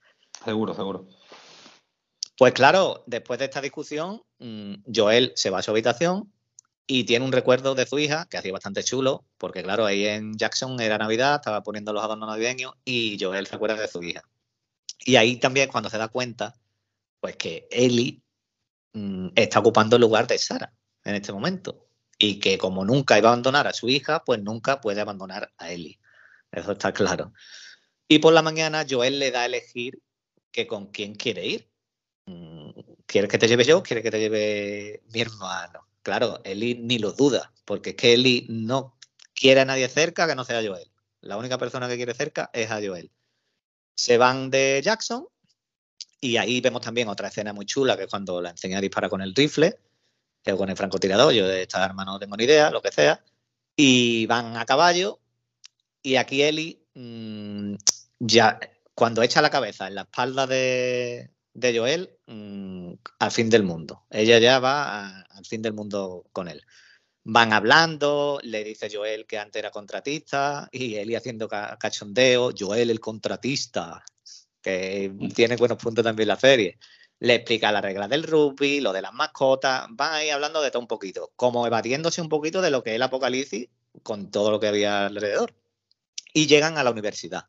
Seguro, 0.45 0.72
seguro. 0.74 1.07
Pues 2.38 2.53
claro, 2.53 3.03
después 3.07 3.38
de 3.38 3.47
esta 3.47 3.61
discusión, 3.61 4.22
mm, 4.38 4.74
Joel 4.95 5.32
se 5.34 5.51
va 5.51 5.59
a 5.59 5.62
su 5.62 5.70
habitación 5.72 6.32
y 6.93 7.05
tiene 7.05 7.24
un 7.24 7.32
recuerdo 7.32 7.74
de 7.74 7.86
su 7.86 7.99
hija, 7.99 8.26
que 8.28 8.36
hacía 8.36 8.53
bastante 8.53 8.84
chulo, 8.84 9.24
porque 9.38 9.62
claro, 9.62 9.86
ahí 9.86 10.07
en 10.07 10.36
Jackson 10.36 10.78
era 10.78 10.99
Navidad, 10.99 11.36
estaba 11.36 11.62
poniendo 11.62 11.95
los 11.95 12.05
adornos 12.05 12.28
navideños 12.28 12.74
y 12.84 13.16
Joel 13.18 13.47
se 13.47 13.57
acuerda 13.57 13.80
de 13.80 13.88
su 13.88 14.03
hija. 14.03 14.22
Y 14.99 15.16
ahí 15.16 15.36
también 15.36 15.70
cuando 15.70 15.88
se 15.88 15.97
da 15.97 16.09
cuenta, 16.09 16.55
pues 17.18 17.36
que 17.36 17.66
Ellie 17.70 18.20
mm, 18.93 19.28
está 19.34 19.61
ocupando 19.61 19.97
el 19.97 20.03
lugar 20.03 20.26
de 20.26 20.36
Sara 20.36 20.70
en 21.05 21.14
este 21.14 21.32
momento. 21.32 21.88
Y 22.18 22.38
que 22.38 22.59
como 22.59 22.84
nunca 22.84 23.16
iba 23.16 23.30
a 23.30 23.32
abandonar 23.32 23.66
a 23.66 23.72
su 23.72 23.88
hija, 23.88 24.22
pues 24.22 24.43
nunca 24.43 24.82
puede 24.82 25.01
abandonar 25.01 25.51
a 25.57 25.72
Ellie. 25.72 25.99
Eso 26.51 26.72
está 26.72 26.93
claro. 26.93 27.32
Y 28.07 28.18
por 28.18 28.34
la 28.34 28.43
mañana 28.43 28.84
Joel 28.88 29.18
le 29.18 29.30
da 29.30 29.40
a 29.40 29.47
elegir 29.47 29.99
que 30.51 30.66
con 30.66 30.88
quién 30.88 31.14
quiere 31.14 31.47
ir. 31.47 31.70
Mm, 32.26 32.70
¿Quieres 33.07 33.30
que 33.30 33.38
te 33.38 33.49
lleve 33.49 33.64
yo? 33.64 33.82
¿Quieres 33.82 34.05
que 34.05 34.11
te 34.11 34.20
lleve 34.20 35.03
mi 35.11 35.22
hermano? 35.22 35.88
Claro, 36.03 36.40
Eli 36.44 36.74
ni 36.74 36.98
lo 36.98 37.12
duda, 37.12 37.53
porque 37.64 37.90
es 37.90 37.96
que 37.96 38.14
Eli 38.14 38.46
no 38.48 38.98
quiere 39.34 39.61
a 39.61 39.64
nadie 39.64 39.88
cerca 39.88 40.26
que 40.26 40.34
no 40.34 40.44
sea 40.44 40.62
Joel. 40.62 40.90
La 41.20 41.36
única 41.36 41.59
persona 41.59 41.88
que 41.88 41.96
quiere 41.96 42.14
cerca 42.14 42.50
es 42.53 42.70
a 42.70 42.80
Joel. 42.82 43.11
Se 43.94 44.18
van 44.18 44.50
de 44.50 44.80
Jackson 44.82 45.26
y 46.20 46.36
ahí 46.36 46.61
vemos 46.61 46.82
también 46.82 47.09
otra 47.09 47.28
escena 47.28 47.53
muy 47.53 47.66
chula, 47.66 47.96
que 47.96 48.05
es 48.05 48.09
cuando 48.09 48.40
la 48.40 48.50
enseña 48.50 48.78
a 48.78 48.80
disparar 48.80 49.11
con 49.11 49.22
el 49.22 49.34
rifle 49.34 49.78
o 50.46 50.57
con 50.57 50.70
el 50.70 50.76
francotirador. 50.76 51.32
Yo 51.32 51.46
de 51.46 51.62
esta 51.62 51.84
arma 51.84 52.05
no 52.05 52.18
tengo 52.18 52.36
ni 52.36 52.44
idea, 52.44 52.70
lo 52.70 52.82
que 52.82 52.92
sea. 52.92 53.22
Y 53.76 54.26
van 54.26 54.57
a 54.57 54.66
caballo 54.66 55.20
y 56.03 56.16
aquí 56.16 56.42
Eli 56.42 56.84
mm, 56.94 57.74
ya 58.18 58.59
cuando 58.94 59.22
echa 59.22 59.40
la 59.40 59.50
cabeza 59.50 59.86
en 59.86 59.94
la 59.94 60.03
espalda 60.03 60.46
de, 60.46 61.30
de 61.55 61.78
Joel, 61.78 62.18
mm, 62.26 62.92
al 63.18 63.30
fin 63.30 63.50
del 63.50 63.62
mundo. 63.62 64.05
Ella 64.11 64.38
ya 64.38 64.59
va 64.59 65.07
a- 65.07 65.20
al 65.22 65.44
fin 65.44 65.62
del 65.62 65.74
mundo 65.74 66.24
con 66.32 66.48
él. 66.48 66.62
Van 67.24 67.53
hablando, 67.53 68.40
le 68.42 68.64
dice 68.64 68.88
Joel 68.92 69.26
que 69.26 69.38
antes 69.38 69.61
era 69.61 69.70
contratista 69.70 70.68
y 70.72 70.96
Eli 70.96 71.14
haciendo 71.14 71.46
ca- 71.48 71.76
cachondeo, 71.78 72.50
Joel 72.59 72.90
el 72.90 73.00
contratista, 73.00 74.05
que 74.61 75.12
tiene 75.34 75.57
buenos 75.57 75.78
puntos 75.78 76.05
también 76.05 76.28
la 76.28 76.36
serie. 76.38 76.78
Le 77.20 77.36
explica 77.36 77.70
las 77.70 77.82
reglas 77.82 78.09
del 78.11 78.24
rugby, 78.24 78.80
lo 78.80 78.92
de 78.92 79.03
las 79.03 79.12
mascotas, 79.12 79.86
van 79.90 80.14
ahí 80.14 80.30
hablando 80.30 80.61
de 80.61 80.70
todo 80.72 80.80
un 80.80 80.88
poquito, 80.88 81.32
como 81.36 81.66
evadiéndose 81.66 82.20
un 82.20 82.28
poquito 82.28 82.61
de 82.61 82.70
lo 82.70 82.82
que 82.82 82.90
es 82.90 82.96
el 82.96 83.03
apocalipsis 83.03 83.68
con 84.03 84.30
todo 84.30 84.50
lo 84.50 84.59
que 84.59 84.66
había 84.68 85.07
alrededor. 85.07 85.55
Y 86.34 86.46
llegan 86.46 86.78
a 86.78 86.82
la 86.82 86.90
universidad. 86.90 87.44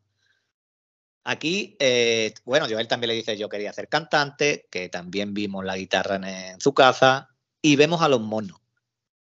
Aquí, 1.24 1.74
eh, 1.80 2.34
bueno, 2.44 2.66
Joel 2.68 2.86
también 2.86 3.08
le 3.08 3.14
dice 3.14 3.38
yo 3.38 3.48
quería 3.48 3.72
ser 3.72 3.88
cantante, 3.88 4.68
que 4.70 4.90
también 4.90 5.32
vimos 5.32 5.64
la 5.64 5.76
guitarra 5.76 6.16
en, 6.16 6.60
su 6.60 6.74
casa, 6.74 7.30
y 7.62 7.76
vemos 7.76 8.02
a 8.02 8.08
los 8.08 8.20
monos. 8.20 8.60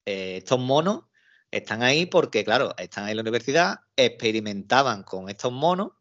Eh, 0.06 0.38
estos 0.38 0.60
monos 0.60 1.04
están 1.52 1.84
ahí 1.84 2.06
porque, 2.06 2.46
claro, 2.46 2.74
están 2.78 3.04
ahí 3.04 3.12
en 3.12 3.18
la 3.18 3.24
universidad, 3.24 3.80
experimentaban 3.98 5.04
con 5.04 5.30
estos 5.30 5.52
monos, 5.52 5.92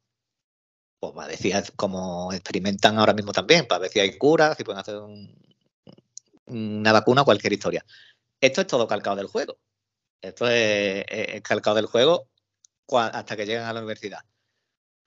pues 1.00 1.12
va 1.14 1.28
como 1.76 2.32
experimentan 2.32 2.98
ahora 2.98 3.12
mismo 3.12 3.32
también, 3.32 3.66
para 3.66 3.80
ver 3.80 3.90
si 3.90 3.98
hay 3.98 4.16
curas, 4.16 4.56
si 4.56 4.64
pueden 4.64 4.80
hacer 4.80 4.96
un- 4.98 5.36
una 6.46 6.92
vacuna, 6.92 7.24
cualquier 7.24 7.52
historia. 7.52 7.84
Esto 8.40 8.60
es 8.60 8.66
todo 8.68 8.86
calcado 8.86 9.16
del 9.16 9.26
juego. 9.26 9.58
Esto 10.20 10.48
es, 10.48 11.04
calcado 11.42 11.76
del 11.76 11.86
juego 11.86 12.28
hasta 12.90 13.36
que 13.36 13.46
llegan 13.46 13.66
a 13.66 13.72
la 13.72 13.80
universidad. 13.80 14.20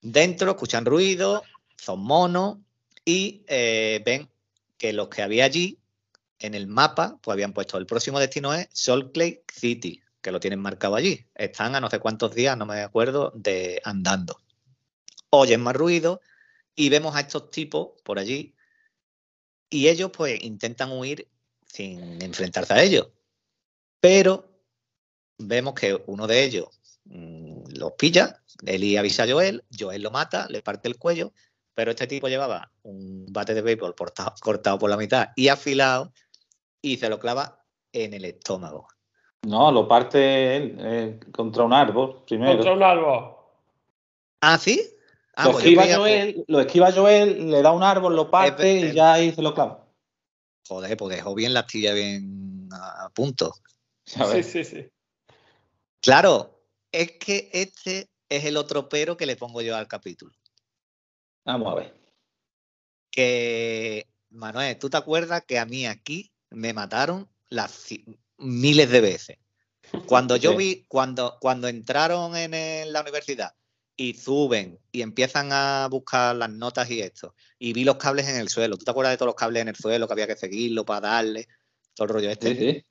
Dentro 0.01 0.51
escuchan 0.51 0.85
ruido, 0.85 1.43
son 1.77 2.01
monos 2.03 2.57
y 3.05 3.43
eh, 3.47 4.01
ven 4.05 4.29
que 4.77 4.93
los 4.93 5.09
que 5.09 5.21
había 5.21 5.45
allí 5.45 5.79
en 6.39 6.55
el 6.55 6.67
mapa, 6.67 7.19
pues 7.21 7.33
habían 7.33 7.53
puesto 7.53 7.77
el 7.77 7.85
próximo 7.85 8.19
destino 8.19 8.53
es 8.53 8.67
Salt 8.73 9.15
Lake 9.15 9.43
City, 9.53 10.01
que 10.21 10.31
lo 10.31 10.39
tienen 10.39 10.59
marcado 10.59 10.95
allí. 10.95 11.25
Están 11.35 11.75
a 11.75 11.79
no 11.79 11.89
sé 11.89 11.99
cuántos 11.99 12.33
días, 12.33 12.57
no 12.57 12.65
me 12.65 12.81
acuerdo, 12.81 13.31
de 13.35 13.79
andando. 13.83 14.37
Oyen 15.29 15.61
más 15.61 15.75
ruido 15.75 16.21
y 16.75 16.89
vemos 16.89 17.15
a 17.15 17.21
estos 17.21 17.51
tipos 17.51 17.89
por 18.03 18.17
allí 18.17 18.55
y 19.69 19.87
ellos 19.87 20.11
pues 20.11 20.41
intentan 20.43 20.91
huir 20.91 21.27
sin 21.65 22.21
enfrentarse 22.21 22.73
a 22.73 22.83
ellos. 22.83 23.07
Pero 23.99 24.49
vemos 25.37 25.75
que 25.75 26.01
uno 26.07 26.27
de 26.27 26.43
ellos 26.43 26.67
mm, 27.05 27.50
los 27.82 27.93
pilla, 27.93 28.41
Eli 28.65 28.95
avisa 28.95 29.23
a 29.23 29.27
Joel, 29.27 29.63
Joel 29.77 30.01
lo 30.01 30.11
mata, 30.11 30.47
le 30.49 30.61
parte 30.61 30.88
el 30.88 30.97
cuello, 30.97 31.34
pero 31.73 31.91
este 31.91 32.07
tipo 32.07 32.27
llevaba 32.27 32.71
un 32.84 33.25
bate 33.29 33.53
de 33.53 33.61
béisbol 33.61 33.95
cortado 34.39 34.79
por 34.79 34.89
la 34.89 34.97
mitad 34.97 35.29
y 35.36 35.49
afilado 35.49 36.13
y 36.82 36.97
se 36.97 37.09
lo 37.09 37.19
clava 37.19 37.63
en 37.91 38.13
el 38.13 38.25
estómago. 38.25 38.88
No, 39.43 39.71
lo 39.71 39.88
parte 39.88 40.55
él 40.55 40.77
eh, 40.79 41.19
contra 41.32 41.63
un 41.63 41.73
árbol 41.73 42.23
primero. 42.27 42.53
Contra 42.53 42.73
un 42.73 42.84
árbol. 42.84 43.36
¿Ah, 44.41 44.57
sí? 44.57 44.82
Ah, 45.36 45.45
lo, 45.45 45.53
pues 45.53 45.65
esquiva 45.65 45.88
Joel, 45.95 46.45
lo 46.47 46.59
esquiva 46.59 46.91
Joel, 46.91 47.49
le 47.49 47.61
da 47.61 47.71
un 47.71 47.84
árbol, 47.84 48.15
lo 48.15 48.29
parte 48.29 48.79
Es- 48.79 48.91
y 48.91 48.95
ya 48.95 49.13
ahí 49.13 49.32
se 49.32 49.41
lo 49.41 49.53
clava. 49.53 49.88
Joder, 50.67 50.95
pues 50.95 51.15
dejó 51.15 51.34
bien 51.34 51.53
la 51.53 51.61
astilla 51.61 51.93
bien 51.93 52.69
a 52.71 53.09
punto. 53.09 53.53
Sí, 54.05 54.43
sí, 54.43 54.63
sí. 54.63 54.88
Claro, 56.01 56.61
es 56.91 57.13
que 57.13 57.49
este 57.53 58.09
es 58.29 58.45
el 58.45 58.57
otro 58.57 58.89
pero 58.89 59.17
que 59.17 59.25
le 59.25 59.35
pongo 59.35 59.61
yo 59.61 59.75
al 59.75 59.87
capítulo. 59.87 60.33
Vamos 61.45 61.71
a 61.71 61.75
ver. 61.75 61.93
Que, 63.09 64.07
Manuel, 64.29 64.77
¿tú 64.77 64.89
te 64.89 64.97
acuerdas 64.97 65.43
que 65.45 65.59
a 65.59 65.65
mí 65.65 65.85
aquí 65.85 66.31
me 66.49 66.73
mataron 66.73 67.29
las 67.49 67.87
miles 68.37 68.89
de 68.89 69.01
veces? 69.01 69.37
Cuando 70.05 70.37
yo 70.37 70.51
Sí. 70.51 70.57
vi, 70.57 70.85
cuando, 70.87 71.37
cuando 71.41 71.67
entraron 71.67 72.35
en, 72.37 72.93
la 72.93 73.01
universidad 73.01 73.53
y 73.97 74.13
suben 74.13 74.79
y 74.91 75.01
empiezan 75.01 75.51
a 75.51 75.87
buscar 75.89 76.35
las 76.35 76.49
notas 76.49 76.89
y 76.89 77.01
esto, 77.01 77.35
y 77.59 77.73
vi 77.73 77.83
los 77.83 77.97
cables 77.97 78.27
en 78.29 78.37
el 78.37 78.47
suelo, 78.47 78.77
¿tú 78.77 78.85
te 78.85 78.91
acuerdas 78.91 79.13
de 79.13 79.17
todos 79.17 79.27
los 79.27 79.35
cables 79.35 79.61
en 79.61 79.67
el 79.67 79.75
suelo 79.75 80.07
que 80.07 80.13
había 80.13 80.27
que 80.27 80.37
seguirlo 80.37 80.85
para 80.85 81.09
darle? 81.09 81.47
Todo 81.93 82.05
el 82.05 82.13
rollo 82.13 82.29
este. 82.29 82.55
Sí, 82.55 82.71
sí. 82.71 82.85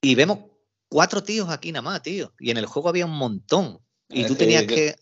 Y 0.00 0.14
vemos 0.14 0.55
cuatro 0.88 1.22
tíos 1.22 1.48
aquí 1.50 1.72
nada 1.72 1.82
más, 1.82 2.02
tío. 2.02 2.32
Y 2.38 2.50
en 2.50 2.56
el 2.58 2.66
juego 2.66 2.88
había 2.88 3.06
un 3.06 3.16
montón. 3.16 3.78
Y 4.08 4.24
tú 4.24 4.34
tenías 4.34 4.64
que. 4.64 4.94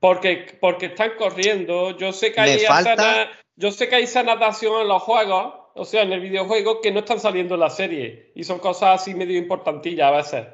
Porque, 0.00 0.58
porque 0.60 0.86
están 0.86 1.12
corriendo. 1.18 1.96
Yo 1.96 2.12
sé 2.12 2.32
que 2.32 2.40
hay 2.40 2.58
falta- 2.60 3.28
yo 3.56 3.70
sé 3.70 3.88
que 3.88 3.94
hay 3.96 4.04
esa 4.04 4.22
natación 4.22 4.82
en 4.82 4.88
los 4.88 5.02
juegos, 5.02 5.54
o 5.74 5.84
sea, 5.84 6.02
en 6.02 6.12
el 6.12 6.20
videojuego, 6.20 6.80
que 6.80 6.90
no 6.90 7.00
están 7.00 7.20
saliendo 7.20 7.54
en 7.54 7.60
la 7.60 7.70
serie. 7.70 8.32
Y 8.34 8.44
son 8.44 8.58
cosas 8.58 9.00
así 9.00 9.14
medio 9.14 9.38
importantillas 9.38 10.08
a 10.08 10.16
veces. 10.16 10.46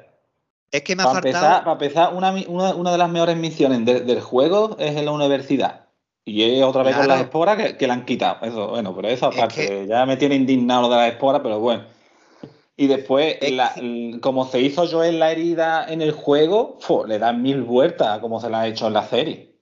Es 0.71 0.83
que 0.83 0.95
me 0.95 1.03
ha 1.03 1.05
Para 1.07 1.21
faltado. 1.21 1.35
empezar, 1.45 1.63
para 1.63 1.71
empezar, 1.73 2.13
una, 2.13 2.31
una- 2.47 2.75
una 2.75 2.91
de 2.91 2.97
las 2.97 3.09
mejores 3.09 3.35
misiones 3.35 3.83
de- 3.85 4.01
del 4.01 4.21
juego 4.21 4.77
es 4.79 4.95
en 4.95 5.03
la 5.05 5.11
universidad. 5.11 5.87
Y 6.23 6.43
es 6.43 6.63
otra 6.63 6.83
vez 6.83 6.95
con 6.95 7.07
las 7.07 7.21
esporas 7.21 7.57
que, 7.57 7.77
que 7.77 7.87
la 7.87 7.95
han 7.95 8.05
quitado. 8.05 8.45
Eso, 8.45 8.67
bueno, 8.69 8.95
pero 8.95 9.07
esa 9.09 9.29
Es 9.29 9.53
que- 9.53 9.87
ya 9.87 10.05
me 10.05 10.15
tiene 10.17 10.35
indignado 10.35 10.83
lo 10.83 10.89
de 10.89 10.95
las 10.97 11.11
esporas, 11.11 11.41
pero 11.43 11.59
bueno. 11.59 11.83
Y 12.81 12.87
después, 12.87 13.37
la- 13.51 13.75
que- 13.75 13.79
l- 13.81 14.19
como 14.21 14.49
se 14.49 14.59
hizo 14.59 14.87
Joel 14.87 15.19
la 15.19 15.31
herida 15.31 15.85
en 15.87 16.01
el 16.01 16.13
juego, 16.13 16.79
le 17.07 17.19
dan 17.19 17.39
mil 17.43 17.61
vueltas 17.61 18.07
a 18.17 18.21
como 18.21 18.41
se 18.41 18.49
la 18.49 18.61
ha 18.61 18.67
hecho 18.67 18.87
en 18.87 18.93
la 18.93 19.07
serie. 19.07 19.55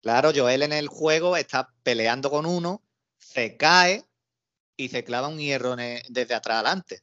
Claro, 0.00 0.30
Joel 0.34 0.62
en 0.62 0.72
el 0.72 0.88
juego 0.88 1.36
está 1.36 1.68
peleando 1.82 2.30
con 2.30 2.46
uno, 2.46 2.80
se 3.18 3.58
cae 3.58 4.04
y 4.78 4.88
se 4.88 5.04
clava 5.04 5.28
un 5.28 5.36
hierro 5.38 5.74
el- 5.74 6.00
desde 6.08 6.34
atrás 6.34 6.54
adelante. 6.60 7.02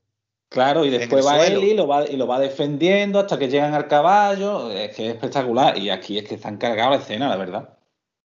Claro, 0.49 0.83
y 0.83 0.89
después 0.89 1.23
va 1.23 1.45
él 1.45 1.63
y 1.63 1.75
lo 1.75 1.85
va, 1.85 2.07
y 2.09 2.17
lo 2.17 2.25
va 2.25 2.39
defendiendo 2.39 3.19
hasta 3.19 3.37
que 3.37 3.47
llegan 3.47 3.75
al 3.75 3.87
caballo. 3.87 4.71
Es 4.71 4.95
que 4.95 5.09
es 5.09 5.13
espectacular. 5.13 5.77
Y 5.77 5.91
aquí 5.91 6.17
es 6.17 6.27
que 6.27 6.35
están 6.35 6.57
cargados 6.57 6.97
la 6.97 7.03
escena, 7.03 7.29
la 7.29 7.35
verdad. 7.37 7.77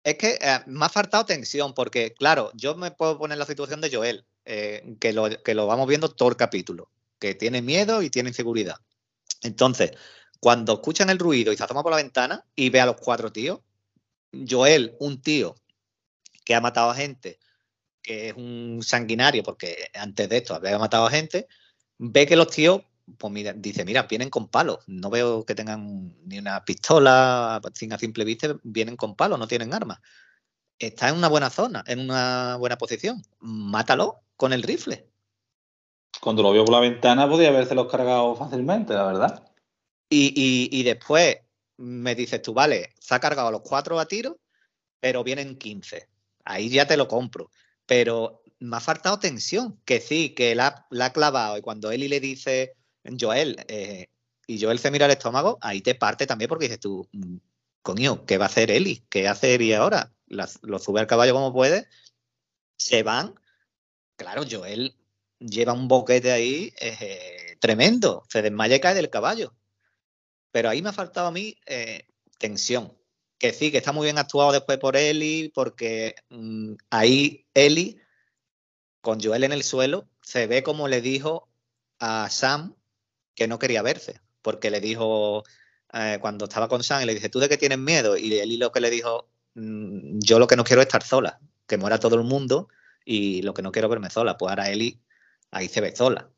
Es 0.04 0.20
que 0.20 0.38
eh, 0.40 0.60
me 0.68 0.86
ha 0.86 0.90
faltado 0.90 1.26
tensión, 1.26 1.74
porque, 1.74 2.14
claro, 2.14 2.52
yo 2.54 2.76
me 2.76 2.92
puedo 2.92 3.18
poner 3.18 3.40
la 3.40 3.46
situación 3.48 3.82
de 3.82 3.92
Joel, 3.92 4.24
eh, 4.46 4.96
que, 5.00 5.14
lo, 5.14 5.28
que 5.44 5.56
lo 5.56 5.66
vamos 5.66 5.88
viendo 5.88 6.10
todo 6.10 6.30
el 6.30 6.36
capítulo, 6.36 6.90
que 7.20 7.36
tiene 7.36 7.62
miedo 7.62 8.02
y 8.02 8.10
tiene 8.10 8.30
inseguridad. 8.30 8.78
Entonces, 9.42 9.92
cuando 10.40 10.74
escuchan 10.74 11.10
el 11.10 11.20
ruido 11.20 11.54
y 11.54 11.58
se 11.58 11.64
asoma 11.64 11.84
por 11.84 11.92
la 11.92 11.98
ventana 11.98 12.46
y 12.56 12.70
ve 12.70 12.82
a 12.82 12.86
los 12.86 12.98
cuatro 12.98 13.32
tíos, 13.32 13.62
Joel, 14.50 14.96
un 15.00 15.22
tío 15.22 15.56
que 16.44 16.56
ha 16.56 16.62
matado 16.62 16.90
a 16.90 16.96
gente, 16.96 17.40
que 18.02 18.30
es 18.30 18.34
un 18.36 18.82
sanguinario, 18.84 19.44
porque 19.44 19.90
antes 19.94 20.28
de 20.28 20.38
esto 20.38 20.56
había 20.56 20.78
matado 20.78 21.06
a 21.06 21.12
gente, 21.12 21.48
ve 21.98 22.26
que 22.28 22.36
los 22.36 22.50
tíos, 22.50 22.82
pues 23.18 23.32
mira, 23.32 23.54
dice, 23.54 23.86
mira, 23.86 24.04
vienen 24.04 24.30
con 24.30 24.50
palos. 24.50 24.80
No 24.88 25.10
veo 25.10 25.46
que 25.46 25.56
tengan 25.56 26.14
ni 26.26 26.40
una 26.40 26.66
pistola, 26.66 27.62
sin 27.74 27.94
a 27.94 27.98
simple 27.98 28.26
vista, 28.26 28.56
vienen 28.64 28.98
con 28.98 29.16
palos, 29.16 29.40
no 29.40 29.48
tienen 29.48 29.74
armas. 29.74 30.00
Está 30.80 31.10
en 31.10 31.16
una 31.16 31.30
buena 31.30 31.50
zona, 31.50 31.84
en 31.88 32.00
una 32.00 32.58
buena 32.58 32.78
posición. 32.78 33.22
Mátalo 33.40 34.24
con 34.36 34.52
el 34.52 34.64
rifle. 34.64 35.08
Cuando 36.24 36.42
lo 36.42 36.54
vio 36.54 36.64
por 36.64 36.74
la 36.74 36.80
ventana 36.80 37.28
podía 37.28 37.52
los 37.52 37.92
cargado 37.92 38.34
fácilmente, 38.38 38.94
la 38.94 39.04
verdad. 39.04 39.52
Y, 40.10 40.70
y 40.72 40.84
después 40.84 41.40
me 41.76 42.16
dices 42.16 42.42
tú, 42.42 42.54
vale, 42.54 42.94
se 42.98 43.14
ha 43.14 43.20
cargado 43.20 43.52
los 43.52 43.60
cuatro 43.60 44.00
a 44.00 44.06
tiro, 44.06 44.40
pero 45.02 45.22
vienen 45.26 45.58
15. 45.58 46.08
Ahí 46.46 46.70
ya 46.70 46.88
te 46.88 46.96
lo 46.96 47.10
compro. 47.10 47.52
Pero 47.86 48.42
me 48.60 48.78
ha 48.78 48.80
faltado 48.80 49.20
tensión, 49.20 49.82
que 49.84 50.00
sí, 50.00 50.30
que 50.30 50.56
la, 50.56 50.88
la 50.92 51.08
ha 51.08 51.14
clavado 51.14 51.58
y 51.58 51.62
cuando 51.62 51.92
Eli 51.92 52.08
le 52.08 52.22
dice, 52.22 52.78
Joel, 53.20 53.58
eh, 53.68 54.08
y 54.48 54.62
Joel 54.62 54.80
se 54.80 54.92
mira 54.92 55.08
el 55.08 55.12
estómago, 55.12 55.58
ahí 55.60 55.82
te 55.82 55.94
parte 55.94 56.26
también 56.26 56.48
porque 56.48 56.66
dices 56.66 56.80
tú, 56.80 57.06
mm, 57.12 57.36
coño, 57.82 58.26
¿qué 58.26 58.38
va 58.38 58.46
a 58.46 58.48
hacer 58.48 58.72
Eli? 58.72 59.04
¿Qué 59.10 59.28
hace 59.28 59.56
Eli 59.56 59.74
ahora? 59.74 60.14
lo 60.28 60.80
sube 60.80 61.02
al 61.02 61.08
caballo 61.08 61.34
como 61.34 61.52
puede, 61.52 61.86
se 62.78 63.04
van. 63.04 63.36
Claro, 64.16 64.44
Joel 64.50 64.96
lleva 65.48 65.74
un 65.74 65.88
boquete 65.88 66.32
ahí 66.32 66.74
eh, 66.80 67.56
tremendo, 67.60 68.24
se 68.30 68.42
desmaya 68.42 68.80
cae 68.80 68.96
del 68.96 69.10
caballo. 69.10 69.54
Pero 70.52 70.70
ahí 70.70 70.82
me 70.82 70.90
ha 70.90 70.94
faltado 70.94 71.28
a 71.28 71.32
mí 71.32 71.58
eh, 71.66 72.08
tensión. 72.38 72.98
Que 73.38 73.52
sí, 73.52 73.72
que 73.72 73.78
está 73.78 73.92
muy 73.92 74.06
bien 74.06 74.18
actuado 74.18 74.52
después 74.52 74.78
por 74.78 74.96
Eli, 74.96 75.52
porque 75.54 76.16
mm, 76.30 76.74
ahí 76.90 77.46
Eli 77.54 78.00
con 79.02 79.22
Joel 79.22 79.44
en 79.44 79.52
el 79.52 79.64
suelo, 79.64 80.08
se 80.22 80.48
ve 80.48 80.64
como 80.64 80.88
le 80.88 81.02
dijo 81.02 81.50
a 82.00 82.30
Sam 82.30 82.76
que 83.36 83.50
no 83.50 83.60
quería 83.60 83.82
verse, 83.82 84.22
porque 84.42 84.72
le 84.72 84.80
dijo 84.80 85.44
eh, 85.94 86.20
cuando 86.22 86.46
estaba 86.46 86.70
con 86.70 86.84
Sam, 86.84 87.02
y 87.02 87.06
le 87.06 87.14
dice, 87.14 87.28
¿tú 87.30 87.40
de 87.40 87.50
qué 87.50 87.58
tienes 87.58 87.80
miedo? 87.80 88.16
Y 88.18 88.34
él 88.40 88.58
lo 88.60 88.72
que 88.72 88.80
le 88.80 88.90
dijo, 88.90 89.30
mm, 89.56 90.20
yo 90.20 90.40
lo 90.40 90.48
que 90.48 90.56
no 90.56 90.64
quiero 90.64 90.82
es 90.82 90.88
estar 90.88 91.04
sola, 91.04 91.40
que 91.68 91.78
muera 91.78 92.00
todo 92.00 92.16
el 92.16 92.24
mundo 92.24 92.70
y 93.04 93.42
lo 93.42 93.54
que 93.54 93.62
no 93.62 93.74
quiero 93.74 93.90
verme 93.90 94.10
sola. 94.10 94.38
Pues 94.38 94.50
ahora 94.52 94.70
Eli 94.70 95.02
ahí 95.54 95.70
se 95.70 95.82
ve 95.82 95.96
sola. 95.96 96.30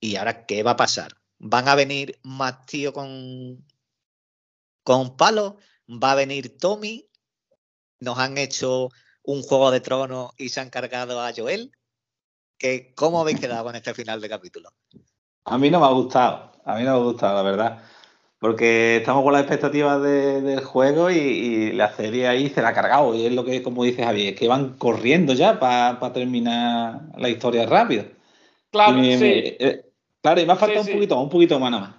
¿Y 0.00 0.16
ahora 0.16 0.46
qué 0.46 0.62
va 0.62 0.72
a 0.72 0.76
pasar? 0.76 1.12
¿Van 1.38 1.68
a 1.68 1.74
venir 1.74 2.18
más 2.22 2.64
tío 2.66 2.92
con, 2.92 3.66
con 4.82 5.16
palo? 5.16 5.56
¿Va 5.88 6.12
a 6.12 6.16
venir 6.16 6.56
Tommy? 6.58 7.08
¿Nos 7.98 8.18
han 8.18 8.38
hecho 8.38 8.88
un 9.22 9.42
juego 9.42 9.70
de 9.70 9.80
tronos 9.80 10.30
y 10.38 10.48
se 10.48 10.60
han 10.60 10.70
cargado 10.70 11.20
a 11.20 11.32
Joel? 11.36 11.72
¿Cómo 12.94 13.20
habéis 13.20 13.40
quedado 13.40 13.64
con 13.64 13.74
este 13.74 13.94
final 13.94 14.20
de 14.20 14.28
capítulo? 14.28 14.70
A 15.44 15.58
mí 15.58 15.70
no 15.70 15.80
me 15.80 15.86
ha 15.86 15.90
gustado, 15.90 16.52
a 16.64 16.76
mí 16.76 16.84
no 16.84 16.92
me 16.92 17.00
ha 17.00 17.04
gustado, 17.04 17.42
la 17.42 17.50
verdad. 17.50 17.82
Porque 18.38 18.98
estamos 18.98 19.22
con 19.22 19.32
las 19.32 19.42
expectativas 19.42 20.00
del 20.02 20.64
juego 20.64 21.10
y, 21.10 21.72
la 21.72 21.94
serie 21.94 22.26
ahí 22.28 22.48
se 22.48 22.62
la 22.62 22.68
ha 22.68 22.74
cargado. 22.74 23.14
Y 23.14 23.26
es 23.26 23.32
lo 23.32 23.44
que, 23.44 23.62
como 23.62 23.84
dice 23.84 24.04
Javier, 24.04 24.34
es 24.34 24.40
que 24.40 24.48
van 24.48 24.76
corriendo 24.78 25.34
ya 25.34 25.58
para 25.58 26.12
terminar 26.12 27.02
la 27.16 27.28
historia 27.28 27.66
rápido. 27.66 28.04
Claro, 28.70 29.02
sí. 29.02 29.16
Eh, 29.22 29.82
claro, 30.20 30.40
y 30.40 30.46
me 30.46 30.52
ha 30.52 30.56
faltado 30.56 30.82
un 30.82 30.92
poquito, 30.92 31.20
un 31.20 31.28
poquito 31.28 31.58
más 31.58 31.70
nada 31.70 31.82
más. 31.82 31.96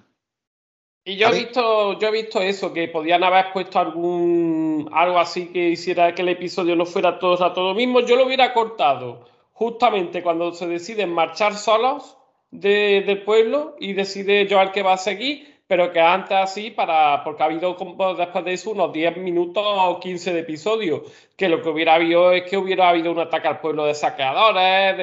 Y 1.03 1.15
yo 1.17 1.30
he 1.30 1.39
visto, 1.39 1.99
yo 1.99 2.07
he 2.09 2.11
visto 2.11 2.41
eso, 2.41 2.72
que 2.72 2.88
podían 2.88 3.24
haber 3.24 3.51
puesto 3.51 3.80
algún 3.80 4.88
algo 4.93 5.17
así 5.19 5.47
que 5.47 5.69
hiciera 5.69 6.13
que 6.13 6.22
el 6.22 6.30
episodio 6.30 6.76
no 6.76 6.86
fuera 6.86 7.17
todo 7.17 7.43
a 7.43 7.53
todo 7.53 7.74
mismo. 7.74 8.01
Yo 8.01 8.15
lo 8.15 8.28
hubiera 8.28 8.53
cortado 8.53 9.26
justamente 9.53 10.22
cuando 10.22 10.53
se 10.53 10.67
deciden 10.67 11.11
marchar 11.13 11.55
solos 11.55 12.17
del 12.51 13.24
pueblo 13.24 13.76
y 13.80 13.93
decide 13.93 14.47
Joel 14.49 14.72
que 14.72 14.84
va 14.84 14.93
a 14.93 14.97
seguir, 14.97 15.51
pero 15.67 15.91
que 15.91 16.01
antes 16.01 16.38
así, 16.38 16.69
para, 16.69 17.24
porque 17.24 17.43
ha 17.43 17.45
habido 17.45 17.78
después 18.17 18.45
de 18.45 18.53
eso 18.53 18.72
unos 18.72 18.91
10 18.91 19.17
minutos 19.17 19.63
o 19.65 19.99
15 19.99 20.34
de 20.34 20.39
episodio, 20.41 21.03
que 21.38 21.47
lo 21.47 21.61
que 21.61 21.69
hubiera 21.69 21.93
habido 21.95 22.32
es 22.34 22.43
que 22.49 22.57
hubiera 22.57 22.89
habido 22.89 23.11
un 23.11 23.19
ataque 23.19 23.47
al 23.47 23.61
pueblo 23.61 23.86
de 23.86 23.95
saqueadores, 23.95 24.97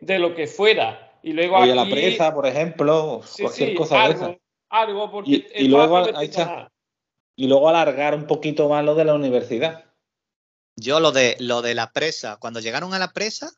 de, 0.00 0.18
lo 0.18 0.34
que 0.34 0.46
fuera. 0.46 1.05
Y 1.26 1.32
luego 1.32 1.56
a 1.56 1.66
la 1.66 1.90
presa, 1.90 2.32
por 2.32 2.46
ejemplo, 2.46 3.20
cualquier 3.40 3.74
cosa 3.74 4.00
algo, 4.00 4.26
de 4.26 4.32
esa. 4.34 4.40
Algo, 4.68 5.10
porque 5.10 5.44
y, 5.56 5.66
luego, 5.66 6.04
y 7.34 7.48
luego 7.48 7.68
alargar 7.68 8.14
un 8.14 8.28
poquito 8.28 8.68
más 8.68 8.84
lo 8.84 8.94
de 8.94 9.04
la 9.04 9.14
universidad. 9.14 9.86
Yo 10.76 11.00
lo 11.00 11.10
de 11.10 11.36
lo 11.40 11.62
de 11.62 11.74
la 11.74 11.92
presa, 11.92 12.36
cuando 12.36 12.60
llegaron 12.60 12.94
a 12.94 13.00
la 13.00 13.12
presa, 13.12 13.50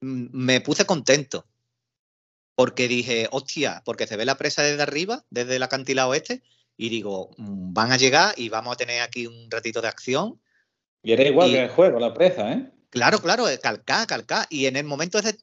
me 0.00 0.62
puse 0.62 0.86
contento. 0.86 1.44
Porque 2.54 2.88
dije, 2.88 3.28
hostia, 3.30 3.82
porque 3.84 4.06
se 4.06 4.16
ve 4.16 4.24
la 4.24 4.38
presa 4.38 4.62
desde 4.62 4.84
arriba, 4.84 5.22
desde 5.28 5.56
el 5.56 5.62
acantilado 5.62 6.14
este, 6.14 6.42
y 6.78 6.88
digo, 6.88 7.28
mm, 7.36 7.74
van 7.74 7.92
a 7.92 7.98
llegar 7.98 8.32
y 8.38 8.48
vamos 8.48 8.72
a 8.72 8.76
tener 8.78 9.02
aquí 9.02 9.26
un 9.26 9.50
ratito 9.50 9.82
de 9.82 9.88
acción. 9.88 10.40
Y 11.02 11.12
era 11.12 11.24
igual 11.24 11.50
que 11.50 11.64
el 11.64 11.68
juego, 11.68 12.00
la 12.00 12.14
presa, 12.14 12.54
¿eh? 12.54 12.70
Claro, 12.88 13.18
claro, 13.18 13.46
calcá, 13.60 14.06
calcá. 14.06 14.46
Y 14.48 14.66
en 14.66 14.76
el 14.76 14.84
momento 14.84 15.18
ese, 15.18 15.36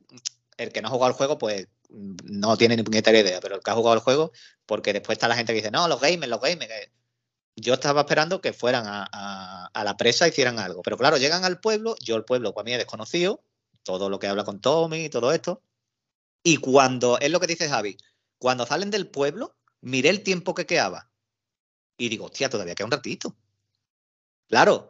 el 0.57 0.71
que 0.71 0.81
no 0.81 0.87
ha 0.87 0.91
jugado 0.91 1.11
el 1.11 1.17
juego, 1.17 1.37
pues 1.37 1.67
no 1.89 2.57
tiene 2.57 2.77
ni 2.77 2.83
puñetera 2.83 3.19
idea, 3.19 3.39
pero 3.41 3.55
el 3.55 3.61
que 3.61 3.71
ha 3.71 3.75
jugado 3.75 3.95
el 3.95 4.01
juego, 4.01 4.31
porque 4.65 4.93
después 4.93 5.17
está 5.17 5.27
la 5.27 5.35
gente 5.35 5.53
que 5.53 5.57
dice, 5.57 5.71
no, 5.71 5.87
los 5.87 5.99
gamers, 5.99 6.29
los 6.29 6.41
gamers. 6.41 6.89
Yo 7.55 7.73
estaba 7.73 8.01
esperando 8.01 8.41
que 8.41 8.53
fueran 8.53 8.85
a, 8.87 9.67
a, 9.73 9.83
la 9.83 9.97
presa 9.97 10.27
hicieran 10.27 10.57
algo. 10.57 10.81
Pero 10.83 10.97
claro, 10.97 11.17
llegan 11.17 11.43
al 11.43 11.59
pueblo, 11.59 11.95
yo 12.01 12.15
el 12.15 12.23
pueblo 12.23 12.53
para 12.53 12.63
mí 12.63 12.71
es 12.71 12.77
desconocido, 12.77 13.43
todo 13.83 14.09
lo 14.09 14.19
que 14.19 14.27
habla 14.27 14.45
con 14.45 14.61
Tommy 14.61 15.05
y 15.05 15.09
todo 15.09 15.31
esto. 15.31 15.61
Y 16.43 16.57
cuando, 16.57 17.19
es 17.19 17.29
lo 17.29 17.39
que 17.39 17.47
dice 17.47 17.69
Javi, 17.69 17.97
cuando 18.37 18.65
salen 18.65 18.89
del 18.89 19.07
pueblo, 19.07 19.55
miré 19.81 20.09
el 20.09 20.23
tiempo 20.23 20.55
que 20.55 20.65
quedaba. 20.65 21.11
Y 21.97 22.09
digo, 22.09 22.25
hostia, 22.25 22.49
todavía 22.49 22.73
queda 22.73 22.85
un 22.85 22.91
ratito. 22.91 23.35
Claro, 24.47 24.89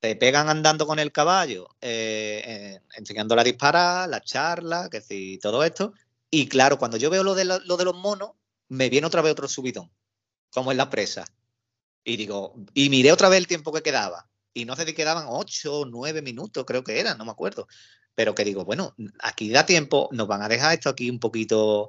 te 0.00 0.16
pegan 0.16 0.48
andando 0.48 0.86
con 0.86 0.98
el 0.98 1.12
caballo, 1.12 1.68
eh, 1.80 2.42
eh, 2.44 2.80
enseñándole 2.96 3.40
a 3.40 3.44
disparar, 3.44 4.08
la 4.08 4.20
charla, 4.20 4.88
que 4.90 5.00
sí, 5.00 5.38
todo 5.42 5.64
esto. 5.64 5.92
Y 6.30 6.48
claro, 6.48 6.78
cuando 6.78 6.96
yo 6.96 7.10
veo 7.10 7.24
lo 7.24 7.34
de, 7.34 7.44
lo 7.44 7.76
de 7.76 7.84
los 7.84 7.96
monos, 7.96 8.32
me 8.68 8.90
viene 8.90 9.06
otra 9.06 9.22
vez 9.22 9.32
otro 9.32 9.48
subidón, 9.48 9.90
como 10.50 10.70
en 10.70 10.78
la 10.78 10.90
presa. 10.90 11.24
Y 12.04 12.16
digo, 12.16 12.54
y 12.74 12.90
miré 12.90 13.12
otra 13.12 13.28
vez 13.28 13.38
el 13.38 13.46
tiempo 13.46 13.72
que 13.72 13.82
quedaba. 13.82 14.28
Y 14.54 14.64
no 14.64 14.76
sé 14.76 14.84
si 14.86 14.94
quedaban 14.94 15.26
ocho 15.28 15.80
o 15.80 15.86
nueve 15.86 16.22
minutos, 16.22 16.64
creo 16.66 16.84
que 16.84 17.00
eran, 17.00 17.18
no 17.18 17.24
me 17.24 17.32
acuerdo 17.32 17.66
pero 18.18 18.34
que 18.34 18.42
digo, 18.42 18.64
bueno, 18.64 18.96
aquí 19.20 19.48
da 19.48 19.64
tiempo, 19.64 20.08
nos 20.10 20.26
van 20.26 20.42
a 20.42 20.48
dejar 20.48 20.74
esto 20.74 20.88
aquí 20.88 21.08
un 21.08 21.20
poquito 21.20 21.88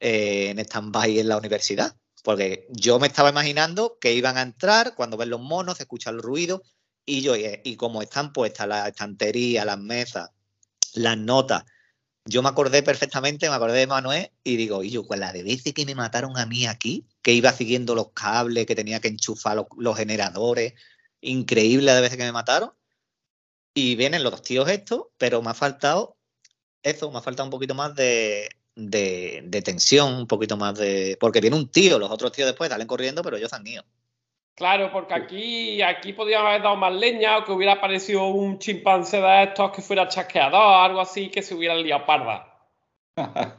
eh, 0.00 0.48
en 0.48 0.58
stand-by 0.58 1.18
en 1.18 1.28
la 1.28 1.36
universidad. 1.36 1.94
Porque 2.24 2.66
yo 2.70 2.98
me 2.98 3.08
estaba 3.08 3.28
imaginando 3.28 3.98
que 4.00 4.14
iban 4.14 4.38
a 4.38 4.40
entrar 4.40 4.94
cuando 4.94 5.18
ven 5.18 5.28
los 5.28 5.42
monos, 5.42 5.76
se 5.76 5.82
escucha 5.82 6.08
el 6.08 6.22
ruido, 6.22 6.62
y 7.06 7.22
yo, 7.22 7.34
y 7.36 7.76
como 7.76 8.02
están 8.02 8.32
puestas 8.32 8.68
las 8.68 8.88
estanterías, 8.88 9.64
las 9.64 9.78
mesas, 9.78 10.30
las 10.94 11.16
notas, 11.16 11.64
yo 12.28 12.42
me 12.42 12.48
acordé 12.48 12.82
perfectamente, 12.82 13.48
me 13.48 13.54
acordé 13.54 13.78
de 13.78 13.86
Manuel, 13.86 14.30
y 14.42 14.56
digo, 14.56 14.82
y 14.82 14.90
yo, 14.90 15.06
con 15.06 15.20
la 15.20 15.32
de 15.32 15.44
veces 15.44 15.72
que 15.72 15.86
me 15.86 15.94
mataron 15.94 16.36
a 16.36 16.44
mí 16.44 16.66
aquí, 16.66 17.06
que 17.22 17.32
iba 17.32 17.52
siguiendo 17.52 17.94
los 17.94 18.10
cables, 18.12 18.66
que 18.66 18.74
tenía 18.74 19.00
que 19.00 19.08
enchufar 19.08 19.64
los, 19.76 19.96
generadores, 19.96 20.74
increíble 21.20 21.92
de 21.92 22.00
veces 22.00 22.18
que 22.18 22.24
me 22.24 22.32
mataron. 22.32 22.72
Y 23.74 23.94
vienen 23.94 24.24
los 24.24 24.32
dos 24.32 24.42
tíos 24.42 24.68
estos, 24.68 25.04
pero 25.18 25.40
me 25.40 25.50
ha 25.50 25.54
faltado 25.54 26.16
eso, 26.82 27.10
me 27.12 27.18
ha 27.18 27.22
faltado 27.22 27.46
un 27.46 27.50
poquito 27.50 27.74
más 27.74 27.94
de, 27.94 28.48
tensión, 29.64 30.14
un 30.14 30.26
poquito 30.26 30.56
más 30.56 30.76
de. 30.78 31.16
Porque 31.20 31.40
viene 31.40 31.56
un 31.56 31.70
tío, 31.70 31.98
los 31.98 32.10
otros 32.10 32.32
tíos 32.32 32.48
después 32.48 32.70
salen 32.70 32.86
corriendo, 32.88 33.22
pero 33.22 33.36
ellos 33.36 33.52
han 33.52 33.66
ido. 33.66 33.84
Claro, 34.56 34.90
porque 34.90 35.12
aquí, 35.12 35.82
aquí 35.82 36.14
podíamos 36.14 36.48
haber 36.48 36.62
dado 36.62 36.76
más 36.76 36.94
leña 36.94 37.36
o 37.36 37.44
que 37.44 37.52
hubiera 37.52 37.74
aparecido 37.74 38.26
un 38.28 38.58
chimpancé 38.58 39.20
de 39.20 39.44
estos 39.44 39.70
que 39.70 39.82
fuera 39.82 40.08
chasqueador, 40.08 40.82
algo 40.82 41.02
así, 41.02 41.28
que 41.28 41.42
se 41.42 41.54
hubiera 41.54 41.74
liado 41.74 42.06
parda. 42.06 42.58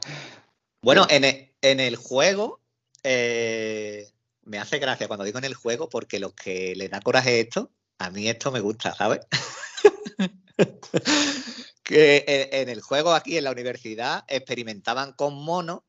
bueno, 0.82 1.06
en 1.08 1.24
el, 1.24 1.52
en 1.62 1.78
el 1.78 1.94
juego 1.94 2.60
eh, 3.04 4.08
me 4.42 4.58
hace 4.58 4.80
gracia 4.80 5.06
cuando 5.06 5.24
digo 5.24 5.38
en 5.38 5.44
el 5.44 5.54
juego 5.54 5.88
porque 5.88 6.18
lo 6.18 6.34
que 6.34 6.74
le 6.74 6.88
da 6.88 7.00
coraje 7.00 7.38
esto, 7.38 7.70
a 7.98 8.10
mí 8.10 8.28
esto 8.28 8.50
me 8.50 8.58
gusta, 8.58 8.92
¿sabes? 8.92 9.20
que 11.84 12.48
en 12.50 12.68
el 12.68 12.80
juego 12.80 13.12
aquí 13.12 13.38
en 13.38 13.44
la 13.44 13.52
universidad 13.52 14.24
experimentaban 14.26 15.12
con 15.12 15.34
monos 15.34 15.82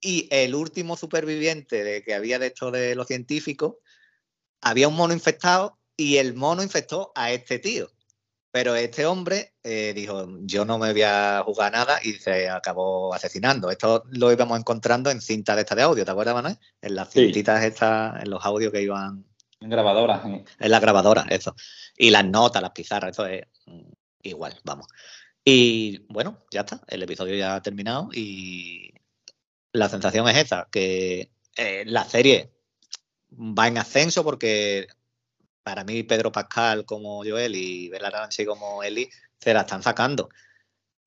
Y 0.00 0.26
el 0.32 0.56
último 0.56 0.96
superviviente 0.96 1.84
de 1.84 2.02
que 2.02 2.14
había 2.14 2.40
de 2.40 2.48
esto 2.48 2.72
de 2.72 2.96
los 2.96 3.06
científicos, 3.06 3.76
había 4.60 4.88
un 4.88 4.96
mono 4.96 5.14
infectado 5.14 5.78
y 5.96 6.16
el 6.16 6.34
mono 6.34 6.62
infectó 6.62 7.12
a 7.14 7.32
este 7.32 7.58
tío. 7.58 7.88
Pero 8.50 8.74
este 8.74 9.04
hombre 9.04 9.52
eh, 9.62 9.92
dijo, 9.94 10.26
yo 10.40 10.64
no 10.64 10.78
me 10.78 10.92
voy 10.92 11.02
a 11.02 11.42
jugar 11.44 11.72
nada 11.72 11.98
y 12.02 12.14
se 12.14 12.48
acabó 12.48 13.12
asesinando. 13.12 13.70
Esto 13.70 14.04
lo 14.08 14.32
íbamos 14.32 14.58
encontrando 14.58 15.10
en 15.10 15.20
cintas 15.20 15.56
de 15.56 15.62
esta 15.62 15.74
de 15.74 15.82
audio, 15.82 16.04
¿te 16.04 16.10
acuerdas, 16.10 16.34
Manuel? 16.34 16.58
En 16.80 16.94
las 16.94 17.10
cintitas 17.10 17.62
estas, 17.62 18.22
en 18.22 18.30
los 18.30 18.44
audios 18.44 18.72
que 18.72 18.82
iban... 18.82 19.26
En 19.60 19.70
grabadoras. 19.70 20.24
En 20.24 20.70
las 20.70 20.80
grabadoras, 20.80 21.26
eso. 21.28 21.54
Y 21.96 22.10
las 22.10 22.24
notas, 22.24 22.62
las 22.62 22.70
pizarras, 22.70 23.10
eso 23.10 23.26
es 23.26 23.42
igual, 24.22 24.58
vamos. 24.64 24.86
Y 25.44 26.06
bueno, 26.08 26.38
ya 26.50 26.60
está, 26.60 26.80
el 26.88 27.02
episodio 27.02 27.34
ya 27.34 27.54
ha 27.54 27.62
terminado 27.62 28.08
y 28.12 28.92
la 29.72 29.88
sensación 29.88 30.28
es 30.28 30.36
esa, 30.36 30.68
que 30.70 31.32
eh, 31.56 31.84
la 31.86 32.04
serie 32.04 32.52
va 33.30 33.68
en 33.68 33.78
ascenso 33.78 34.24
porque 34.24 34.86
para 35.62 35.84
mí 35.84 36.02
Pedro 36.02 36.32
Pascal 36.32 36.84
como 36.84 37.22
Joel 37.24 37.54
y 37.54 37.88
Bela 37.88 38.10
Ramsey 38.10 38.46
como 38.46 38.82
Eli 38.82 39.08
se 39.38 39.54
la 39.54 39.60
están 39.60 39.82
sacando. 39.82 40.28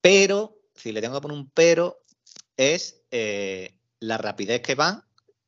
Pero, 0.00 0.58
si 0.74 0.92
le 0.92 1.00
tengo 1.00 1.16
que 1.16 1.22
poner 1.22 1.36
un 1.36 1.50
pero, 1.50 2.04
es 2.56 3.02
eh, 3.10 3.74
la 4.00 4.18
rapidez 4.18 4.62
que 4.62 4.74
van. 4.74 5.02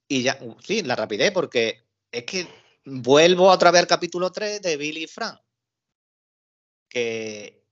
Y 0.09 0.23
ya, 0.23 0.39
sí, 0.63 0.83
la 0.83 0.97
rapidez, 0.97 1.33
porque 1.33 1.85
es 2.11 2.25
que 2.25 2.47
vuelvo 2.85 3.49
otra 3.49 3.71
vez 3.71 3.83
al 3.83 3.87
capítulo 3.87 4.31
3 4.31 4.61
de 4.63 4.77
Billy 4.77 5.05
y 5.05 5.07
Frank, 5.07 5.41
que 6.89 7.65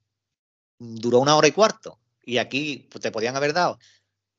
duró 0.78 1.18
una 1.18 1.36
hora 1.36 1.48
y 1.48 1.52
cuarto. 1.52 1.98
Y 2.24 2.38
aquí 2.38 2.88
te 3.00 3.10
podían 3.10 3.36
haber 3.36 3.52
dado 3.52 3.78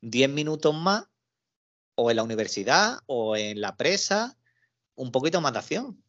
10 0.00 0.28
minutos 0.30 0.74
más, 0.74 1.04
o 1.94 2.10
en 2.10 2.16
la 2.16 2.22
universidad, 2.24 2.98
o 3.06 3.36
en 3.36 3.60
la 3.60 3.76
presa, 3.76 4.36
un 4.96 5.10
poquito 5.10 5.40
más 5.40 5.52
de 5.52 5.58
acción. 5.58 6.02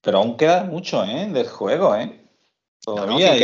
Pero 0.00 0.18
aún 0.18 0.36
queda 0.36 0.64
mucho, 0.64 1.04
¿eh? 1.04 1.28
Del 1.28 1.48
juego, 1.48 1.96
¿eh? 1.96 2.24
Todavía. 2.80 3.34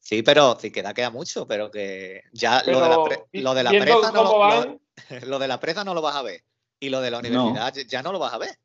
sí, 0.00 0.22
pero 0.22 0.58
sí 0.60 0.70
queda, 0.70 0.92
queda 0.92 1.10
mucho, 1.10 1.46
pero 1.46 1.70
que 1.70 2.22
ya 2.32 2.62
lo 2.66 2.80
de 2.80 2.88
la, 2.88 2.96
lo 3.32 3.54
de 3.54 3.62
la 3.62 3.70
presa 3.70 4.12
no 4.12 4.22
lo, 4.24 4.80
lo, 5.26 5.38
de 5.38 5.48
la 5.48 5.60
presa 5.60 5.84
no 5.84 5.94
lo 5.94 6.02
vas 6.02 6.16
a 6.16 6.22
ver. 6.22 6.42
Y 6.78 6.90
lo 6.90 7.00
de 7.00 7.10
la 7.10 7.18
universidad 7.18 7.72
ya 7.88 8.02
no 8.02 8.12
lo 8.12 8.18
vas 8.18 8.34
a 8.34 8.38
ver. 8.38 8.58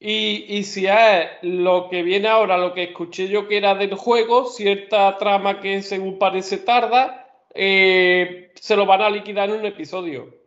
Y, 0.00 0.46
y, 0.48 0.62
si 0.62 0.86
es 0.86 1.28
lo 1.42 1.88
que 1.90 2.02
viene 2.02 2.28
ahora, 2.28 2.56
lo 2.56 2.72
que 2.72 2.84
escuché 2.84 3.28
yo 3.28 3.48
que 3.48 3.56
era 3.56 3.74
del 3.74 3.94
juego, 3.96 4.46
cierta 4.46 5.18
trama 5.18 5.60
que 5.60 5.82
según 5.82 6.20
parece 6.20 6.58
tarda, 6.58 7.28
eh, 7.52 8.52
se 8.54 8.76
lo 8.76 8.86
van 8.86 9.02
a 9.02 9.10
liquidar 9.10 9.50
en 9.50 9.56
un 9.56 9.66
episodio. 9.66 10.37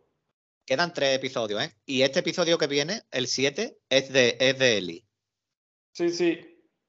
Quedan 0.65 0.93
tres 0.93 1.15
episodios, 1.15 1.61
¿eh? 1.63 1.75
Y 1.85 2.03
este 2.03 2.19
episodio 2.19 2.57
que 2.57 2.67
viene, 2.67 3.01
el 3.11 3.27
7, 3.27 3.77
es 3.89 4.13
de, 4.13 4.37
es 4.39 4.57
de 4.59 4.77
Eli. 4.77 5.05
Sí, 5.93 6.09
sí. 6.09 6.39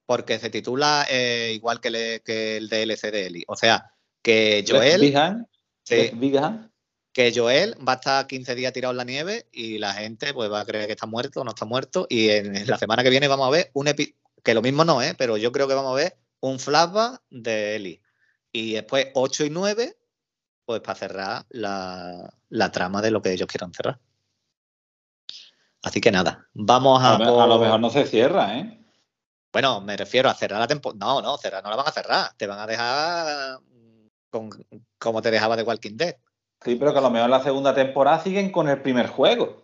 Porque 0.07 0.39
se 0.39 0.51
titula 0.51 1.07
eh, 1.11 1.53
igual 1.55 1.81
que, 1.81 2.23
el 2.27 2.69
DLC 2.69 3.11
de 3.11 3.27
Eli. 3.27 3.45
O 3.49 3.57
sea, 3.57 3.91
que 4.23 4.65
Joel. 4.67 5.15
que 7.13 7.33
Joel 7.35 7.77
va 7.87 7.93
a 7.93 7.97
estar 7.97 8.27
15 8.27 8.55
días 8.55 8.73
tirado 8.73 8.93
en 8.93 8.99
la 8.99 9.05
nieve 9.05 9.47
y 9.53 9.79
la 9.79 9.95
gente 9.95 10.33
pues 10.33 10.51
va 10.51 10.61
a 10.61 10.65
creer 10.65 10.87
que 10.87 10.93
está 10.93 11.07
muerto 11.07 11.41
o 11.41 11.45
no 11.45 11.51
está 11.51 11.65
muerto. 11.65 12.07
Y 12.09 12.29
en 12.31 12.67
la 12.67 12.79
semana 12.79 13.03
que 13.03 13.11
viene 13.11 13.29
vamos 13.29 13.49
a 13.49 13.51
ver 13.51 13.71
un 13.75 13.89
episodio. 13.89 14.17
Que 14.43 14.55
lo 14.55 14.63
mismo 14.63 14.85
no, 14.85 15.01
¿eh? 15.01 15.15
Pero 15.17 15.37
yo 15.37 15.53
creo 15.53 15.69
que 15.69 15.75
vamos 15.75 15.93
a 15.93 16.03
ver 16.03 16.17
un 16.41 16.59
flashback 16.59 17.23
de 17.31 17.77
Eli. 17.77 18.03
Y 18.53 18.73
después 18.75 19.09
8 19.15 19.47
y 19.47 19.51
9, 19.51 19.97
pues 20.73 20.81
para 20.81 20.99
cerrar 20.99 21.47
la, 21.51 22.33
la 22.49 22.73
trama 22.73 23.03
de 23.03 23.11
lo 23.11 23.21
que 23.21 23.33
ellos 23.33 23.47
quieran 23.47 23.75
cerrar. 23.75 23.99
Así 25.83 26.01
que 26.01 26.11
nada, 26.11 26.49
vamos 26.55 27.03
a. 27.03 27.17
A, 27.17 27.47
lo 27.47 27.59
mejor 27.59 27.81
no 27.81 27.91
se 27.91 28.07
cierra, 28.07 28.59
¿eh? 28.59 28.79
Bueno, 29.53 29.81
me 29.83 29.97
refiero 29.97 30.31
a 30.31 30.35
cerrar 30.35 30.61
la 30.61 30.67
temporada. 30.67 30.99
No, 30.99 31.21
no, 31.21 31.37
cerrar 31.37 31.63
no 31.63 31.69
la 31.71 31.77
van 31.77 31.89
a 31.89 31.93
cerrar. 31.93 32.33
Te 32.37 32.47
van 32.47 32.59
a 32.59 32.67
dejar 32.67 33.59
con, 34.31 34.49
como 34.99 35.21
te 35.21 35.31
dejaba 35.31 35.57
de 35.57 35.65
Walking 35.65 35.97
Dead. 35.97 36.17
Sí, 36.65 36.77
pero 36.77 36.93
que 36.93 36.99
a 37.01 37.03
lo 37.03 37.11
mejor 37.11 37.29
la 37.29 37.43
segunda 37.43 37.75
temporada 37.75 38.21
siguen 38.21 38.51
con 38.51 38.69
el 38.69 38.81
primer 38.81 39.09
juego. 39.09 39.61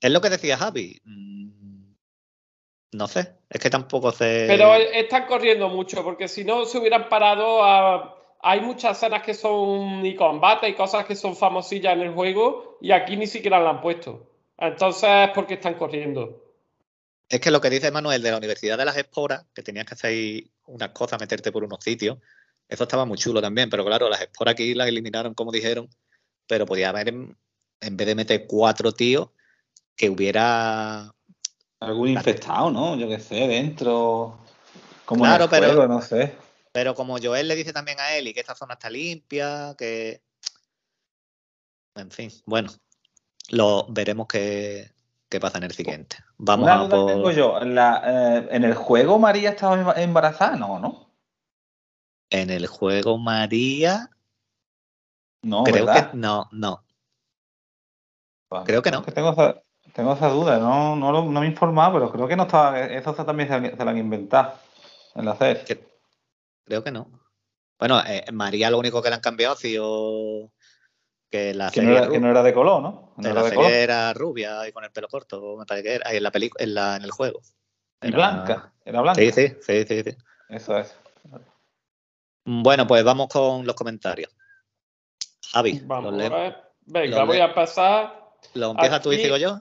Es 0.00 0.10
lo 0.10 0.20
que 0.20 0.30
decía 0.30 0.56
Javi. 0.56 1.00
Mm, 1.04 1.94
no 2.92 3.08
sé, 3.08 3.38
es 3.48 3.60
que 3.60 3.70
tampoco 3.70 4.12
sé. 4.12 4.44
Pero 4.46 4.74
están 4.74 5.26
corriendo 5.26 5.68
mucho, 5.68 6.04
porque 6.04 6.28
si 6.28 6.44
no 6.44 6.64
se 6.66 6.78
hubieran 6.78 7.08
parado 7.08 7.64
a. 7.64 8.19
Hay 8.42 8.60
muchas 8.60 8.96
escenas 8.96 9.22
que 9.22 9.34
son 9.34 10.04
y 10.04 10.14
combate 10.14 10.68
y 10.68 10.74
cosas 10.74 11.04
que 11.04 11.14
son 11.14 11.36
famosillas 11.36 11.94
en 11.94 12.00
el 12.00 12.14
juego 12.14 12.78
y 12.80 12.92
aquí 12.92 13.16
ni 13.16 13.26
siquiera 13.26 13.60
la 13.60 13.70
han 13.70 13.80
puesto. 13.80 14.26
Entonces, 14.56 15.30
¿por 15.34 15.46
qué 15.46 15.54
están 15.54 15.74
corriendo? 15.74 16.42
Es 17.28 17.40
que 17.40 17.50
lo 17.50 17.60
que 17.60 17.70
dice 17.70 17.90
Manuel 17.90 18.22
de 18.22 18.30
la 18.30 18.38
Universidad 18.38 18.76
de 18.76 18.84
las 18.84 18.96
Esporas, 18.96 19.44
que 19.54 19.62
tenías 19.62 19.86
que 19.86 19.94
hacer 19.94 20.44
unas 20.66 20.90
cosas, 20.90 21.20
meterte 21.20 21.52
por 21.52 21.64
unos 21.64 21.82
sitios, 21.82 22.18
eso 22.68 22.84
estaba 22.84 23.04
muy 23.04 23.18
chulo 23.18 23.42
también, 23.42 23.68
pero 23.68 23.84
claro, 23.84 24.08
las 24.08 24.20
esporas 24.20 24.52
aquí 24.52 24.74
las 24.74 24.88
eliminaron 24.88 25.34
como 25.34 25.50
dijeron, 25.50 25.88
pero 26.46 26.66
podía 26.66 26.90
haber, 26.90 27.08
en, 27.08 27.36
vez 27.80 28.06
de 28.06 28.14
meter 28.14 28.46
cuatro 28.46 28.92
tíos, 28.92 29.28
que 29.96 30.08
hubiera... 30.08 31.12
Algún 31.80 32.08
infectado, 32.08 32.70
¿no? 32.70 32.96
Yo 32.96 33.08
qué 33.08 33.18
sé, 33.18 33.48
dentro... 33.48 34.38
Como 35.04 35.24
claro, 35.24 35.48
pero, 35.50 35.88
no 35.88 36.00
sé. 36.00 36.32
Pero 36.72 36.94
como 36.94 37.18
Joel 37.18 37.48
le 37.48 37.56
dice 37.56 37.72
también 37.72 37.98
a 38.00 38.14
Eli 38.14 38.32
que 38.32 38.40
esta 38.40 38.54
zona 38.54 38.74
está 38.74 38.90
limpia, 38.90 39.74
que... 39.76 40.22
En 41.96 42.10
fin, 42.10 42.30
bueno, 42.46 42.70
lo 43.50 43.86
veremos 43.88 44.28
que 44.28 44.90
qué 45.28 45.40
pasa 45.40 45.58
en 45.58 45.64
el 45.64 45.72
siguiente. 45.72 46.16
Vamos 46.38 46.68
a 46.68 46.88
por... 46.88 47.32
yo. 47.32 47.58
Eh, 47.60 48.48
¿En 48.50 48.64
el 48.64 48.74
juego 48.74 49.18
María 49.18 49.50
estaba 49.50 49.94
embarazada? 50.00 50.56
No, 50.56 50.78
¿no? 50.78 51.10
En 52.30 52.50
el 52.50 52.66
juego 52.66 53.18
María. 53.18 54.10
No, 55.42 55.64
creo 55.64 55.86
que 55.86 56.08
no, 56.12 56.48
no. 56.52 56.84
creo 58.64 58.82
que 58.82 58.90
no. 58.90 59.02
tengo, 59.02 59.32
esa, 59.32 59.62
tengo 59.94 60.12
esa 60.12 60.28
duda, 60.28 60.58
no, 60.58 60.96
no, 60.96 61.24
me 61.24 61.46
he 61.46 61.48
informado, 61.48 61.94
pero 61.94 62.12
creo 62.12 62.28
que 62.28 62.36
no 62.36 62.42
estaba. 62.42 62.78
Eso 62.80 63.14
también 63.14 63.48
se, 63.48 63.76
se 63.76 63.84
lo 63.84 63.90
han 63.90 63.98
inventado 63.98 64.54
en 65.14 65.24
la 65.24 65.36
serie. 65.36 65.89
Creo 66.70 66.84
que 66.84 66.92
no. 66.92 67.10
Bueno, 67.80 68.00
eh, 68.06 68.24
María 68.32 68.70
lo 68.70 68.78
único 68.78 69.02
que 69.02 69.08
le 69.08 69.16
han 69.16 69.20
cambiado 69.20 69.54
ha 69.54 69.56
sido 69.56 70.52
que 71.28 71.52
la 71.52 71.68
que, 71.72 71.82
no 71.82 72.30
era, 72.30 72.44
de 72.44 72.54
color, 72.54 72.80
¿no? 72.80 73.12
la 73.16 73.42
serie 73.42 73.82
era 73.82 74.14
rubia 74.14 74.68
y 74.68 74.72
con 74.72 74.84
el 74.84 74.92
pelo 74.92 75.08
corto, 75.08 75.56
me 75.58 75.66
parece 75.66 75.82
que 75.82 75.94
era, 75.96 76.12
en, 76.12 76.22
la 76.22 76.30
en, 76.32 76.74
la, 76.74 76.94
en 76.94 77.02
el 77.02 77.10
juego. 77.10 77.40
Era... 78.00 78.16
blanca, 78.16 78.72
era 78.84 79.00
blanca. 79.00 79.20
Sí, 79.20 79.32
sí, 79.32 79.48
sí, 79.60 79.84
sí, 79.84 80.02
sí. 80.04 80.16
Eso 80.48 80.78
es. 80.78 80.96
Bueno, 82.44 82.86
pues 82.86 83.02
vamos 83.02 83.26
con 83.26 83.66
los 83.66 83.74
comentarios. 83.74 84.30
Javi, 85.50 85.82
vamos 85.84 86.14
a 86.14 86.28
ver. 86.28 86.56
Venga, 86.82 87.24
voy 87.24 87.40
a 87.40 87.52
pasar. 87.52 88.30
¿Lo 88.54 88.70
empiezas 88.70 89.02
tú 89.02 89.12
y 89.12 89.18
sigo 89.18 89.36
yo? 89.38 89.58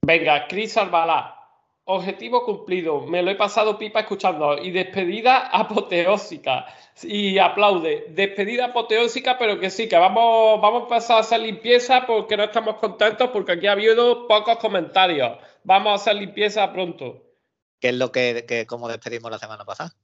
Venga, 0.00 0.48
Cris 0.48 0.74
Albalá. 0.78 1.39
Objetivo 1.84 2.44
cumplido. 2.44 3.00
Me 3.02 3.22
lo 3.22 3.30
he 3.30 3.34
pasado 3.34 3.78
pipa 3.78 4.00
escuchando. 4.00 4.58
Y 4.58 4.70
despedida 4.70 5.48
apoteósica. 5.48 6.66
Y 7.02 7.38
aplaude. 7.38 8.06
Despedida 8.10 8.66
apoteósica, 8.66 9.38
pero 9.38 9.58
que 9.58 9.70
sí, 9.70 9.88
que 9.88 9.96
vamos, 9.96 10.60
vamos 10.60 10.84
a 10.84 10.88
pasar 10.88 11.16
a 11.16 11.20
hacer 11.20 11.40
limpieza 11.40 12.06
porque 12.06 12.36
no 12.36 12.44
estamos 12.44 12.76
contentos 12.76 13.30
porque 13.30 13.52
aquí 13.52 13.66
ha 13.66 13.72
habido 13.72 14.28
pocos 14.28 14.58
comentarios. 14.58 15.38
Vamos 15.64 15.92
a 15.92 15.94
hacer 15.94 16.16
limpieza 16.16 16.72
pronto. 16.72 17.24
¿Qué 17.80 17.88
es 17.88 17.94
lo 17.94 18.12
que, 18.12 18.44
que 18.46 18.66
como 18.66 18.88
despedimos 18.88 19.30
la 19.30 19.38
semana 19.38 19.64
pasada? 19.64 19.94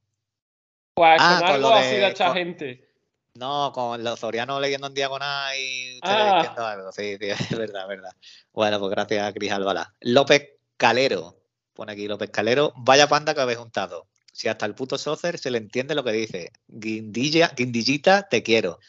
Pues 0.95 1.19
ah, 1.21 1.37
con 1.39 1.51
algo 1.51 1.69
así 1.69 1.95
de 1.95 2.07
esta 2.07 2.33
gente. 2.33 2.87
No, 3.35 3.71
con 3.71 4.03
los 4.03 4.19
Sorianos 4.19 4.59
leyendo 4.59 4.87
en 4.87 4.95
diagonal 4.95 5.55
y 5.55 5.95
ustedes 5.97 6.17
ah. 6.17 6.37
diciendo 6.37 6.65
algo. 6.65 6.91
Sí, 6.91 7.17
sí, 7.19 7.29
es 7.29 7.57
verdad, 7.57 7.83
es 7.83 7.87
verdad. 7.87 8.11
Bueno, 8.51 8.79
pues 8.79 8.89
gracias 8.89 9.27
a 9.27 9.31
Cris 9.31 9.51
Albalá. 9.51 9.93
López 10.01 10.55
Calero 10.75 11.36
pone 11.77 11.91
aquí 11.93 12.07
López 12.07 12.31
Calero, 12.31 12.73
vaya 12.75 13.07
panda 13.07 13.35
que 13.35 13.41
habéis 13.41 13.59
juntado. 13.59 14.07
Si 14.33 14.47
hasta 14.47 14.65
el 14.65 14.73
puto 14.73 14.97
Socer 14.97 15.37
se 15.37 15.51
le 15.51 15.59
entiende 15.59 15.93
lo 15.93 16.03
que 16.03 16.11
dice. 16.11 16.51
Guindilla, 16.67 17.51
Guindillita, 17.55 18.27
te 18.27 18.41
quiero. 18.41 18.79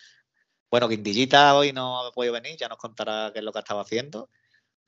Bueno, 0.70 0.89
Guindillita 0.89 1.55
hoy 1.55 1.72
no 1.72 2.01
ha 2.01 2.12
podido 2.12 2.32
venir, 2.32 2.57
ya 2.57 2.66
nos 2.68 2.78
contará 2.78 3.30
qué 3.32 3.41
es 3.41 3.45
lo 3.45 3.53
que 3.53 3.59
ha 3.59 3.61
estado 3.61 3.80
haciendo. 3.80 4.30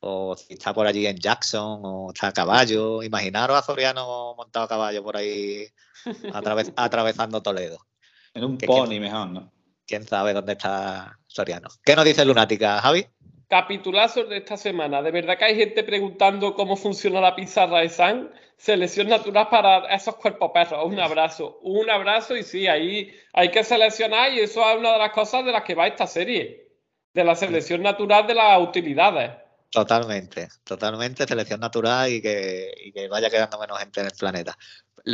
O 0.01 0.35
si 0.35 0.55
está 0.55 0.73
por 0.73 0.87
allí 0.87 1.07
en 1.07 1.19
Jackson, 1.19 1.81
o 1.85 2.11
está 2.11 2.29
a 2.29 2.33
caballo. 2.33 3.03
Imaginaros 3.03 3.59
a 3.59 3.63
Soriano 3.63 4.35
montado 4.35 4.65
a 4.65 4.69
caballo 4.69 5.03
por 5.03 5.19
ahí 5.19 5.67
atravesando 6.77 7.43
Toledo. 7.43 7.87
En 8.33 8.45
un 8.45 8.57
pony 8.57 8.99
mejor, 8.99 9.29
¿no? 9.29 9.53
Quién 9.87 10.07
sabe 10.07 10.33
dónde 10.33 10.53
está 10.53 11.19
Soriano. 11.27 11.69
¿Qué 11.85 11.95
nos 11.95 12.07
dice 12.07 12.25
Lunática, 12.25 12.81
Javi? 12.81 13.07
Capitulazos 13.51 14.29
de 14.29 14.37
esta 14.39 14.57
semana. 14.57 15.03
De 15.03 15.11
verdad 15.11 15.37
que 15.37 15.45
hay 15.45 15.57
gente 15.57 15.83
preguntando 15.83 16.55
cómo 16.55 16.77
funciona 16.77 17.21
la 17.21 17.35
pizarra 17.35 17.81
de 17.81 17.89
San. 17.89 18.33
Selección 18.57 19.09
natural 19.09 19.49
para 19.51 19.93
esos 19.93 20.15
cuerpos 20.17 20.53
perros. 20.55 20.85
Un 20.85 21.01
abrazo. 21.01 21.59
Un 21.63 21.91
abrazo 21.91 22.37
y 22.37 22.45
sí, 22.45 22.69
ahí 22.69 23.13
hay 23.33 23.51
que 23.51 23.65
seleccionar 23.65 24.33
y 24.33 24.41
eso 24.41 24.61
es 24.71 24.79
una 24.79 24.93
de 24.93 24.99
las 24.99 25.11
cosas 25.11 25.45
de 25.45 25.51
las 25.51 25.65
que 25.65 25.75
va 25.75 25.89
esta 25.89 26.07
serie. 26.07 26.69
de 27.13 27.25
la 27.25 27.35
selección 27.35 27.83
natural 27.83 28.27
de 28.27 28.35
las 28.35 28.61
utilidades. 28.61 29.33
Totalmente, 29.71 30.49
totalmente 30.65 31.27
selección 31.27 31.61
natural 31.61 32.11
y 32.13 32.23
que, 32.23 32.73
y 32.85 32.93
que 32.93 33.09
vaya 33.09 33.31
quedando 33.31 33.59
menos 33.59 33.79
gente 33.79 34.01
en 34.01 34.07
el 34.07 34.13
planeta. 34.13 34.57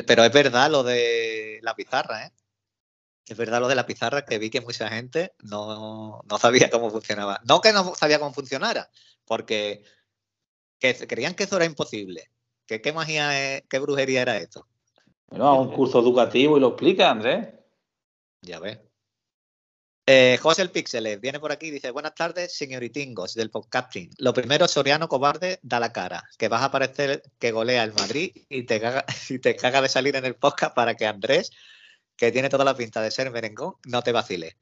Pero 0.06 0.24
es 0.24 0.32
verdad 0.32 0.70
lo 0.70 0.82
de 0.82 1.58
la 1.62 1.74
pizarra, 1.74 2.26
¿eh? 2.26 2.30
Es 3.26 3.36
verdad 3.36 3.60
lo 3.60 3.68
de 3.68 3.74
la 3.74 3.86
pizarra 3.86 4.24
que 4.24 4.38
vi 4.38 4.50
que 4.50 4.60
mucha 4.60 4.88
gente 4.88 5.32
no, 5.42 6.22
no 6.28 6.38
sabía 6.38 6.70
cómo 6.70 6.90
funcionaba. 6.90 7.40
No 7.44 7.60
que 7.60 7.72
no 7.72 7.94
sabía 7.94 8.18
cómo 8.18 8.32
funcionara, 8.32 8.88
porque 9.24 9.82
que 10.78 10.94
creían 11.06 11.34
que 11.34 11.44
eso 11.44 11.56
era 11.56 11.64
imposible. 11.64 12.30
Que 12.66 12.80
qué 12.80 12.92
magia, 12.92 13.60
qué 13.68 13.78
brujería 13.78 14.22
era 14.22 14.36
esto. 14.36 14.66
Bueno, 15.28 15.60
un 15.60 15.72
curso 15.72 16.00
educativo 16.00 16.56
y 16.56 16.60
lo 16.60 16.68
explica, 16.68 17.10
Andrés. 17.10 17.48
Ya 18.42 18.60
ves. 18.60 18.78
Eh, 20.08 20.38
José 20.40 20.62
el 20.62 20.70
Pixeles 20.70 21.20
viene 21.20 21.40
por 21.40 21.50
aquí 21.50 21.66
y 21.66 21.70
dice: 21.72 21.90
Buenas 21.90 22.14
tardes, 22.14 22.56
señoritingos 22.56 23.34
del 23.34 23.50
podcasting. 23.50 24.10
Lo 24.18 24.32
primero, 24.32 24.68
Soriano 24.68 25.08
cobarde, 25.08 25.58
da 25.62 25.80
la 25.80 25.92
cara. 25.92 26.22
Que 26.38 26.46
vas 26.46 26.62
a 26.62 26.70
parecer 26.70 27.22
que 27.40 27.50
golea 27.50 27.82
el 27.82 27.92
Madrid 27.92 28.30
y 28.48 28.62
te 28.62 28.80
caga, 28.80 29.04
y 29.28 29.40
te 29.40 29.56
caga 29.56 29.82
de 29.82 29.88
salir 29.88 30.14
en 30.14 30.24
el 30.24 30.36
podcast 30.36 30.76
para 30.76 30.94
que 30.94 31.06
Andrés, 31.06 31.50
que 32.16 32.32
tiene 32.32 32.48
toda 32.48 32.64
la 32.64 32.76
pinta 32.76 33.02
de 33.02 33.10
ser 33.10 33.30
merengón, 33.30 33.74
no 33.86 34.02
te 34.02 34.12
vacile. 34.12 34.56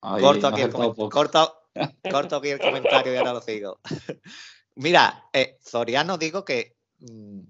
corto, 0.00 0.48
aquí 0.48 0.62
el 0.62 0.72
corto, 0.72 1.62
corto, 2.10 2.36
aquí 2.36 2.48
el 2.48 2.58
comentario 2.58 3.12
y 3.12 3.16
ahora 3.16 3.34
lo 3.34 3.40
sigo. 3.40 3.80
Mira, 4.76 5.28
eh, 5.32 5.58
Soriano 5.62 6.18
digo 6.18 6.44
que 6.44 6.76
mm, 6.98 7.40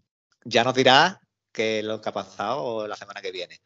ya 0.45 0.65
nos 0.65 0.75
dirá 0.75 1.21
que 1.53 1.83
lo 1.83 2.01
que 2.01 2.09
ha 2.09 2.13
pasado 2.13 2.87
la 2.87 2.97
semana 2.97 3.21
que 3.21 3.33
viene. 3.33 3.61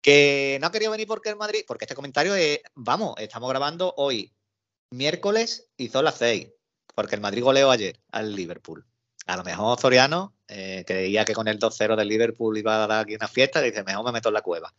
Que 0.00 0.58
no 0.60 0.68
ha 0.68 0.72
querido 0.72 0.90
venir 0.90 1.06
porque 1.06 1.28
el 1.28 1.36
Madrid, 1.36 1.64
porque 1.66 1.84
este 1.84 1.94
comentario 1.94 2.34
es, 2.34 2.60
vamos, 2.74 3.14
estamos 3.18 3.50
grabando 3.50 3.92
hoy, 3.98 4.32
miércoles 4.90 5.68
y 5.76 5.88
son 5.88 6.06
las 6.06 6.16
seis, 6.16 6.48
porque 6.94 7.16
el 7.16 7.20
Madrid 7.20 7.42
goleó 7.42 7.70
ayer 7.70 8.00
al 8.10 8.34
Liverpool. 8.34 8.86
A 9.30 9.36
lo 9.36 9.44
mejor 9.44 9.78
Soriano 9.78 10.34
eh, 10.48 10.82
creía 10.84 11.24
que 11.24 11.34
con 11.34 11.46
el 11.46 11.58
2-0 11.60 11.94
del 11.94 12.08
Liverpool 12.08 12.58
iba 12.58 12.82
a 12.82 12.86
dar 12.88 13.04
aquí 13.04 13.14
una 13.14 13.28
fiesta 13.28 13.60
y 13.60 13.70
dice, 13.70 13.84
mejor 13.84 14.04
me 14.04 14.10
meto 14.10 14.28
en 14.28 14.34
la 14.34 14.42
cueva. 14.42 14.74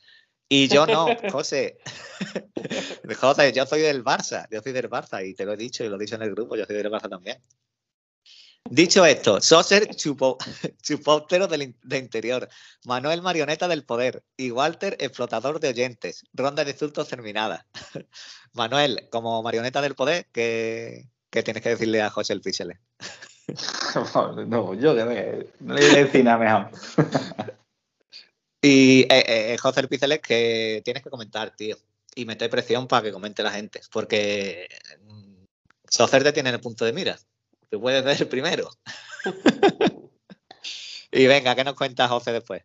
Y 0.49 0.67
yo 0.67 0.85
no, 0.85 1.07
José. 1.31 1.77
José, 3.19 3.53
yo 3.53 3.65
soy 3.65 3.79
del 3.79 4.03
Barça, 4.03 4.47
yo 4.51 4.61
soy 4.61 4.73
del 4.73 4.89
Barça 4.89 5.25
y 5.25 5.33
te 5.33 5.45
lo 5.45 5.53
he 5.53 5.57
dicho 5.57 5.85
y 5.85 5.87
lo 5.89 5.95
he 5.95 5.99
dicho 5.99 6.15
en 6.15 6.23
el 6.23 6.31
grupo, 6.31 6.57
yo 6.57 6.65
soy 6.65 6.75
del 6.75 6.91
Barça 6.91 7.09
también. 7.09 7.41
Dicho 8.69 9.05
esto, 9.05 9.39
Soser 9.39 9.95
chupó, 9.95 10.37
chupóptero 10.81 11.47
de 11.47 11.97
interior, 11.97 12.49
Manuel 12.85 13.21
marioneta 13.21 13.69
del 13.69 13.85
poder 13.85 14.23
y 14.35 14.51
Walter 14.51 14.97
explotador 14.99 15.61
de 15.61 15.69
oyentes. 15.69 16.23
Ronda 16.33 16.65
de 16.65 16.71
insultos 16.71 17.07
terminada. 17.07 17.65
Manuel, 18.53 19.07
como 19.09 19.41
marioneta 19.43 19.81
del 19.81 19.95
poder, 19.95 20.27
¿qué, 20.33 21.07
tienes 21.29 21.63
que 21.63 21.69
decirle 21.69 22.01
a 22.01 22.09
José 22.09 22.33
el 22.33 22.41
Píxele? 22.41 22.81
no, 24.47 24.73
yo 24.73 24.95
que 24.95 25.49
no 25.59 25.73
le 25.73 26.03
decir 26.05 26.23
nada 26.23 26.37
mejor. 26.37 26.71
y 28.61 29.01
eh, 29.03 29.53
eh, 29.53 29.57
José 29.57 29.81
el 29.81 29.87
Píxele, 29.87 30.19
que 30.21 30.81
tienes 30.83 31.03
que 31.03 31.09
comentar, 31.09 31.55
tío, 31.55 31.77
y 32.15 32.25
meter 32.25 32.49
presión 32.49 32.87
para 32.87 33.03
que 33.03 33.11
comente 33.11 33.43
la 33.43 33.51
gente, 33.51 33.81
porque 33.91 34.67
mm, 35.01 35.45
Socer 35.89 36.23
te 36.23 36.33
tiene 36.33 36.49
en 36.49 36.55
el 36.55 36.61
punto 36.61 36.85
de 36.85 36.93
mira 36.93 37.17
te 37.71 37.79
puedes 37.79 38.03
ver 38.03 38.29
primero. 38.29 38.69
y 41.11 41.25
venga, 41.25 41.55
¿qué 41.55 41.63
nos 41.63 41.75
cuenta 41.75 42.09
José 42.09 42.33
después? 42.33 42.63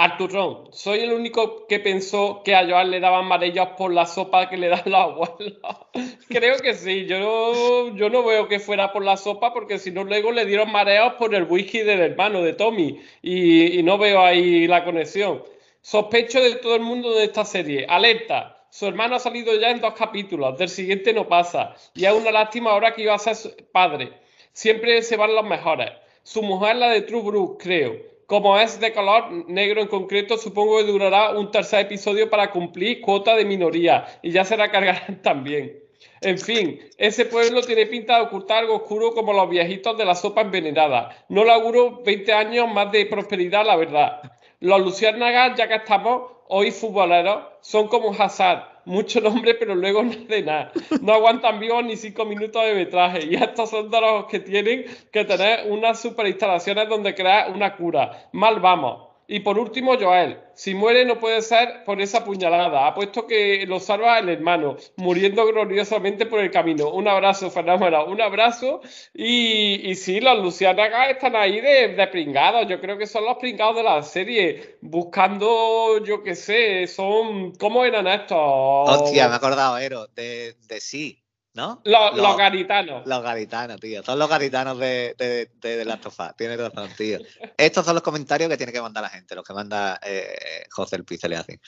Arturón, 0.00 0.68
soy 0.70 1.00
el 1.00 1.12
único 1.12 1.66
que 1.66 1.80
pensó 1.80 2.42
que 2.44 2.54
a 2.54 2.64
Joan 2.64 2.92
le 2.92 3.00
daban 3.00 3.26
mareos 3.26 3.70
por 3.76 3.92
la 3.92 4.06
sopa 4.06 4.48
que 4.48 4.56
le 4.56 4.68
dan 4.68 4.84
los 4.86 4.94
abuelos. 4.94 5.58
Creo 6.28 6.56
que 6.58 6.74
sí, 6.74 7.06
yo 7.06 7.18
no, 7.18 7.96
yo 7.96 8.08
no 8.08 8.22
veo 8.22 8.46
que 8.46 8.60
fuera 8.60 8.92
por 8.92 9.04
la 9.04 9.16
sopa 9.16 9.52
porque 9.52 9.80
si 9.80 9.90
no 9.90 10.04
luego 10.04 10.30
le 10.30 10.46
dieron 10.46 10.70
mareos 10.70 11.14
por 11.14 11.34
el 11.34 11.42
whisky 11.42 11.80
del 11.80 11.98
hermano 11.98 12.42
de 12.42 12.52
Tommy 12.52 13.00
y, 13.22 13.76
y 13.76 13.82
no 13.82 13.98
veo 13.98 14.24
ahí 14.24 14.68
la 14.68 14.84
conexión. 14.84 15.42
Sospecho 15.80 16.40
de 16.40 16.54
todo 16.54 16.76
el 16.76 16.82
mundo 16.82 17.12
de 17.16 17.24
esta 17.24 17.44
serie. 17.44 17.84
Alerta, 17.88 18.68
su 18.70 18.86
hermano 18.86 19.16
ha 19.16 19.18
salido 19.18 19.52
ya 19.58 19.70
en 19.70 19.80
dos 19.80 19.94
capítulos, 19.94 20.56
del 20.58 20.68
siguiente 20.68 21.12
no 21.12 21.26
pasa. 21.26 21.74
Y 21.94 22.04
es 22.04 22.12
una 22.12 22.30
lástima 22.30 22.70
ahora 22.70 22.94
que 22.94 23.02
iba 23.02 23.14
a 23.14 23.18
ser 23.18 23.66
padre. 23.72 24.12
Siempre 24.52 25.02
se 25.02 25.16
van 25.16 25.34
los 25.34 25.44
mejores. 25.44 25.90
Su 26.22 26.42
mujer, 26.42 26.76
la 26.76 26.90
de 26.90 27.02
True 27.02 27.22
Bruce, 27.22 27.56
creo. 27.58 28.17
Como 28.28 28.58
es 28.58 28.78
de 28.78 28.92
color 28.92 29.48
negro 29.48 29.80
en 29.80 29.88
concreto, 29.88 30.36
supongo 30.36 30.76
que 30.76 30.84
durará 30.84 31.30
un 31.30 31.50
tercer 31.50 31.86
episodio 31.86 32.28
para 32.28 32.50
cumplir 32.50 33.00
cuota 33.00 33.34
de 33.34 33.46
minoría 33.46 34.04
y 34.20 34.32
ya 34.32 34.44
se 34.44 34.58
la 34.58 34.70
cargarán 34.70 35.22
también. 35.22 35.82
En 36.20 36.36
fin, 36.36 36.78
ese 36.98 37.24
pueblo 37.24 37.62
tiene 37.62 37.86
pinta 37.86 38.16
de 38.16 38.26
ocultar 38.26 38.58
algo 38.58 38.76
oscuro 38.76 39.14
como 39.14 39.32
los 39.32 39.48
viejitos 39.48 39.96
de 39.96 40.04
la 40.04 40.14
sopa 40.14 40.42
envenenada. 40.42 41.24
No 41.30 41.42
le 41.42 41.52
auguro 41.52 42.02
20 42.04 42.30
años 42.34 42.70
más 42.70 42.92
de 42.92 43.06
prosperidad, 43.06 43.64
la 43.64 43.76
verdad. 43.76 44.20
Los 44.60 44.82
luciérnagas, 44.82 45.56
ya 45.56 45.66
que 45.66 45.76
estamos, 45.76 46.30
hoy 46.48 46.70
futboleros 46.70 47.44
son 47.62 47.88
como 47.88 48.12
Hazard, 48.12 48.77
mucho 48.88 49.20
nombre, 49.20 49.54
pero 49.54 49.74
luego 49.74 50.02
no 50.04 50.12
de 50.12 50.42
nada. 50.42 50.72
No 51.00 51.12
aguantan 51.12 51.60
vivos 51.60 51.84
ni 51.84 51.96
cinco 51.96 52.24
minutos 52.24 52.62
de 52.64 52.74
metraje. 52.74 53.26
Y 53.26 53.34
estos 53.34 53.70
son 53.70 53.90
de 53.90 54.00
los 54.00 54.24
que 54.26 54.40
tienen 54.40 54.84
que 55.12 55.24
tener 55.24 55.70
unas 55.70 56.00
super 56.00 56.26
instalaciones 56.26 56.88
donde 56.88 57.14
crear 57.14 57.52
una 57.52 57.76
cura. 57.76 58.28
Mal 58.32 58.60
vamos. 58.60 59.07
Y 59.30 59.40
por 59.40 59.58
último, 59.58 59.98
Joel. 60.00 60.40
Si 60.54 60.74
muere 60.74 61.04
no 61.04 61.20
puede 61.20 61.42
ser 61.42 61.84
por 61.84 62.00
esa 62.00 62.24
puñalada. 62.24 62.86
Ha 62.86 62.94
puesto 62.94 63.26
que 63.26 63.66
lo 63.66 63.78
salva 63.78 64.18
el 64.18 64.30
hermano, 64.30 64.76
muriendo 64.96 65.46
gloriosamente 65.46 66.24
por 66.24 66.40
el 66.40 66.50
camino. 66.50 66.88
Un 66.88 67.06
abrazo, 67.06 67.50
Fernando. 67.50 68.06
Un 68.06 68.22
abrazo. 68.22 68.80
Y, 69.12 69.90
y 69.90 69.94
sí, 69.96 70.20
los 70.20 70.42
Lucianagas 70.42 71.10
están 71.10 71.36
ahí 71.36 71.60
de, 71.60 72.08
pringados. 72.10 72.66
Yo 72.68 72.80
creo 72.80 72.96
que 72.96 73.06
son 73.06 73.26
los 73.26 73.36
pringados 73.36 73.76
de 73.76 73.82
la 73.82 74.02
serie. 74.02 74.78
Buscando, 74.80 76.02
yo 76.02 76.22
qué 76.22 76.34
sé, 76.34 76.86
son... 76.86 77.52
¿Cómo 77.56 77.84
eran 77.84 78.06
estos? 78.06 78.38
Hostia, 78.38 79.28
me 79.28 79.34
he 79.34 79.36
acordado, 79.36 79.76
Ero, 79.76 80.06
de 80.06 80.54
sí. 80.80 81.22
¿No? 81.58 81.82
Los, 81.84 82.16
los, 82.16 82.36
garitanos. 82.36 83.04
Los 83.04 83.20
garitanos, 83.20 83.80
tío. 83.80 84.02
Son 84.04 84.16
los 84.16 84.28
garitanos 84.28 84.78
de, 84.78 85.16
de, 85.18 85.50
de, 85.60 85.84
Last 85.84 86.06
of 86.06 86.20
Us. 86.20 86.36
Tienes 86.36 86.56
razón, 86.56 86.88
tío. 86.96 87.18
Estos 87.56 87.84
son 87.84 87.94
los 87.94 88.02
comentarios 88.04 88.48
que 88.48 88.56
tiene 88.56 88.72
que 88.72 88.80
mandar 88.80 89.02
la 89.02 89.10
gente, 89.10 89.34
los 89.34 89.44
que 89.44 89.52
manda 89.52 89.98
eh, 90.04 90.64
José 90.70 90.94
el 90.94 91.04
Pizza 91.04 91.26
le 91.26 91.36
hace. 91.36 91.60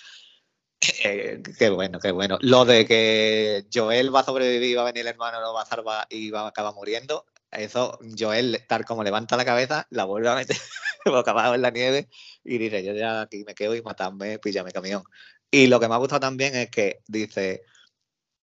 Eh, 1.05 1.43
qué 1.59 1.71
bueno, 1.71 1.99
qué 1.99 2.13
bueno. 2.13 2.39
Lo 2.41 2.65
de 2.65 2.87
que 2.87 3.67
Joel 3.75 4.15
va 4.15 4.21
a 4.21 4.25
sobrevivir, 4.25 4.79
va 4.79 4.83
a 4.83 4.85
venir 4.87 5.01
el 5.01 5.09
hermano, 5.09 5.41
lo 5.41 5.53
va 5.53 5.63
a 5.63 5.67
salvar 5.67 6.07
y 6.09 6.31
va 6.31 6.43
a 6.43 6.49
acabar 6.49 6.73
muriendo. 6.73 7.27
Eso, 7.51 7.99
Joel, 8.17 8.65
tal 8.69 8.85
como 8.85 9.03
levanta 9.03 9.37
la 9.37 9.45
cabeza, 9.45 9.89
la 9.91 10.05
vuelve 10.05 10.29
a 10.29 10.37
meter 10.37 10.57
boca 11.05 11.33
abajo 11.33 11.57
en 11.57 11.63
la 11.63 11.71
nieve 11.71 12.09
y 12.45 12.59
dice: 12.59 12.85
Yo 12.85 12.95
ya 12.95 13.23
aquí 13.23 13.43
me 13.45 13.57
quedo 13.57 13.75
y 13.75 13.83
matadme, 13.83 14.39
píllame 14.39 14.71
camión. 14.71 15.03
Y 15.51 15.67
lo 15.67 15.81
que 15.81 15.89
me 15.89 15.95
ha 15.95 15.99
gustado 15.99 16.21
también 16.21 16.55
es 16.55 16.71
que 16.71 17.01
dice: 17.09 17.65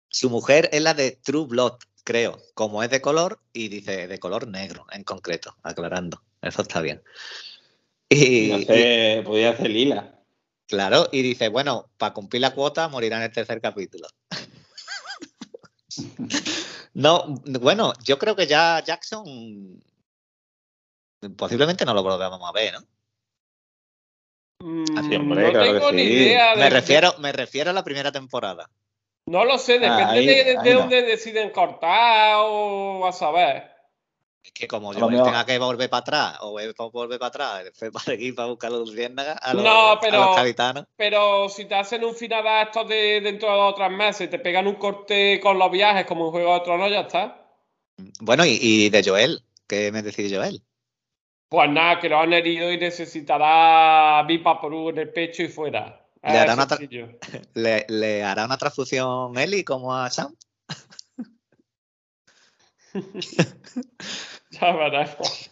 su 0.10 0.30
mujer 0.30 0.70
es 0.72 0.82
la 0.82 0.94
de 0.94 1.12
True 1.12 1.46
Blood, 1.46 1.78
creo, 2.04 2.42
como 2.54 2.84
es 2.84 2.90
de 2.90 3.02
color 3.02 3.40
y 3.54 3.70
dice 3.70 4.08
de 4.08 4.20
color 4.20 4.48
negro 4.48 4.86
en 4.92 5.04
concreto, 5.04 5.56
aclarando. 5.64 6.22
Eso 6.42 6.62
está 6.62 6.82
bien. 6.82 7.02
Y, 8.10 8.66
podía 9.24 9.52
hacer 9.52 9.70
lila. 9.70 10.20
Claro, 10.68 11.08
y 11.12 11.22
dice, 11.22 11.50
bueno, 11.50 11.90
para 11.98 12.14
cumplir 12.14 12.42
la 12.42 12.54
cuota 12.54 12.88
morirá 12.88 13.18
en 13.18 13.24
el 13.24 13.32
tercer 13.32 13.62
capítulo. 13.62 14.08
no, 16.94 17.26
bueno, 17.60 17.94
yo 18.04 18.18
creo 18.18 18.36
que 18.36 18.48
ya 18.48 18.84
Jackson 18.84 19.84
posiblemente 21.36 21.86
no 21.86 21.94
lo 21.94 22.04
volvamos 22.04 22.42
a 22.48 22.52
ver, 22.52 22.74
¿no? 22.74 22.80
Mm, 24.62 24.84
no 25.36 25.52
tengo 25.64 25.92
ni 25.92 26.02
idea. 26.02 26.56
me, 26.56 26.70
refiero, 26.70 27.16
me 27.20 27.32
refiero 27.32 27.70
a 27.70 27.74
la 27.74 27.84
primera 27.84 28.12
temporada. 28.12 28.70
No 29.30 29.46
lo 29.46 29.60
sé, 29.60 29.78
depende 29.78 30.58
de, 30.64 30.74
dónde 30.74 31.04
deciden 31.04 31.52
cortar 31.52 32.38
o 32.40 33.06
a 33.06 33.12
saber. 33.12 33.70
Es 34.44 34.52
que 34.54 34.68
como 34.68 34.92
yo 34.92 35.08
tenga 35.08 35.46
que 35.46 35.60
volver 35.60 35.88
para 35.88 36.00
atrás 36.00 36.38
o 36.42 36.60
volver 36.92 37.20
para 37.20 37.28
atrás, 37.28 37.72
para 37.94 38.06
seguir 38.06 38.34
para 38.34 38.48
buscar 38.48 38.72
los 38.72 38.90
a 38.90 39.54
los, 39.54 39.64
no, 39.64 40.00
pero, 40.02 40.36
Pero 40.96 41.48
si 41.48 41.66
te 41.66 41.76
hacen 41.76 42.04
un 42.04 42.16
final 42.16 42.44
de 42.44 42.62
estos 42.64 42.88
de 42.88 43.22
dentro 43.22 43.50
de 43.50 43.56
dos 43.56 43.74
o 43.74 43.76
tres 43.76 43.92
meses, 43.92 44.32
te 44.32 44.40
pegan 44.40 44.66
un 44.66 44.76
corte 44.76 45.40
con 45.40 45.60
los 45.60 45.70
viajes 45.70 46.08
como 46.08 46.26
un 46.26 46.32
juego 46.32 46.56
de 46.56 46.62
tronos, 46.62 46.90
ya 46.90 47.02
está. 47.02 47.46
Bueno, 48.22 48.44
y, 48.48 48.90
de 48.90 49.04
Joel, 49.04 49.44
¿qué 49.68 49.92
me 49.92 50.02
decís 50.02 50.34
Joel? 50.34 50.64
Pues 51.50 51.70
nada, 51.70 52.00
que 52.00 52.10
lo 52.10 52.20
han 52.20 52.34
herido 52.34 52.72
y 52.72 52.80
necesitará 52.80 54.24
Vipaporú 54.24 54.90
en 54.90 54.98
el 54.98 55.14
pecho 55.14 55.44
y 55.44 55.50
fuera. 55.50 56.09
¿Le, 56.22 56.38
hará 56.38 56.54
una 56.54 56.68
¿Le, 57.88 58.24
hará 58.24 58.46
una 58.46 58.58
transfusión 58.58 59.38
Eli 59.38 59.64
como 59.64 59.96
a 59.96 60.10
Sam? 60.10 60.36
ya 64.52 64.72
veremos. 64.74 65.52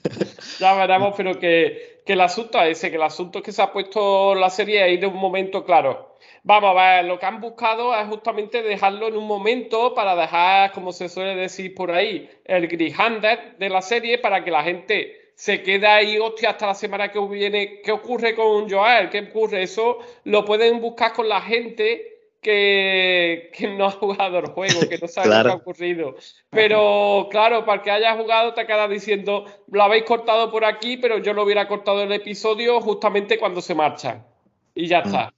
Ya 0.60 0.74
veremos, 0.74 1.14
pero 1.16 1.40
que, 1.40 2.02
el 2.06 2.22
asunto 2.22 2.62
es 2.62 2.78
ese, 2.78 2.90
que 2.90 2.98
el 2.98 3.04
asunto 3.04 3.40
es 3.40 3.46
que 3.46 3.52
se 3.52 3.62
ha 3.62 3.72
puesto 3.72 4.36
la 4.36 4.50
serie 4.50 4.84
ahí 4.84 4.98
de 4.98 5.08
un 5.08 5.16
momento 5.16 5.64
claro. 5.64 6.16
Vamos 6.44 6.72
a 6.72 6.96
ver, 6.96 7.06
lo 7.06 7.20
que 7.20 7.26
han 7.26 7.40
buscado 7.42 7.96
es 7.96 8.08
justamente 8.08 8.64
dejarlo 8.64 9.08
en 9.08 9.18
un 9.18 9.28
momento 9.28 9.94
para 9.94 10.16
dejar, 10.16 10.72
como 10.72 10.92
se 10.92 11.10
suele 11.10 11.36
decir 11.36 11.76
por 11.76 11.92
ahí, 11.92 12.30
el 12.46 12.68
grihander 12.68 13.58
de 13.58 13.70
la 13.70 13.82
serie 13.82 14.18
para 14.18 14.44
que 14.44 14.52
la 14.52 14.64
gente 14.64 15.27
se 15.38 15.62
quede 15.62 15.86
ahí, 15.86 16.18
hostia, 16.18 16.50
hasta 16.50 16.66
la 16.66 16.74
semana 16.74 17.12
que 17.12 17.20
viene. 17.20 17.80
¿Qué 17.84 17.92
ocurre 17.92 18.34
con 18.34 18.68
Joel? 18.68 19.08
¿Qué 19.12 19.20
ocurre? 19.30 19.62
Eso 19.62 20.00
lo 20.24 20.44
pueden 20.44 20.82
buscar 20.82 21.14
con 21.14 21.30
la 21.30 21.40
gente 21.42 22.32
que, 22.42 23.52
no 23.78 23.86
ha 23.86 23.92
jugado 23.92 24.40
el 24.40 24.48
juego, 24.48 24.90
que 24.90 24.98
no 24.98 25.08
sabe 25.08 25.28
lo 25.28 25.44
que 25.44 25.50
ha 25.52 25.54
ocurrido. 25.54 26.16
Pero 26.50 27.28
claro, 27.30 27.64
para 27.68 27.84
que 27.84 27.92
haya 27.92 28.18
jugado 28.18 28.56
te 28.56 28.66
queda 28.66 28.88
diciendo, 28.88 29.46
lo 29.68 29.84
habéis 29.84 30.06
cortado 30.06 30.50
por 30.50 30.66
aquí, 30.66 30.98
pero 30.98 31.20
yo 31.20 31.34
lo 31.34 31.44
hubiera 31.44 31.68
cortado 31.68 32.02
el 32.02 32.12
episodio 32.14 32.82
justamente 32.82 33.38
cuando 33.38 33.62
se 33.62 33.76
marchan. 33.76 34.26
Y 34.74 34.88
ya 34.88 35.02
mm. 35.02 35.06
está. 35.06 35.34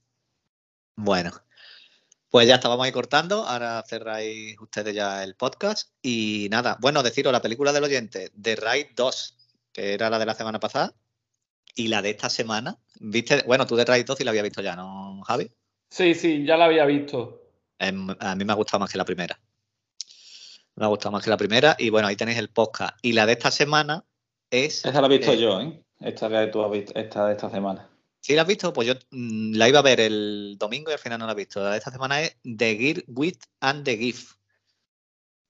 Bueno, 0.96 1.32
pues 2.30 2.48
ya 2.48 2.56
estábamos 2.56 2.86
ahí 2.86 2.94
cortando. 2.94 3.44
Ahora 3.44 3.84
cerráis 3.86 4.58
ustedes 4.62 4.96
ya 4.96 5.26
el 5.26 5.36
podcast. 5.36 5.92
Y 6.02 6.48
nada, 6.50 6.78
bueno, 6.80 7.04
deciros 7.04 7.34
la 7.34 7.42
película 7.42 7.74
del 7.74 7.84
oyente, 7.84 8.32
The 8.42 8.56
Raid 8.56 8.88
2, 8.96 9.39
que 9.72 9.94
era 9.94 10.10
la 10.10 10.20
de 10.20 10.26
la 10.26 10.36
semana 10.36 10.60
pasada, 10.60 10.94
y 11.76 11.88
la 11.88 12.02
de 12.02 12.12
esta 12.12 12.30
semana. 12.30 12.78
¿Viste? 13.00 13.44
Bueno, 13.46 13.66
tú 13.66 13.78
Raid 13.78 14.06
2 14.06 14.18
sí 14.18 14.24
la 14.24 14.32
había 14.32 14.44
visto 14.44 14.62
ya, 14.62 14.76
¿no, 14.76 15.22
Javi? 15.24 15.52
Sí, 15.90 16.14
sí, 16.14 16.46
ya 16.46 16.58
la 16.58 16.66
había 16.66 16.86
visto. 16.86 17.42
A 17.80 17.92
mí 18.36 18.46
me 18.46 18.52
ha 18.52 18.56
gustado 18.56 18.80
más 18.80 18.92
que 18.92 18.98
la 18.98 19.06
primera. 19.06 19.40
Me 20.76 20.86
ha 20.86 20.90
gustado 20.90 21.12
más 21.12 21.24
que 21.24 21.30
la 21.30 21.38
primera. 21.38 21.76
Y 21.80 21.90
bueno, 21.90 22.08
ahí 22.08 22.16
tenéis 22.16 22.38
el 22.38 22.50
podcast. 22.50 22.98
Y 23.02 23.14
la 23.14 23.26
de 23.26 23.34
esta 23.34 23.52
semana 23.52 24.04
es. 24.52 24.86
Esta 24.86 25.02
la 25.02 25.08
he 25.08 25.18
visto 25.18 25.32
eh, 25.32 25.38
yo, 25.38 25.62
¿eh? 25.62 25.82
Esta 26.00 26.30
que 26.30 26.48
tú 26.48 26.64
has 26.64 26.72
visto, 26.72 26.94
esta 26.96 27.28
de 27.28 27.34
esta 27.34 27.50
semana. 27.50 27.90
¿Sí 28.20 28.36
la 28.36 28.42
has 28.42 28.48
visto? 28.48 28.74
Pues 28.74 28.88
yo 28.88 28.94
mm, 29.12 29.56
la 29.56 29.70
iba 29.70 29.80
a 29.80 29.84
ver 29.84 30.02
el 30.02 30.58
domingo 30.60 30.92
y 30.92 30.94
al 30.94 31.00
final 31.00 31.20
no 31.20 31.26
la 31.26 31.32
he 31.32 31.36
visto. 31.36 31.64
La 31.64 31.72
de 31.72 31.78
esta 31.78 31.92
semana 31.92 32.22
es 32.22 32.38
The 32.44 32.76
Gear 32.76 33.04
With 33.08 33.38
and 33.62 33.86
the 33.86 33.98
Gift. 33.98 34.36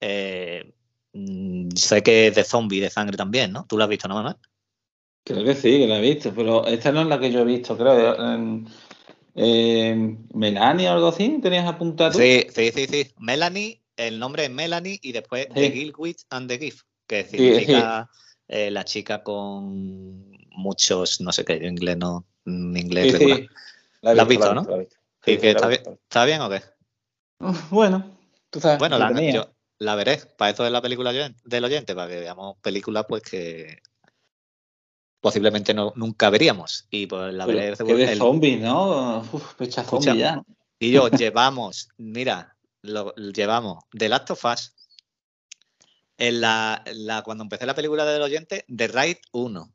Eh, 0.02 0.74
mm, 1.20 1.72
sé 1.76 2.04
que 2.04 2.28
es 2.28 2.36
de 2.36 2.44
zombie, 2.44 2.80
de 2.80 2.90
sangre 2.90 3.18
también, 3.18 3.52
¿no? 3.52 3.66
¿Tú 3.66 3.78
la 3.78 3.86
has 3.86 3.90
visto, 3.90 4.08
no, 4.08 4.16
Manuel? 4.16 4.36
Creo 5.24 5.44
que 5.44 5.56
sí, 5.56 5.80
que 5.80 5.88
la 5.88 6.00
he 6.00 6.02
visto, 6.02 6.34
pero 6.34 6.66
esta 6.66 6.92
no 6.92 7.02
es 7.02 7.08
la 7.08 7.20
que 7.20 7.32
yo 7.32 7.42
he 7.42 7.46
visto, 7.46 7.78
creo. 7.78 8.16
Eh, 9.36 10.18
¿Melanie 10.34 10.90
o 10.90 10.94
algo 10.94 11.08
así? 11.10 11.40
¿Tenías 11.42 11.68
apuntado? 11.68 12.14
Sí, 12.14 12.48
sí, 12.54 12.72
sí, 12.72 12.88
sí. 12.88 13.14
Melanie, 13.20 13.82
el 13.96 14.20
nombre 14.20 14.46
es 14.46 14.52
Melanie 14.52 15.00
y 15.02 15.12
después 15.12 15.48
The 15.54 15.70
Guild 15.70 15.96
With 15.98 16.18
and 16.30 16.50
the 16.50 16.58
Gift, 16.58 16.86
que 17.08 17.24
significa 17.24 18.10
eh, 18.48 18.72
la 18.72 18.84
chica 18.84 19.24
con 19.24 20.32
muchos, 20.52 21.22
no 21.22 21.32
sé 21.32 21.46
qué, 21.46 21.56
inglés 21.56 21.98
no, 21.98 22.26
inglés. 22.46 23.18
Sí, 23.18 23.48
La, 24.02 24.12
has 24.12 24.28
visto, 24.28 24.54
¿no? 24.54 24.68
está, 25.26 26.26
bien, 26.26 26.42
o 26.42 26.50
qué? 26.50 26.62
Bueno, 27.70 28.18
tú 28.50 28.60
sabes. 28.60 28.80
Bueno, 28.80 28.98
la, 28.98 29.12
yo, 29.32 29.54
la 29.80 29.96
veré. 29.96 30.22
Para 30.38 30.52
eso 30.52 30.66
es 30.66 30.72
la 30.72 30.82
película 30.82 31.12
del 31.12 31.64
oyente, 31.64 31.96
para 31.96 32.10
que 32.10 32.20
veamos 32.20 32.58
películas 32.62 33.06
pues 33.08 33.24
que 33.24 33.82
posiblemente 35.20 35.74
no, 35.74 35.94
nunca 35.96 36.30
veríamos. 36.30 36.88
Y 36.92 37.08
pues 37.08 37.34
la 37.34 37.46
veré. 37.46 37.76
de 37.76 38.16
zombie, 38.16 38.58
¿no? 38.58 39.20
Uf, 39.32 39.56
pecha 39.56 39.84
zombie 39.84 40.18
ya. 40.18 40.44
Y 40.80 40.92
yo 40.92 41.08
llevamos, 41.10 41.90
mira, 41.98 42.56
lo, 42.82 43.14
llevamos 43.16 43.84
The 43.92 44.10
Last 44.10 44.32
of 44.32 44.46
Us. 44.46 44.76
En 46.18 46.42
la, 46.42 46.84
la, 46.94 47.22
cuando 47.22 47.44
empecé 47.44 47.66
la 47.66 47.76
película 47.76 48.06
del 48.06 48.22
oyente, 48.22 48.66
The 48.68 48.90
Raid 48.90 49.18
1 49.32 49.74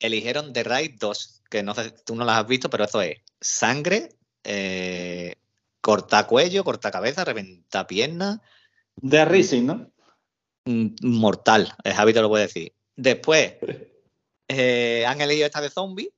eligieron 0.00 0.52
The 0.52 0.64
Raid 0.64 0.98
2, 0.98 1.42
que 1.48 1.62
no 1.62 1.74
sé, 1.74 1.90
tú 2.04 2.16
no 2.16 2.24
las 2.24 2.38
has 2.38 2.46
visto, 2.46 2.68
pero 2.68 2.84
eso 2.84 3.00
es 3.02 3.18
sangre, 3.40 4.16
eh, 4.44 5.36
corta 5.80 6.26
cuello, 6.26 6.64
corta 6.64 6.90
cabeza, 6.90 7.24
reventa 7.24 7.86
pierna. 7.86 8.42
De 9.02 9.24
Rising, 9.24 9.66
¿no? 9.66 9.90
Mm, 10.64 10.88
mortal, 11.02 11.74
es 11.84 11.98
hábito 11.98 12.22
lo 12.22 12.28
puedo 12.28 12.42
decir. 12.42 12.72
Después 12.96 13.54
eh, 14.48 15.04
han 15.06 15.20
elegido 15.20 15.46
esta 15.46 15.60
de 15.60 15.70
zombie 15.70 16.12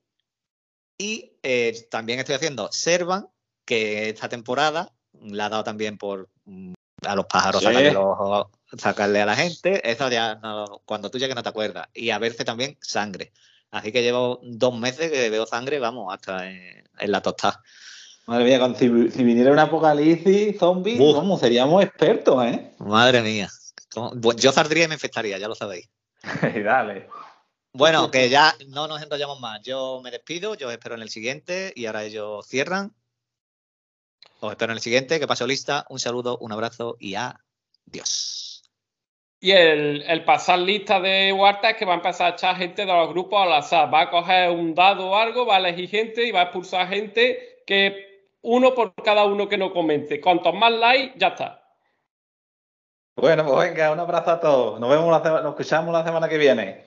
y 0.98 1.32
eh, 1.42 1.86
también 1.90 2.18
estoy 2.18 2.34
haciendo 2.34 2.68
Servan, 2.72 3.28
que 3.64 4.10
esta 4.10 4.28
temporada 4.28 4.92
la 5.20 5.46
ha 5.46 5.48
dado 5.48 5.64
también 5.64 5.98
por 5.98 6.28
mm, 6.44 6.72
a 7.06 7.16
los 7.16 7.26
pájaros 7.26 7.62
sacarle, 8.78 9.20
a 9.20 9.26
la 9.26 9.36
gente. 9.36 9.88
Eso 9.88 10.08
ya 10.08 10.40
cuando 10.84 11.10
tú 11.10 11.18
llegues 11.18 11.36
no 11.36 11.42
te 11.42 11.48
acuerdas. 11.48 11.88
Y 11.92 12.10
a 12.10 12.18
verse 12.18 12.44
también 12.44 12.78
sangre. 12.80 13.32
Así 13.70 13.92
que 13.92 14.02
llevo 14.02 14.40
dos 14.42 14.78
meses 14.78 15.10
que 15.10 15.30
veo 15.30 15.46
sangre, 15.46 15.78
vamos, 15.78 16.12
hasta 16.12 16.48
en, 16.50 16.84
la 16.98 17.22
tostada. 17.22 17.62
Madre 18.26 18.44
mía, 18.44 18.74
si, 18.76 18.88
viniera 18.88 19.50
un 19.50 19.58
apocalipsis 19.58 20.58
zombie, 20.58 20.96
¿cómo 20.96 21.38
seríamos 21.38 21.82
expertos, 21.82 22.44
¿eh? 22.44 22.72
Madre 22.78 23.20
mía. 23.22 23.48
Yo 24.36 24.52
saldría 24.52 24.84
y 24.84 24.88
me 24.88 24.94
infectaría, 24.94 25.38
ya 25.38 25.48
lo 25.48 25.54
sabéis. 25.54 25.88
Dale. 26.64 27.08
Bueno, 27.72 28.10
que 28.10 28.28
ya 28.28 28.54
no 28.68 28.86
nos 28.86 29.02
enrollamos 29.02 29.40
más. 29.40 29.60
Yo 29.62 30.00
me 30.02 30.10
despido, 30.10 30.54
yo 30.54 30.68
os 30.68 30.72
espero 30.72 30.94
en 30.94 31.02
el 31.02 31.08
siguiente 31.08 31.72
y 31.74 31.86
ahora 31.86 32.04
ellos 32.04 32.46
cierran. 32.46 32.94
Os 34.40 34.50
espero 34.50 34.72
en 34.72 34.76
el 34.76 34.82
siguiente, 34.82 35.18
que 35.18 35.26
paso 35.26 35.46
lista. 35.46 35.86
Un 35.88 35.98
saludo, 35.98 36.36
un 36.38 36.52
abrazo 36.52 36.96
y 37.00 37.14
adiós. 37.14 38.62
Y 39.40 39.50
el, 39.50 40.24
pasar 40.24 40.60
lista 40.60 41.00
de 41.00 41.32
Huerta 41.32 41.70
es 41.70 41.76
que 41.76 41.84
va 41.84 41.94
a 41.94 41.96
empezar 41.96 42.32
a 42.32 42.34
echar 42.34 42.56
gente 42.56 42.84
de 42.86 42.92
los 42.92 43.08
grupos 43.08 43.42
al 43.42 43.54
azar. 43.54 43.92
Va 43.92 44.02
a 44.02 44.10
coger 44.10 44.50
un 44.50 44.74
dado 44.74 45.08
o 45.08 45.16
algo, 45.16 45.46
va 45.46 45.56
a 45.56 45.58
elegir 45.58 45.88
gente 45.88 46.26
y 46.26 46.30
va 46.30 46.40
a 46.40 46.44
expulsar 46.44 46.88
gente 46.88 47.62
que 47.66 48.11
uno 48.42 48.74
por 48.74 48.94
cada 48.94 49.24
uno 49.24 49.48
que 49.48 49.58
no 49.58 49.72
comente. 49.72 50.20
Cuantos 50.20 50.54
más 50.54 50.72
likes, 50.72 51.18
ya 51.18 51.28
está. 51.28 51.62
Bueno, 53.16 53.44
pues 53.44 53.70
venga, 53.70 53.92
un 53.92 54.00
abrazo 54.00 54.30
a 54.30 54.40
todos. 54.40 54.80
Nos 54.80 54.90
vemos, 54.90 55.22
nos 55.22 55.50
escuchamos 55.50 55.92
la 55.92 56.04
semana 56.04 56.28
que 56.28 56.38
viene. 56.38 56.86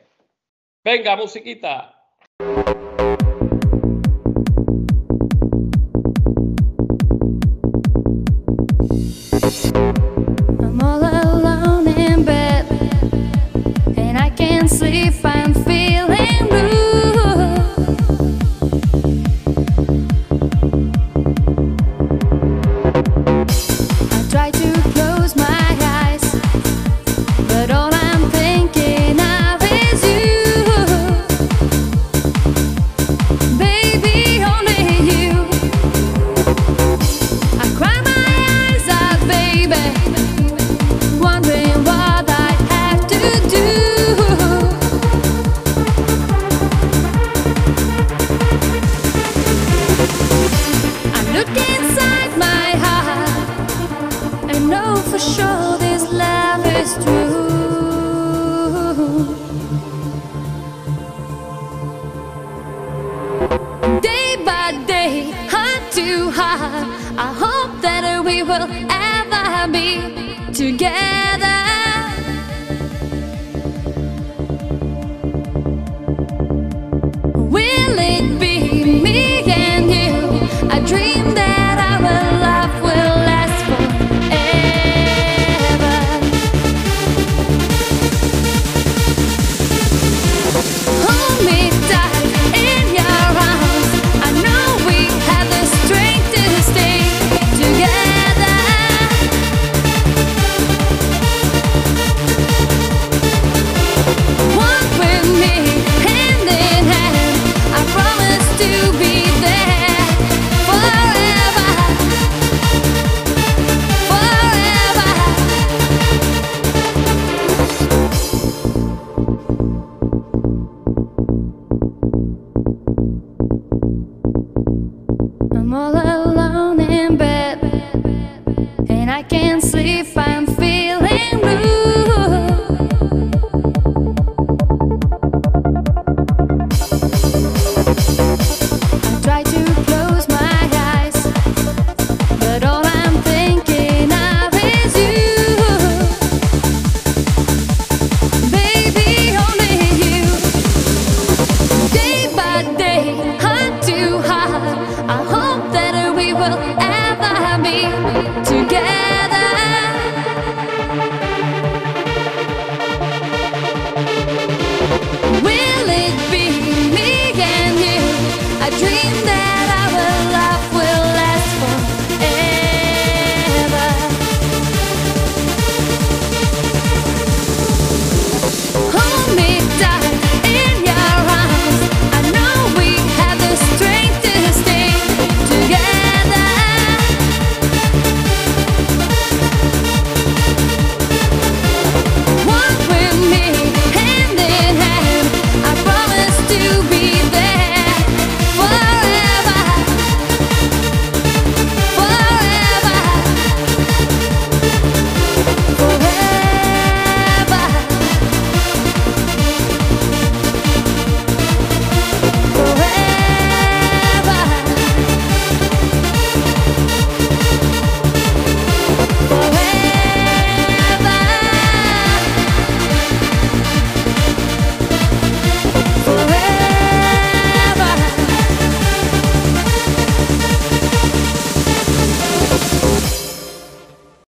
Venga, 0.83 1.15
musiquita. 1.15 1.91